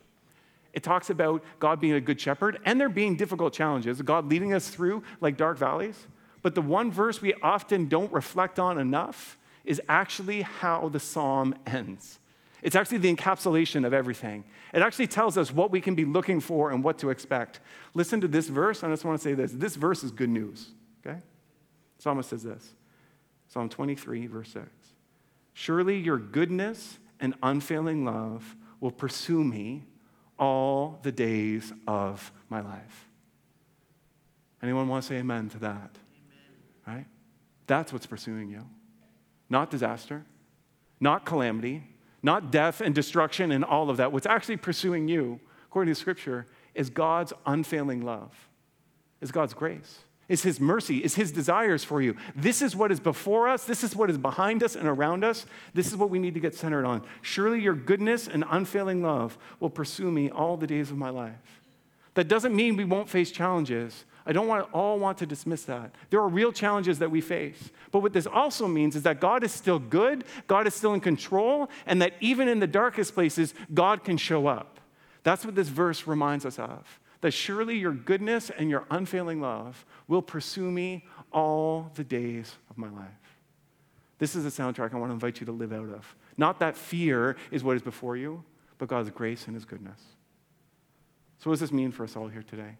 It 0.73 0.85
talks 0.85 1.11
about 1.11 1.43
God 1.59 1.81
being 1.81 1.95
a 1.95 2.01
good 2.01 2.21
shepherd 2.21 2.61
and 2.65 2.81
there 2.81 2.89
being 2.89 3.17
difficult 3.17 3.53
challenges, 3.53 4.01
God 4.03 4.29
leading 4.31 4.53
us 4.53 4.69
through 4.69 5.03
like 5.21 5.37
dark 5.37 5.59
valleys. 5.59 6.07
But 6.43 6.55
the 6.55 6.63
one 6.63 6.91
verse 6.91 7.21
we 7.21 7.35
often 7.43 7.87
don't 7.87 8.13
reflect 8.13 8.59
on 8.59 8.79
enough 8.79 9.37
is 9.65 9.81
actually 9.89 10.43
how 10.43 10.89
the 10.89 11.01
psalm 11.01 11.55
ends. 11.67 12.19
It's 12.63 12.75
actually 12.75 12.99
the 12.99 13.15
encapsulation 13.15 13.87
of 13.87 13.93
everything. 13.93 14.45
It 14.73 14.83
actually 14.83 15.07
tells 15.07 15.39
us 15.39 15.53
what 15.53 15.71
we 15.71 15.81
can 15.81 15.95
be 15.95 16.05
looking 16.05 16.41
for 16.41 16.71
and 16.71 16.83
what 16.83 16.99
to 16.99 17.11
expect. 17.11 17.61
Listen 17.95 18.21
to 18.21 18.29
this 18.29 18.49
verse. 18.49 18.83
I 18.83 18.89
just 18.89 19.05
want 19.05 19.21
to 19.21 19.23
say 19.23 19.35
this. 19.35 19.53
This 19.53 19.77
verse 19.77 20.03
is 20.03 20.11
good 20.11 20.31
news, 20.31 20.69
okay? 21.07 21.19
Psalmist 21.99 22.31
says 22.31 22.43
this 22.43 22.75
Psalm 23.49 23.69
23, 23.69 24.27
verse 24.27 24.51
6. 24.53 24.67
Surely 25.53 25.99
your 25.99 26.19
goodness 26.19 26.99
and 27.21 27.35
unfailing 27.43 28.05
love 28.05 28.57
will 28.81 28.91
pursue 28.91 29.43
me 29.43 29.85
all 30.39 30.99
the 31.03 31.13
days 31.13 31.73
of 31.87 32.33
my 32.49 32.61
life. 32.61 33.09
Anyone 34.63 34.89
want 34.89 35.05
to 35.05 35.09
say 35.09 35.17
amen 35.17 35.49
to 35.51 35.59
that? 35.59 35.91
Right? 36.89 37.07
That's 37.67 37.93
what's 37.93 38.07
pursuing 38.07 38.51
you. 38.51 38.65
Not 39.51 39.71
disaster, 39.71 40.25
not 41.01 41.25
calamity, 41.25 41.85
not 42.23 42.51
death 42.51 42.81
and 42.81 42.95
destruction 42.95 43.53
and 43.53 43.65
all 43.65 43.91
of 43.91 43.99
that. 43.99 44.13
What's 44.13 44.27
actually 44.27 44.57
pursuing 44.57 45.09
you, 45.09 45.41
according 45.67 45.93
to 45.93 46.01
Scripture, 46.01 46.47
is 46.75 46.91
God's 46.91 47.33
unfailing 47.47 48.05
love, 48.05 48.33
is 49.21 49.31
God's 49.31 49.55
grace, 49.55 50.01
is 50.29 50.43
His 50.43 50.61
mercy, 50.61 50.99
is 50.99 51.15
His 51.15 51.33
desires 51.33 51.85
for 51.85 52.03
you. 52.03 52.17
This 52.35 52.61
is 52.63 52.75
what 52.75 52.91
is 52.93 53.01
before 53.01 53.49
us, 53.49 53.65
this 53.65 53.85
is 53.85 53.95
what 53.95 54.11
is 54.11 54.19
behind 54.19 54.63
us 54.63 54.77
and 54.77 54.89
around 54.89 55.25
us. 55.25 55.47
This 55.75 55.87
is 55.87 55.97
what 55.97 56.11
we 56.11 56.19
need 56.19 56.35
to 56.35 56.41
get 56.41 56.55
centered 56.55 56.85
on. 56.85 57.03
Surely 57.23 57.61
your 57.61 57.75
goodness 57.75 58.29
and 58.29 58.45
unfailing 58.51 59.03
love 59.03 59.39
will 59.61 59.71
pursue 59.71 60.11
me 60.11 60.31
all 60.31 60.57
the 60.57 60.67
days 60.67 60.91
of 60.91 60.97
my 60.97 61.11
life. 61.11 61.61
That 62.15 62.29
doesn't 62.29 62.55
mean 62.55 62.77
we 62.77 62.85
won't 62.85 63.09
face 63.09 63.31
challenges. 63.31 64.05
I 64.29 64.33
don't 64.33 64.47
want 64.47 64.69
all 64.75 64.99
want 64.99 65.17
to 65.19 65.27
dismiss 65.27 65.63
that. 65.65 65.95
There 66.11 66.21
are 66.21 66.29
real 66.29 66.53
challenges 66.53 66.99
that 66.99 67.11
we 67.11 67.23
face. 67.23 67.71
But 67.91 68.01
what 68.01 68.13
this 68.13 68.27
also 68.27 68.69
means 68.69 68.95
is 68.95 69.03
that 69.05 69.21
God 69.21 69.43
is 69.43 69.53
still 69.53 69.79
good, 69.79 70.25
God 70.47 70.67
is 70.67 70.75
still 70.75 70.93
in 70.93 71.01
control, 71.01 71.71
and 71.87 72.03
that 72.03 72.13
even 72.21 72.47
in 72.47 72.61
the 72.61 72.67
darkest 72.67 73.15
places, 73.15 73.55
God 73.73 74.05
can 74.05 74.19
show 74.19 74.47
up. 74.47 74.81
That's 75.23 75.47
what 75.47 75.55
this 75.55 75.69
verse 75.69 76.07
reminds 76.07 76.45
us 76.45 76.59
of. 76.59 77.01
That 77.23 77.31
surely 77.31 77.79
your 77.79 77.93
goodness 77.93 78.51
and 78.51 78.69
your 78.69 78.85
unfailing 78.91 79.41
love 79.41 79.87
will 80.07 80.23
pursue 80.23 80.71
me 80.71 81.07
all 81.33 81.91
the 81.95 82.05
days 82.05 82.55
of 82.69 82.77
my 82.77 82.91
life. 82.91 83.09
This 84.19 84.37
is 84.37 84.45
a 84.45 84.51
soundtrack 84.51 84.93
I 84.93 84.99
want 84.99 85.09
to 85.09 85.15
invite 85.15 85.41
you 85.41 85.47
to 85.47 85.53
live 85.53 85.73
out 85.73 85.89
of. 85.89 86.15
Not 86.37 86.61
that 86.61 86.77
fear 86.77 87.37
is 87.51 87.65
what 87.65 87.77
is 87.77 87.83
before 87.83 88.17
you, 88.17 88.45
but 88.77 88.89
God's 88.89 89.11
grace 89.11 89.47
and 89.47 89.55
his 89.55 89.65
goodness. 89.65 90.01
So, 91.39 91.49
what 91.49 91.55
does 91.55 91.61
this 91.61 91.73
mean 91.73 91.93
for 91.93 92.05
us 92.05 92.15
all 92.15 92.29
here 92.29 92.43
today? 92.43 92.77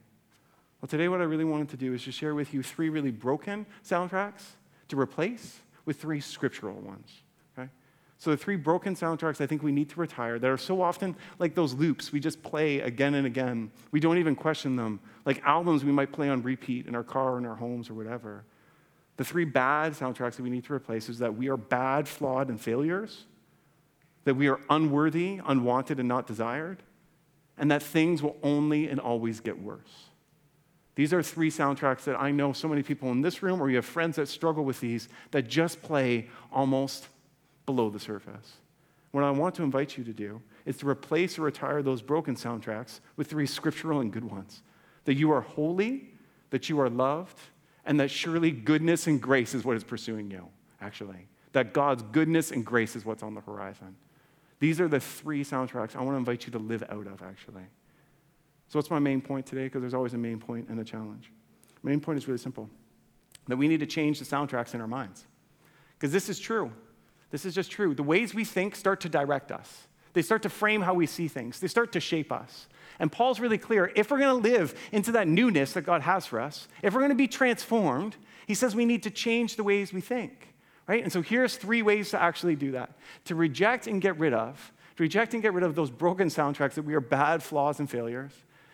Well, 0.81 0.89
today, 0.89 1.09
what 1.09 1.21
I 1.21 1.25
really 1.25 1.45
wanted 1.45 1.71
to 1.71 1.77
do 1.77 1.93
is 1.93 2.05
to 2.05 2.13
share 2.13 2.35
with 2.35 2.55
you 2.55 2.63
three 2.63 2.89
really 2.89 3.11
broken 3.11 3.67
soundtracks 3.85 4.43
to 4.89 4.99
replace 4.99 5.61
with 5.85 6.01
three 6.01 6.21
scriptural 6.21 6.77
ones. 6.77 7.11
Okay? 7.59 7.69
So, 8.19 8.31
the 8.31 8.37
three 8.37 8.55
broken 8.55 8.95
soundtracks 8.95 9.41
I 9.41 9.47
think 9.47 9.65
we 9.65 9.73
need 9.73 9.91
to 9.91 10.01
retire 10.01 10.39
that 10.39 10.49
are 10.49 10.57
so 10.57 10.81
often 10.81 11.17
like 11.41 11.57
those 11.57 11.75
loops 11.75 12.13
we 12.13 12.21
just 12.21 12.43
play 12.45 12.81
again 12.81 13.15
and 13.15 13.27
again. 13.27 13.73
We 13.91 13.99
don't 13.99 14.19
even 14.19 14.37
question 14.37 14.77
them, 14.77 15.01
like 15.25 15.43
albums 15.45 15.85
we 15.85 15.91
might 15.91 16.13
play 16.13 16.29
on 16.29 16.43
repeat 16.43 16.87
in 16.87 16.95
our 16.95 17.03
car, 17.03 17.33
or 17.33 17.39
in 17.39 17.47
our 17.47 17.57
homes, 17.57 17.91
or 17.91 17.95
whatever. 17.95 18.45
The 19.17 19.25
three 19.25 19.45
bad 19.45 19.95
soundtracks 19.95 20.37
that 20.37 20.45
we 20.45 20.51
need 20.51 20.65
to 20.67 20.73
replace 20.73 21.09
is 21.09 21.19
that 21.19 21.35
we 21.35 21.49
are 21.49 21.57
bad, 21.57 22.07
flawed, 22.07 22.51
and 22.51 22.61
failures, 22.61 23.25
that 24.23 24.35
we 24.35 24.47
are 24.47 24.61
unworthy, 24.71 25.41
unwanted, 25.45 25.99
and 25.99 26.09
not 26.09 26.29
desired, 26.29 26.85
and 27.57 27.69
that 27.73 27.83
things 27.83 28.23
will 28.23 28.37
only 28.45 28.89
and 28.89 29.01
always 29.01 29.41
get 29.41 29.61
worse. 29.61 30.08
These 30.99 31.13
are 31.13 31.23
three 31.23 31.49
soundtracks 31.49 32.03
that 32.07 32.21
I 32.21 32.33
know 32.33 32.53
so 32.53 32.67
many 32.67 32.83
people 32.83 33.13
in 33.13 33.23
this 33.23 33.41
room, 33.41 33.63
or 33.63 33.71
you 33.71 33.77
have 33.77 33.85
friends 33.85 34.17
that 34.17 34.27
struggle 34.27 34.65
with 34.65 34.81
these, 34.81 35.09
that 35.31 35.47
just 35.47 35.81
play 35.81 36.29
almost 36.51 37.07
below 37.67 37.89
the 37.89 38.01
surface. 38.01 38.55
What 39.13 39.23
I 39.23 39.31
want 39.31 39.55
to 39.55 39.63
invite 39.63 39.97
you 39.97 40.03
to 40.03 40.13
do 40.13 40.43
is 40.67 40.77
to 40.79 40.89
replace 40.89 41.39
or 41.39 41.43
retire 41.43 41.83
those 41.83 42.03
broken 42.03 42.35
soundtracks 42.35 42.99
with 43.15 43.29
three 43.29 43.47
scriptural 43.47 44.01
and 44.01 44.13
good 44.13 44.25
ones 44.25 44.63
that 45.05 45.15
you 45.15 45.31
are 45.31 45.43
holy, 45.43 46.11
that 46.51 46.69
you 46.69 46.81
are 46.81 46.91
loved, 46.91 47.39
and 47.85 48.01
that 48.01 48.11
surely 48.11 48.51
goodness 48.51 49.07
and 49.07 49.23
grace 49.23 49.55
is 49.55 49.65
what 49.65 49.77
is 49.77 49.85
pursuing 49.85 50.33
you, 50.33 50.49
actually. 50.81 51.29
That 51.53 51.73
God's 51.73 52.03
goodness 52.11 52.51
and 52.51 52.67
grace 52.67 52.97
is 52.97 53.05
what's 53.05 53.23
on 53.23 53.35
the 53.35 53.41
horizon. 53.41 53.95
These 54.59 54.81
are 54.81 54.89
the 54.89 54.99
three 54.99 55.45
soundtracks 55.45 55.95
I 55.95 56.03
want 56.03 56.15
to 56.15 56.19
invite 56.19 56.45
you 56.47 56.51
to 56.51 56.59
live 56.59 56.83
out 56.91 57.07
of, 57.07 57.23
actually. 57.23 57.67
So, 58.69 58.79
what's 58.79 58.91
my 58.91 58.99
main 58.99 59.21
point 59.21 59.47
today? 59.47 59.65
Because 59.65 59.81
there's 59.81 59.95
always 59.95 60.15
a 60.15 60.19
main 60.19 60.39
point 60.39 60.69
and 60.69 60.79
a 60.79 60.85
challenge. 60.85 61.33
Main 61.83 62.01
point 62.01 62.19
is 62.19 62.29
really 62.29 62.39
simple 62.39 62.69
that 63.47 63.57
we 63.57 63.67
need 63.67 63.81
to 63.81 63.87
change 63.87 64.19
the 64.19 64.27
soundtracks 64.27 64.75
in 64.75 64.81
our 64.81 64.87
minds. 64.87 65.25
Because 65.97 66.13
this 66.13 66.29
is 66.29 66.39
true. 66.39 66.71
This 67.31 67.47
is 67.47 67.55
just 67.55 67.71
true. 67.71 67.95
The 67.95 68.03
ways 68.03 68.35
we 68.35 68.45
think 68.45 68.77
start 68.77 69.01
to 69.01 69.09
direct 69.09 69.51
us, 69.51 69.89
they 70.13 70.21
start 70.21 70.43
to 70.43 70.51
frame 70.51 70.83
how 70.83 70.93
we 70.93 71.07
see 71.07 71.29
things, 71.29 71.61
they 71.61 71.69
start 71.69 71.93
to 71.93 72.01
shape 72.01 72.31
us. 72.31 72.69
And 72.99 73.11
Paul's 73.11 73.41
really 73.41 73.59
clear 73.59 73.93
if 73.95 74.11
we're 74.11 74.19
going 74.19 74.43
to 74.43 74.49
live 74.49 74.75
into 74.93 75.13
that 75.13 75.29
newness 75.29 75.73
that 75.73 75.83
God 75.83 76.03
has 76.03 76.27
for 76.27 76.41
us, 76.41 76.69
if 76.83 76.93
we're 76.93 77.01
going 77.01 77.11
to 77.11 77.17
be 77.17 77.29
transformed, 77.29 78.17
he 78.47 78.55
says 78.55 78.75
we 78.75 78.85
need 78.85 79.03
to 79.05 79.11
change 79.11 79.57
the 79.57 79.65
ways 79.65 79.93
we 79.93 80.01
think. 80.01 80.55
Right? 80.87 81.03
And 81.03 81.13
so 81.13 81.23
here's 81.23 81.57
three 81.57 81.83
ways 81.83 82.11
to 82.11 82.21
actually 82.21 82.57
do 82.57 82.73
that 82.73 82.99
to 83.27 83.35
reject 83.35 83.87
and 83.87 84.01
get 84.01 84.19
rid 84.19 84.35
of, 84.35 84.73
to 84.97 85.03
reject 85.03 85.33
and 85.33 85.43
get 85.43 85.55
rid 85.55 85.65
of 85.65 85.75
those 85.75 85.91
broken 85.91 86.29
soundtracks 86.29 86.75
that 86.75 86.83
we 86.83 86.95
are 86.95 87.01
bad, 87.01 87.43
flaws, 87.43 87.79
and 87.79 87.89
failures 87.89 88.33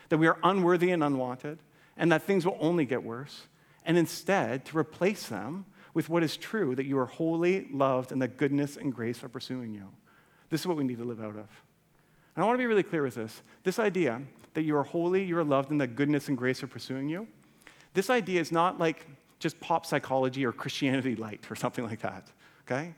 that 0.09 0.19
we 0.19 0.27
are 0.27 0.39
unworthy 0.43 0.91
and 0.91 1.03
unwanted, 1.03 1.59
and 1.97 2.11
that 2.13 2.23
things 2.23 2.45
will 2.45 2.59
only 2.61 2.85
get 2.85 3.03
worse, 3.03 3.47
and 3.85 3.97
instead 3.97 4.65
to 4.67 4.79
replace 4.79 5.29
them 5.29 5.67
with 5.93 6.09
what 6.09 6.23
is 6.23 6.37
true 6.37 6.75
that 6.75 6.87
you 6.87 6.99
are 6.99 7.07
holy, 7.07 7.69
loved, 7.73 8.13
and 8.13 8.21
that 8.21 8.37
goodness 8.37 8.77
and 8.77 8.93
grace 8.95 9.23
are 9.23 9.29
pursuing 9.29 9.73
you. 9.73 9.89
This 10.51 10.61
is 10.61 10.67
what 10.67 10.77
we 10.77 10.85
need 10.85 10.99
to 10.99 11.05
live 11.05 11.21
out 11.21 11.37
of. 11.37 11.49
And 12.35 12.43
I 12.43 12.45
want 12.45 12.55
to 12.55 12.59
be 12.59 12.67
really 12.67 12.83
clear 12.83 13.03
with 13.03 13.15
this. 13.15 13.43
This 13.63 13.79
idea 13.79 14.21
that 14.55 14.63
you 14.63 14.77
are 14.77 14.83
holy, 14.83 15.23
you 15.23 15.39
are 15.39 15.45
loved, 15.45 15.71
and 15.71 15.81
that 15.81 15.95
goodness 15.95 16.29
and 16.29 16.37
grace 16.37 16.63
are 16.63 16.67
pursuing 16.67 17.09
you, 17.09 17.29
this 17.93 18.11
idea 18.11 18.41
is 18.41 18.51
not 18.51 18.79
like 18.79 19.07
just 19.39 19.61
pop 19.61 19.87
psychology 19.87 20.45
or 20.45 20.53
Christianity 20.53 21.15
light 21.15 21.47
or 21.51 21.55
something 21.55 21.85
like 21.85 22.01
that, 22.01 22.29
okay? 22.67 22.95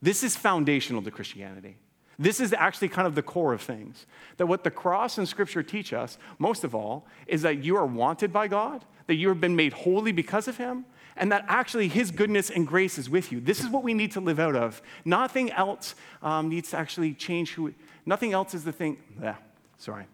This 0.00 0.22
is 0.22 0.36
foundational 0.36 1.02
to 1.02 1.10
Christianity. 1.10 1.76
This 2.18 2.40
is 2.40 2.52
actually 2.52 2.88
kind 2.88 3.06
of 3.06 3.14
the 3.14 3.22
core 3.22 3.52
of 3.52 3.60
things. 3.60 4.06
That 4.38 4.46
what 4.46 4.64
the 4.64 4.70
cross 4.70 5.18
and 5.18 5.28
scripture 5.28 5.62
teach 5.62 5.92
us, 5.92 6.18
most 6.38 6.64
of 6.64 6.74
all, 6.74 7.06
is 7.26 7.42
that 7.42 7.62
you 7.62 7.76
are 7.76 7.86
wanted 7.86 8.32
by 8.32 8.48
God, 8.48 8.84
that 9.06 9.14
you 9.16 9.28
have 9.28 9.40
been 9.40 9.56
made 9.56 9.72
holy 9.72 10.12
because 10.12 10.48
of 10.48 10.56
Him, 10.56 10.86
and 11.16 11.30
that 11.30 11.44
actually 11.48 11.88
His 11.88 12.10
goodness 12.10 12.50
and 12.50 12.66
grace 12.66 12.98
is 12.98 13.10
with 13.10 13.32
you. 13.32 13.40
This 13.40 13.60
is 13.60 13.68
what 13.68 13.82
we 13.82 13.92
need 13.92 14.12
to 14.12 14.20
live 14.20 14.40
out 14.40 14.56
of. 14.56 14.80
Nothing 15.04 15.50
else 15.52 15.94
um, 16.22 16.48
needs 16.48 16.70
to 16.70 16.78
actually 16.78 17.12
change 17.12 17.52
who, 17.52 17.74
nothing 18.06 18.32
else 18.32 18.54
is 18.54 18.64
the 18.64 18.72
thing. 18.72 18.98
Yeah, 19.22 19.36
sorry. 19.78 20.06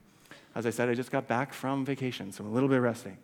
As 0.55 0.67
I 0.67 0.71
said, 0.71 0.89
I 0.89 0.95
just 0.95 1.11
got 1.11 1.29
back 1.29 1.53
from 1.53 1.85
vacation, 1.85 2.33
so 2.33 2.45
I'm 2.45 2.51
a 2.51 2.53
little 2.53 2.69
bit 2.69 2.77
resting. 2.77 3.17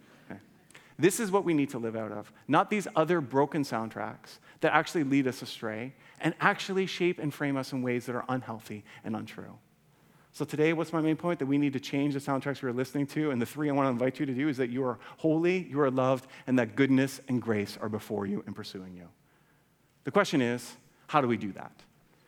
This 0.98 1.20
is 1.20 1.30
what 1.30 1.44
we 1.44 1.54
need 1.54 1.70
to 1.70 1.78
live 1.78 1.94
out 1.94 2.10
of, 2.10 2.32
not 2.48 2.70
these 2.70 2.88
other 2.96 3.20
broken 3.20 3.62
soundtracks 3.62 4.38
that 4.60 4.74
actually 4.74 5.04
lead 5.04 5.28
us 5.28 5.42
astray 5.42 5.94
and 6.20 6.34
actually 6.40 6.86
shape 6.86 7.18
and 7.18 7.32
frame 7.32 7.56
us 7.56 7.72
in 7.72 7.82
ways 7.82 8.06
that 8.06 8.14
are 8.14 8.24
unhealthy 8.28 8.84
and 9.04 9.16
untrue. 9.16 9.58
So, 10.32 10.44
today, 10.44 10.72
what's 10.72 10.92
my 10.92 11.00
main 11.00 11.16
point? 11.16 11.40
That 11.40 11.46
we 11.46 11.58
need 11.58 11.72
to 11.72 11.80
change 11.80 12.14
the 12.14 12.20
soundtracks 12.20 12.62
we're 12.62 12.72
listening 12.72 13.06
to. 13.08 13.30
And 13.30 13.42
the 13.42 13.46
three 13.46 13.68
I 13.68 13.72
want 13.72 13.86
to 13.86 13.90
invite 13.90 14.20
you 14.20 14.26
to 14.26 14.34
do 14.34 14.48
is 14.48 14.56
that 14.58 14.70
you 14.70 14.84
are 14.84 14.98
holy, 15.16 15.66
you 15.70 15.80
are 15.80 15.90
loved, 15.90 16.28
and 16.46 16.58
that 16.58 16.76
goodness 16.76 17.20
and 17.28 17.42
grace 17.42 17.76
are 17.80 17.88
before 17.88 18.26
you 18.26 18.44
and 18.46 18.54
pursuing 18.54 18.94
you. 18.94 19.08
The 20.04 20.10
question 20.10 20.40
is, 20.40 20.76
how 21.08 21.20
do 21.20 21.26
we 21.26 21.36
do 21.36 21.52
that? 21.52 21.72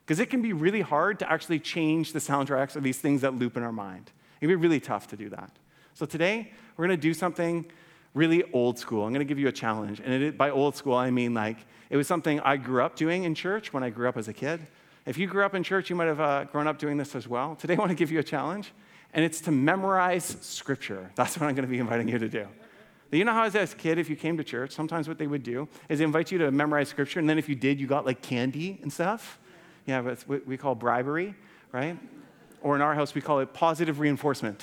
Because 0.05 0.19
it 0.19 0.27
can 0.27 0.43
be 0.43 0.53
really 0.53 0.81
hard 0.81 1.21
to 1.21 1.31
actually 1.31 1.61
change 1.61 2.13
the 2.13 2.19
soundtracks 2.19 2.75
of 2.75 2.83
these 2.83 2.99
things 2.99 3.21
that 3.21 3.35
loop 3.35 3.57
in 3.57 3.63
our 3.63 3.73
mind. 3.73 4.11
It 4.37 4.47
can 4.47 4.49
be 4.49 4.57
really 4.57 4.81
tough 4.81 5.07
to 5.09 5.17
do 5.17 5.29
that. 5.29 5.53
So, 5.95 6.07
today, 6.07 6.53
we're 6.77 6.87
going 6.87 6.99
to 6.99 7.01
do 7.01 7.15
something 7.15 7.67
really 8.15 8.43
old 8.53 8.79
school. 8.79 9.05
I'm 9.05 9.13
going 9.13 9.25
to 9.27 9.29
give 9.29 9.39
you 9.39 9.49
a 9.49 9.53
challenge. 9.53 10.01
And 10.05 10.23
it, 10.23 10.39
by 10.39 10.51
old 10.51 10.75
school, 10.75 10.95
I 10.95 11.11
mean 11.11 11.35
like 11.35 11.59
it 11.91 11.97
was 11.97 12.07
something 12.07 12.41
I 12.41 12.57
grew 12.57 12.83
up 12.83 12.97
doing 12.97 13.25
in 13.25 13.35
church 13.35 13.73
when 13.73 13.83
I 13.83 13.91
grew 13.91 14.09
up 14.09 14.17
as 14.17 14.29
a 14.29 14.33
kid. 14.33 14.61
If 15.07 15.19
you 15.19 15.27
grew 15.27 15.45
up 15.45 15.55
in 15.55 15.63
church, 15.63 15.91
you 15.91 15.97
might 15.97 16.07
have 16.07 16.21
uh, 16.21 16.45
grown 16.45 16.69
up 16.69 16.79
doing 16.79 16.97
this 16.97 17.17
as 17.17 17.27
well. 17.27 17.57
Today, 17.57 17.75
I 17.75 17.79
want 17.79 17.91
to 17.91 17.97
give 17.97 18.13
you 18.13 18.21
a 18.21 18.23
challenge, 18.23 18.73
and 19.13 19.25
it's 19.25 19.41
to 19.43 19.51
memorize 19.51 20.37
scripture. 20.41 21.11
That's 21.17 21.39
what 21.39 21.49
I'm 21.49 21.55
going 21.55 21.67
to 21.67 21.71
be 21.71 21.79
inviting 21.79 22.09
you 22.09 22.19
to 22.19 22.29
do. 22.29 22.47
You 23.11 23.25
know 23.25 23.33
how, 23.33 23.43
as 23.43 23.57
a 23.57 23.67
kid, 23.67 23.99
if 23.99 24.09
you 24.09 24.15
came 24.15 24.37
to 24.37 24.45
church, 24.45 24.71
sometimes 24.71 25.09
what 25.09 25.19
they 25.19 25.27
would 25.27 25.43
do 25.43 25.69
is 25.89 25.99
they 25.99 26.05
invite 26.05 26.31
you 26.31 26.39
to 26.39 26.53
memorize 26.53 26.89
scripture, 26.89 27.19
and 27.19 27.29
then 27.29 27.39
if 27.39 27.49
you 27.49 27.57
did, 27.57 27.81
you 27.81 27.89
got 27.89 28.07
like 28.07 28.23
candy 28.23 28.79
and 28.83 28.93
stuff. 28.93 29.41
Yeah, 29.85 30.01
that's 30.03 30.29
what 30.29 30.47
we 30.47 30.57
call 30.57 30.77
bribery, 30.77 31.35
right? 31.73 31.99
Or 32.63 32.77
in 32.77 32.83
our 32.83 32.95
house, 32.95 33.15
we 33.15 33.21
call 33.21 33.41
it 33.41 33.53
positive 33.53 33.99
reinforcement 33.99 34.63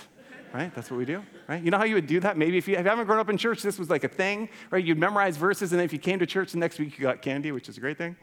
right? 0.54 0.74
That's 0.74 0.90
what 0.90 0.98
we 0.98 1.06
do, 1.06 1.24
right? 1.48 1.64
You 1.64 1.72
know 1.72 1.78
how 1.78 1.84
you 1.84 1.96
would 1.96 2.08
do 2.08 2.20
that? 2.20 2.38
Maybe 2.38 2.58
if 2.58 2.68
you, 2.68 2.76
if 2.76 2.84
you 2.84 2.90
haven't 2.90 3.06
grown 3.06 3.20
up 3.20 3.30
in 3.30 3.38
church, 3.38 3.62
this 3.62 3.78
was 3.78 3.90
like 3.90 4.04
a 4.04 4.10
thing, 4.10 4.50
right? 4.72 4.84
You'd 4.84 4.98
memorize 4.98 5.38
verses, 5.38 5.72
and 5.72 5.80
then 5.80 5.86
if 5.86 5.94
you 5.94 6.00
came 6.00 6.20
to 6.20 6.26
church 6.26 6.52
the 6.52 6.60
next 6.60 6.80
week, 6.80 6.98
you 6.98 7.04
got 7.04 7.22
candy, 7.22 7.52
which 7.52 7.70
is 7.70 7.78
a 7.78 7.80
great 7.80 7.98
thing. 7.98 8.16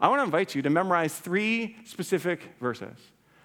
I 0.00 0.08
want 0.08 0.20
to 0.20 0.24
invite 0.24 0.54
you 0.54 0.62
to 0.62 0.70
memorize 0.70 1.14
three 1.14 1.76
specific 1.84 2.50
verses. 2.60 2.96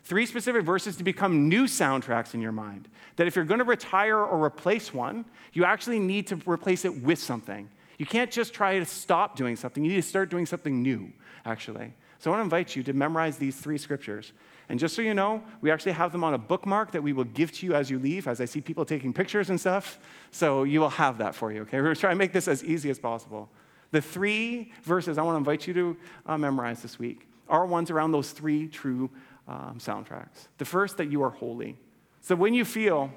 Three 0.03 0.25
specific 0.25 0.63
verses 0.63 0.95
to 0.97 1.03
become 1.03 1.49
new 1.49 1.63
soundtracks 1.63 2.33
in 2.33 2.41
your 2.41 2.51
mind. 2.51 2.87
That 3.15 3.27
if 3.27 3.35
you're 3.35 3.45
going 3.45 3.59
to 3.59 3.65
retire 3.65 4.19
or 4.19 4.43
replace 4.43 4.93
one, 4.93 5.25
you 5.53 5.65
actually 5.65 5.99
need 5.99 6.27
to 6.27 6.39
replace 6.45 6.85
it 6.85 7.01
with 7.01 7.19
something. 7.19 7.69
You 7.97 8.05
can't 8.05 8.29
just 8.29 8.53
try 8.53 8.77
to 8.77 8.85
stop 8.85 9.35
doing 9.35 9.55
something, 9.55 9.83
you 9.83 9.91
need 9.91 10.01
to 10.01 10.07
start 10.07 10.29
doing 10.29 10.45
something 10.45 10.81
new, 10.81 11.11
actually. 11.45 11.93
So 12.19 12.31
I 12.31 12.37
want 12.37 12.41
to 12.41 12.43
invite 12.43 12.75
you 12.75 12.83
to 12.83 12.93
memorize 12.93 13.37
these 13.37 13.55
three 13.57 13.77
scriptures. 13.77 14.31
And 14.69 14.79
just 14.79 14.95
so 14.95 15.01
you 15.01 15.13
know, 15.13 15.43
we 15.61 15.69
actually 15.69 15.91
have 15.91 16.11
them 16.11 16.23
on 16.23 16.33
a 16.33 16.37
bookmark 16.37 16.91
that 16.91 17.03
we 17.03 17.13
will 17.13 17.25
give 17.25 17.51
to 17.53 17.65
you 17.65 17.75
as 17.75 17.89
you 17.89 17.99
leave, 17.99 18.27
as 18.27 18.41
I 18.41 18.45
see 18.45 18.61
people 18.61 18.85
taking 18.85 19.13
pictures 19.13 19.49
and 19.49 19.59
stuff. 19.59 19.99
So 20.31 20.63
you 20.63 20.79
will 20.79 20.89
have 20.89 21.19
that 21.19 21.35
for 21.35 21.51
you, 21.51 21.61
okay? 21.61 21.77
We're 21.77 21.83
going 21.83 21.95
to 21.95 22.01
try 22.01 22.09
to 22.09 22.15
make 22.15 22.33
this 22.33 22.47
as 22.47 22.63
easy 22.63 22.89
as 22.89 22.97
possible. 22.97 23.49
The 23.91 24.01
three 24.01 24.71
verses 24.83 25.17
I 25.17 25.21
want 25.21 25.35
to 25.35 25.37
invite 25.37 25.67
you 25.67 25.73
to 25.75 25.97
uh, 26.25 26.37
memorize 26.37 26.81
this 26.81 26.97
week 26.97 27.27
are 27.47 27.65
ones 27.65 27.91
around 27.91 28.11
those 28.11 28.31
three 28.31 28.67
true 28.67 29.09
um, 29.47 29.77
soundtracks. 29.77 30.47
The 30.57 30.65
first, 30.65 30.97
that 30.97 31.11
you 31.11 31.21
are 31.23 31.29
holy. 31.29 31.77
So 32.21 32.35
when 32.35 32.55
you 32.55 32.65
feel 32.65 33.11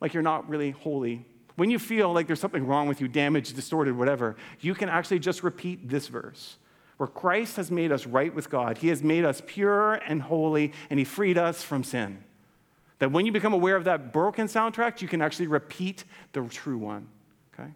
like 0.00 0.12
you're 0.12 0.22
not 0.22 0.48
really 0.48 0.72
holy, 0.72 1.24
when 1.56 1.70
you 1.70 1.78
feel 1.78 2.12
like 2.12 2.26
there's 2.26 2.40
something 2.40 2.66
wrong 2.66 2.88
with 2.88 3.00
you, 3.00 3.08
damaged, 3.08 3.56
distorted, 3.56 3.96
whatever, 3.96 4.36
you 4.60 4.74
can 4.74 4.88
actually 4.88 5.18
just 5.18 5.42
repeat 5.42 5.88
this 5.88 6.08
verse 6.08 6.58
where 7.00 7.06
Christ 7.06 7.56
has 7.56 7.70
made 7.70 7.92
us 7.92 8.04
right 8.04 8.34
with 8.34 8.50
God. 8.50 8.76
He 8.76 8.88
has 8.88 9.02
made 9.02 9.24
us 9.24 9.40
pure 9.46 9.94
and 9.94 10.20
holy, 10.20 10.74
and 10.90 10.98
He 10.98 11.04
freed 11.06 11.38
us 11.38 11.62
from 11.62 11.82
sin. 11.82 12.22
That 12.98 13.10
when 13.10 13.24
you 13.24 13.32
become 13.32 13.54
aware 13.54 13.74
of 13.74 13.84
that 13.84 14.12
broken 14.12 14.48
soundtrack, 14.48 15.00
you 15.00 15.08
can 15.08 15.22
actually 15.22 15.46
repeat 15.46 16.04
the 16.34 16.42
true 16.42 16.76
one. 16.76 17.08
Okay? 17.54 17.70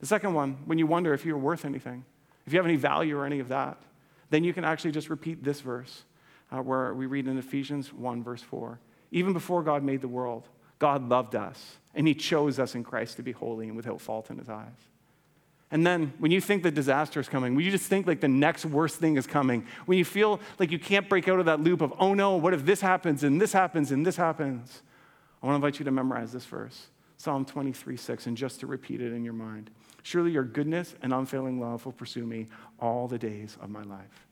The 0.00 0.06
second 0.06 0.34
one, 0.34 0.58
when 0.64 0.78
you 0.78 0.88
wonder 0.88 1.14
if 1.14 1.24
you're 1.24 1.38
worth 1.38 1.64
anything, 1.64 2.04
if 2.48 2.52
you 2.52 2.58
have 2.58 2.66
any 2.66 2.74
value 2.74 3.16
or 3.16 3.24
any 3.24 3.38
of 3.38 3.46
that, 3.46 3.80
then 4.30 4.42
you 4.42 4.52
can 4.52 4.64
actually 4.64 4.90
just 4.90 5.08
repeat 5.08 5.44
this 5.44 5.60
verse 5.60 6.02
uh, 6.50 6.60
where 6.60 6.92
we 6.94 7.06
read 7.06 7.28
in 7.28 7.38
Ephesians 7.38 7.92
1, 7.92 8.24
verse 8.24 8.42
4. 8.42 8.80
Even 9.12 9.32
before 9.32 9.62
God 9.62 9.84
made 9.84 10.00
the 10.00 10.08
world, 10.08 10.48
God 10.80 11.08
loved 11.08 11.36
us, 11.36 11.76
and 11.94 12.08
He 12.08 12.14
chose 12.16 12.58
us 12.58 12.74
in 12.74 12.82
Christ 12.82 13.18
to 13.18 13.22
be 13.22 13.30
holy 13.30 13.68
and 13.68 13.76
without 13.76 14.00
fault 14.00 14.30
in 14.30 14.38
His 14.38 14.48
eyes. 14.48 14.88
And 15.74 15.84
then 15.84 16.12
when 16.18 16.30
you 16.30 16.40
think 16.40 16.62
the 16.62 16.70
disaster 16.70 17.18
is 17.18 17.28
coming, 17.28 17.56
when 17.56 17.64
you 17.64 17.72
just 17.72 17.86
think 17.86 18.06
like 18.06 18.20
the 18.20 18.28
next 18.28 18.64
worst 18.64 19.00
thing 19.00 19.16
is 19.16 19.26
coming, 19.26 19.66
when 19.86 19.98
you 19.98 20.04
feel 20.04 20.38
like 20.60 20.70
you 20.70 20.78
can't 20.78 21.08
break 21.08 21.26
out 21.26 21.40
of 21.40 21.46
that 21.46 21.60
loop 21.60 21.80
of, 21.80 21.92
oh 21.98 22.14
no, 22.14 22.36
what 22.36 22.54
if 22.54 22.64
this 22.64 22.80
happens 22.80 23.24
and 23.24 23.40
this 23.40 23.52
happens 23.52 23.90
and 23.90 24.06
this 24.06 24.14
happens? 24.14 24.82
I 25.42 25.46
want 25.46 25.54
to 25.54 25.56
invite 25.56 25.80
you 25.80 25.84
to 25.84 25.90
memorize 25.90 26.30
this 26.32 26.44
verse 26.44 26.86
Psalm 27.16 27.44
23, 27.44 27.96
6, 27.96 28.26
and 28.28 28.36
just 28.36 28.60
to 28.60 28.68
repeat 28.68 29.00
it 29.00 29.12
in 29.12 29.24
your 29.24 29.32
mind. 29.32 29.68
Surely 30.04 30.30
your 30.30 30.44
goodness 30.44 30.94
and 31.02 31.12
unfailing 31.12 31.58
love 31.58 31.84
will 31.84 31.92
pursue 31.92 32.24
me 32.24 32.46
all 32.78 33.08
the 33.08 33.18
days 33.18 33.58
of 33.60 33.68
my 33.68 33.82
life. 33.82 34.28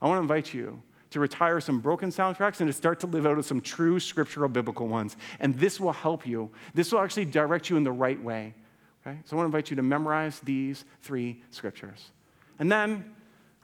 I 0.00 0.06
want 0.06 0.18
to 0.18 0.22
invite 0.22 0.54
you 0.54 0.80
to 1.10 1.18
retire 1.18 1.60
some 1.60 1.80
broken 1.80 2.10
soundtracks 2.10 2.60
and 2.60 2.68
to 2.68 2.72
start 2.72 3.00
to 3.00 3.08
live 3.08 3.26
out 3.26 3.36
of 3.36 3.44
some 3.44 3.60
true 3.60 3.98
scriptural 3.98 4.48
biblical 4.48 4.86
ones. 4.86 5.16
And 5.40 5.56
this 5.56 5.80
will 5.80 5.92
help 5.92 6.24
you. 6.24 6.50
This 6.72 6.92
will 6.92 7.00
actually 7.00 7.24
direct 7.24 7.68
you 7.68 7.76
in 7.76 7.82
the 7.82 7.90
right 7.90 8.22
way. 8.22 8.54
Okay? 9.06 9.18
So 9.24 9.36
I 9.36 9.38
want 9.38 9.44
to 9.44 9.56
invite 9.56 9.70
you 9.70 9.76
to 9.76 9.82
memorize 9.82 10.40
these 10.40 10.84
three 11.02 11.42
scriptures. 11.50 12.10
And 12.58 12.70
then 12.70 13.14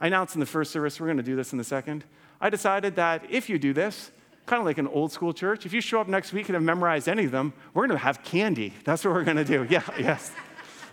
I 0.00 0.06
announced 0.06 0.34
in 0.34 0.40
the 0.40 0.46
first 0.46 0.70
service, 0.70 1.00
we're 1.00 1.06
going 1.06 1.16
to 1.16 1.22
do 1.22 1.36
this 1.36 1.52
in 1.52 1.58
the 1.58 1.64
second. 1.64 2.04
I 2.40 2.50
decided 2.50 2.96
that 2.96 3.24
if 3.30 3.48
you 3.48 3.58
do 3.58 3.72
this, 3.72 4.10
kind 4.46 4.60
of 4.60 4.66
like 4.66 4.78
an 4.78 4.88
old 4.88 5.12
school 5.12 5.32
church, 5.32 5.64
if 5.64 5.72
you 5.72 5.80
show 5.80 6.00
up 6.00 6.08
next 6.08 6.32
week 6.32 6.48
and 6.48 6.54
have 6.54 6.62
memorized 6.62 7.08
any 7.08 7.24
of 7.24 7.30
them, 7.30 7.52
we're 7.72 7.86
going 7.86 7.98
to 7.98 8.04
have 8.04 8.22
candy. 8.22 8.74
That's 8.84 9.04
what 9.04 9.14
we're 9.14 9.24
going 9.24 9.38
to 9.38 9.44
do. 9.44 9.64
Yeah, 9.70 9.82
yes. 9.98 10.30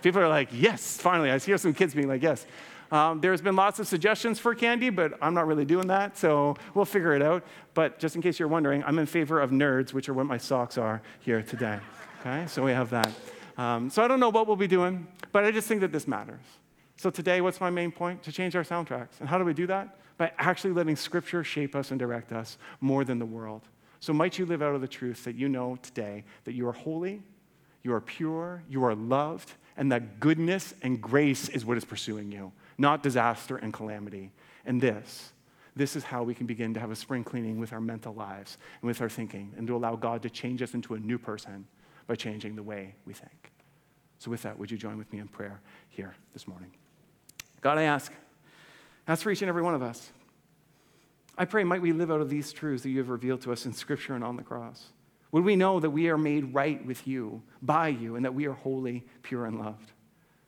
People 0.02 0.22
are 0.22 0.30
like, 0.30 0.50
yes, 0.52 0.98
finally. 0.98 1.30
I 1.30 1.38
see 1.38 1.56
some 1.58 1.74
kids 1.74 1.94
being 1.94 2.08
like, 2.08 2.24
yes. 2.24 2.46
Um, 2.92 3.22
there's 3.22 3.42
been 3.42 3.56
lots 3.56 3.80
of 3.80 3.88
suggestions 3.88 4.40
for 4.40 4.54
candy, 4.54 4.90
but 4.90 5.14
I'm 5.22 5.34
not 5.34 5.48
really 5.48 5.64
doing 5.64 5.88
that, 5.88 6.18
so 6.18 6.58
we'll 6.74 6.86
figure 6.86 7.14
it 7.14 7.22
out. 7.22 7.46
But 7.74 8.00
just 8.00 8.16
in 8.16 8.22
case 8.22 8.38
you're 8.38 8.50
wondering, 8.50 8.84
I'm 8.84 9.00
in 9.00 9.06
favor 9.06 9.40
of 9.40 9.52
nerds, 9.52 9.94
which 9.94 10.10
are 10.10 10.14
what 10.14 10.26
my 10.26 10.38
socks 10.38 10.78
are 10.78 11.02
here 11.20 11.42
today. 11.42 11.80
Okay, 12.20 12.46
so 12.48 12.64
we 12.64 12.72
have 12.72 12.90
that. 12.90 13.12
Um, 13.58 13.90
so 13.90 14.04
I 14.04 14.08
don't 14.08 14.20
know 14.20 14.30
what 14.30 14.48
we'll 14.48 14.56
be 14.56 14.68
doing, 14.68 15.08
but 15.32 15.44
I 15.44 15.52
just 15.52 15.68
think 15.68 15.82
that 15.82 15.92
this 15.92 16.08
matters. 16.08 16.44
So 16.98 17.10
today, 17.10 17.42
what's 17.42 17.60
my 17.60 17.70
main 17.70 17.92
point? 17.92 18.24
To 18.24 18.32
change 18.32 18.56
our 18.56 18.64
soundtracks. 18.64 19.20
And 19.20 19.28
how 19.28 19.38
do 19.38 19.44
we 19.44 19.54
do 19.54 19.68
that? 19.68 19.98
By 20.18 20.32
actually 20.38 20.74
letting 20.74 20.96
Scripture 20.96 21.44
shape 21.44 21.76
us 21.76 21.92
and 21.92 22.00
direct 22.00 22.32
us 22.32 22.58
more 22.80 23.04
than 23.04 23.18
the 23.20 23.26
world. 23.26 23.64
So 24.00 24.14
might 24.14 24.38
you 24.38 24.46
live 24.46 24.62
out 24.62 24.76
of 24.76 24.82
the 24.82 24.88
truth 24.88 25.24
that 25.26 25.36
you 25.36 25.50
know 25.50 25.78
today 25.82 26.24
that 26.44 26.54
you 26.54 26.68
are 26.68 26.74
holy, 26.74 27.22
you 27.84 27.94
are 27.94 28.02
pure, 28.02 28.64
you 28.70 28.84
are 28.84 28.96
loved, 28.96 29.54
and 29.78 29.92
that 29.92 30.20
goodness 30.20 30.74
and 30.82 31.02
grace 31.02 31.50
is 31.50 31.66
what 31.66 31.78
is 31.78 31.86
pursuing 31.86 32.32
you, 32.32 32.52
not 32.78 33.04
disaster 33.04 33.58
and 33.58 33.74
calamity. 33.74 34.32
And 34.66 34.80
this, 34.82 35.34
this 35.76 35.96
is 35.96 36.04
how 36.04 36.24
we 36.24 36.36
can 36.36 36.46
begin 36.46 36.74
to 36.74 36.80
have 36.80 36.92
a 36.92 36.96
spring 36.96 37.24
cleaning 37.24 37.60
with 37.60 37.74
our 37.74 37.82
mental 37.82 38.14
lives 38.14 38.58
and 38.82 38.88
with 38.88 39.02
our 39.02 39.10
thinking, 39.10 39.54
and 39.58 39.66
to 39.68 39.76
allow 39.76 39.96
God 39.96 40.22
to 40.24 40.30
change 40.30 40.62
us 40.62 40.74
into 40.74 40.94
a 40.94 41.00
new 41.00 41.18
person 41.18 41.66
by 42.08 42.16
changing 42.16 42.56
the 42.56 42.64
way 42.64 42.96
we 43.06 43.14
think. 43.14 43.52
So, 44.18 44.30
with 44.30 44.44
that, 44.44 44.58
would 44.60 44.70
you 44.70 44.78
join 44.78 44.98
with 44.98 45.12
me 45.12 45.20
in 45.20 45.28
prayer 45.28 45.62
here 45.90 46.16
this 46.34 46.48
morning? 46.48 46.72
God, 47.62 47.78
I 47.78 47.84
ask, 47.84 48.12
ask 49.08 49.24
for 49.24 49.32
each 49.32 49.42
and 49.42 49.50
every 49.50 49.62
one 49.62 49.74
of 49.74 49.82
us. 49.82 50.12
I 51.38 51.46
pray, 51.46 51.64
might 51.64 51.82
we 51.82 51.94
live 51.94 52.12
out 52.12 52.22
of 52.22 52.30
these 52.30 52.52
truths 52.52 52.84
that 52.84 52.90
you 52.90 53.00
have 53.00 53.10
revealed 53.10 53.42
to 53.42 53.52
us 53.52 53.66
in 53.66 53.74
Scripture 53.74 54.14
and 54.14 54.24
on 54.24 54.36
the 54.36 54.44
cross. 54.44 54.90
Would 55.32 55.46
we 55.46 55.56
know 55.56 55.80
that 55.80 55.90
we 55.90 56.10
are 56.10 56.18
made 56.18 56.54
right 56.54 56.86
with 56.86 57.08
you, 57.08 57.42
by 57.62 57.88
you, 57.88 58.16
and 58.16 58.26
that 58.26 58.34
we 58.34 58.46
are 58.48 58.54
holy, 58.54 59.06
pure, 59.22 59.46
and 59.46 59.58
loved? 59.58 59.92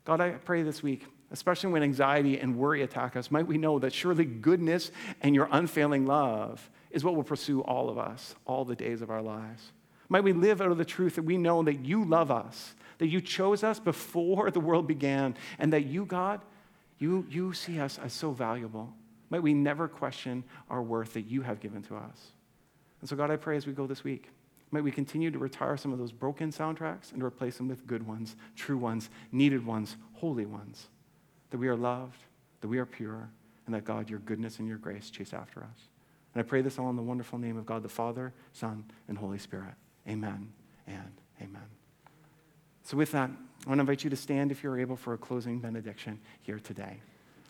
God, 0.05 0.19
I 0.19 0.31
pray 0.31 0.63
this 0.63 0.83
week, 0.83 1.05
especially 1.31 1.71
when 1.71 1.83
anxiety 1.83 2.39
and 2.39 2.57
worry 2.57 2.83
attack 2.83 3.15
us, 3.15 3.31
might 3.31 3.47
we 3.47 3.57
know 3.57 3.79
that 3.79 3.93
surely 3.93 4.25
goodness 4.25 4.91
and 5.21 5.33
your 5.33 5.47
unfailing 5.51 6.05
love 6.05 6.69
is 6.91 7.03
what 7.03 7.15
will 7.15 7.23
pursue 7.23 7.61
all 7.61 7.89
of 7.89 7.97
us 7.97 8.35
all 8.45 8.65
the 8.65 8.75
days 8.75 9.01
of 9.01 9.09
our 9.09 9.21
lives. 9.21 9.71
Might 10.13 10.23
we 10.23 10.33
live 10.33 10.61
out 10.61 10.69
of 10.69 10.77
the 10.77 10.85
truth 10.85 11.15
that 11.15 11.23
we 11.23 11.39
know 11.39 11.63
that 11.63 11.83
you 11.83 12.05
love 12.05 12.29
us, 12.29 12.75
that 12.99 13.07
you 13.07 13.19
chose 13.19 13.63
us 13.63 13.79
before 13.79 14.51
the 14.51 14.59
world 14.59 14.85
began, 14.85 15.35
and 15.57 15.73
that 15.73 15.87
you, 15.87 16.05
God, 16.05 16.39
you, 16.99 17.25
you 17.31 17.51
see 17.51 17.79
us 17.79 17.97
as 17.97 18.13
so 18.13 18.29
valuable. 18.29 18.93
Might 19.31 19.41
we 19.41 19.55
never 19.55 19.87
question 19.87 20.43
our 20.69 20.83
worth 20.83 21.13
that 21.13 21.23
you 21.23 21.41
have 21.41 21.59
given 21.59 21.81
to 21.85 21.95
us. 21.95 22.33
And 23.01 23.09
so, 23.09 23.15
God, 23.15 23.31
I 23.31 23.37
pray 23.37 23.57
as 23.57 23.65
we 23.65 23.73
go 23.73 23.87
this 23.87 24.03
week, 24.03 24.29
might 24.69 24.83
we 24.83 24.91
continue 24.91 25.31
to 25.31 25.39
retire 25.39 25.77
some 25.77 25.91
of 25.91 25.97
those 25.97 26.11
broken 26.11 26.51
soundtracks 26.51 27.11
and 27.11 27.23
replace 27.23 27.57
them 27.57 27.67
with 27.67 27.87
good 27.87 28.05
ones, 28.05 28.35
true 28.55 28.77
ones, 28.77 29.09
needed 29.31 29.65
ones, 29.65 29.97
holy 30.13 30.45
ones. 30.45 30.89
That 31.49 31.57
we 31.57 31.69
are 31.69 31.75
loved, 31.75 32.19
that 32.61 32.67
we 32.67 32.77
are 32.77 32.85
pure, 32.85 33.31
and 33.65 33.73
that 33.73 33.83
God, 33.83 34.11
your 34.11 34.19
goodness 34.19 34.59
and 34.59 34.67
your 34.67 34.77
grace 34.77 35.09
chase 35.09 35.33
after 35.33 35.61
us. 35.61 35.89
And 36.35 36.43
I 36.43 36.47
pray 36.47 36.61
this 36.61 36.77
all 36.77 36.91
in 36.91 36.97
the 36.97 37.01
wonderful 37.01 37.39
name 37.39 37.57
of 37.57 37.65
God 37.65 37.81
the 37.81 37.89
Father, 37.89 38.31
Son, 38.51 38.83
and 39.07 39.17
Holy 39.17 39.39
Spirit. 39.39 39.73
Amen 40.07 40.51
and 40.87 41.11
amen. 41.41 41.63
So, 42.83 42.97
with 42.97 43.11
that, 43.11 43.29
I 43.65 43.69
want 43.69 43.77
to 43.77 43.81
invite 43.81 44.03
you 44.03 44.09
to 44.09 44.15
stand 44.15 44.51
if 44.51 44.61
you're 44.61 44.77
able 44.77 44.95
for 44.95 45.13
a 45.13 45.17
closing 45.17 45.59
benediction 45.59 46.19
here 46.41 46.59
today. 46.59 46.99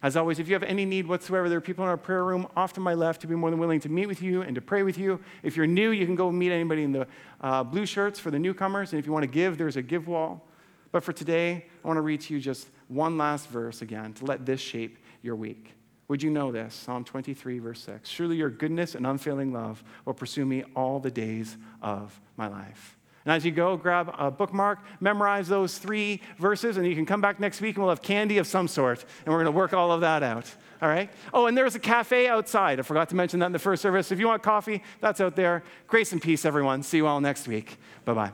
As 0.03 0.17
always, 0.17 0.37
if 0.37 0.49
you 0.49 0.53
have 0.53 0.63
any 0.63 0.83
need 0.83 1.07
whatsoever, 1.07 1.47
there 1.47 1.57
are 1.57 1.61
people 1.61 1.85
in 1.85 1.89
our 1.89 1.97
prayer 1.97 2.25
room 2.25 2.45
off 2.57 2.73
to 2.73 2.81
my 2.81 2.93
left 2.93 3.21
to 3.21 3.27
be 3.27 3.35
more 3.35 3.49
than 3.49 3.57
willing 3.57 3.79
to 3.79 3.89
meet 3.89 4.05
with 4.05 4.21
you 4.21 4.41
and 4.41 4.53
to 4.53 4.61
pray 4.61 4.83
with 4.83 4.97
you. 4.97 5.19
If 5.43 5.55
you're 5.55 5.65
new, 5.65 5.91
you 5.91 6.05
can 6.05 6.15
go 6.15 6.29
meet 6.29 6.51
anybody 6.51 6.83
in 6.83 6.91
the 6.91 7.07
uh, 7.39 7.63
blue 7.63 7.85
shirts 7.85 8.19
for 8.19 8.29
the 8.29 8.37
newcomers. 8.37 8.91
And 8.91 8.99
if 8.99 9.05
you 9.05 9.13
want 9.13 9.23
to 9.23 9.27
give, 9.27 9.57
there's 9.57 9.77
a 9.77 9.81
give 9.81 10.07
wall. 10.07 10.45
But 10.91 11.05
for 11.05 11.13
today, 11.13 11.65
I 11.83 11.87
want 11.87 11.97
to 11.97 12.01
read 12.01 12.19
to 12.21 12.33
you 12.33 12.41
just 12.41 12.67
one 12.89 13.17
last 13.17 13.47
verse 13.47 13.81
again 13.81 14.13
to 14.15 14.25
let 14.25 14.45
this 14.45 14.59
shape 14.59 14.97
your 15.21 15.37
week. 15.37 15.71
Would 16.07 16.21
you 16.21 16.29
know 16.29 16.51
this? 16.51 16.73
Psalm 16.73 17.03
23, 17.03 17.59
verse 17.59 17.81
6. 17.81 18.09
Surely 18.09 18.35
your 18.35 18.49
goodness 18.49 18.95
and 18.95 19.07
unfailing 19.07 19.53
love 19.53 19.83
will 20.05 20.13
pursue 20.13 20.45
me 20.45 20.63
all 20.75 20.99
the 20.99 21.11
days 21.11 21.57
of 21.81 22.19
my 22.37 22.47
life. 22.47 22.97
And 23.25 23.31
as 23.31 23.45
you 23.45 23.51
go, 23.51 23.77
grab 23.77 24.13
a 24.17 24.29
bookmark, 24.29 24.79
memorize 24.99 25.47
those 25.47 25.77
three 25.77 26.21
verses, 26.37 26.75
and 26.75 26.85
you 26.85 26.93
can 26.93 27.05
come 27.05 27.21
back 27.21 27.39
next 27.39 27.61
week 27.61 27.75
and 27.75 27.83
we'll 27.83 27.91
have 27.91 28.01
candy 28.01 28.37
of 28.37 28.47
some 28.47 28.67
sort, 28.67 29.05
and 29.25 29.33
we're 29.33 29.41
going 29.41 29.45
to 29.45 29.57
work 29.57 29.73
all 29.73 29.93
of 29.93 30.01
that 30.01 30.23
out. 30.23 30.53
All 30.81 30.89
right? 30.89 31.09
Oh, 31.33 31.45
and 31.45 31.57
there's 31.57 31.75
a 31.75 31.79
cafe 31.79 32.27
outside. 32.27 32.79
I 32.79 32.81
forgot 32.81 33.07
to 33.09 33.15
mention 33.15 33.39
that 33.39 33.45
in 33.45 33.51
the 33.53 33.59
first 33.59 33.81
service. 33.81 34.11
If 34.11 34.19
you 34.19 34.27
want 34.27 34.43
coffee, 34.43 34.83
that's 34.99 35.21
out 35.21 35.37
there. 35.37 35.63
Grace 35.87 36.11
and 36.11 36.21
peace, 36.21 36.43
everyone. 36.43 36.83
See 36.83 36.97
you 36.97 37.07
all 37.07 37.21
next 37.21 37.47
week. 37.47 37.77
Bye 38.03 38.13
bye. 38.13 38.31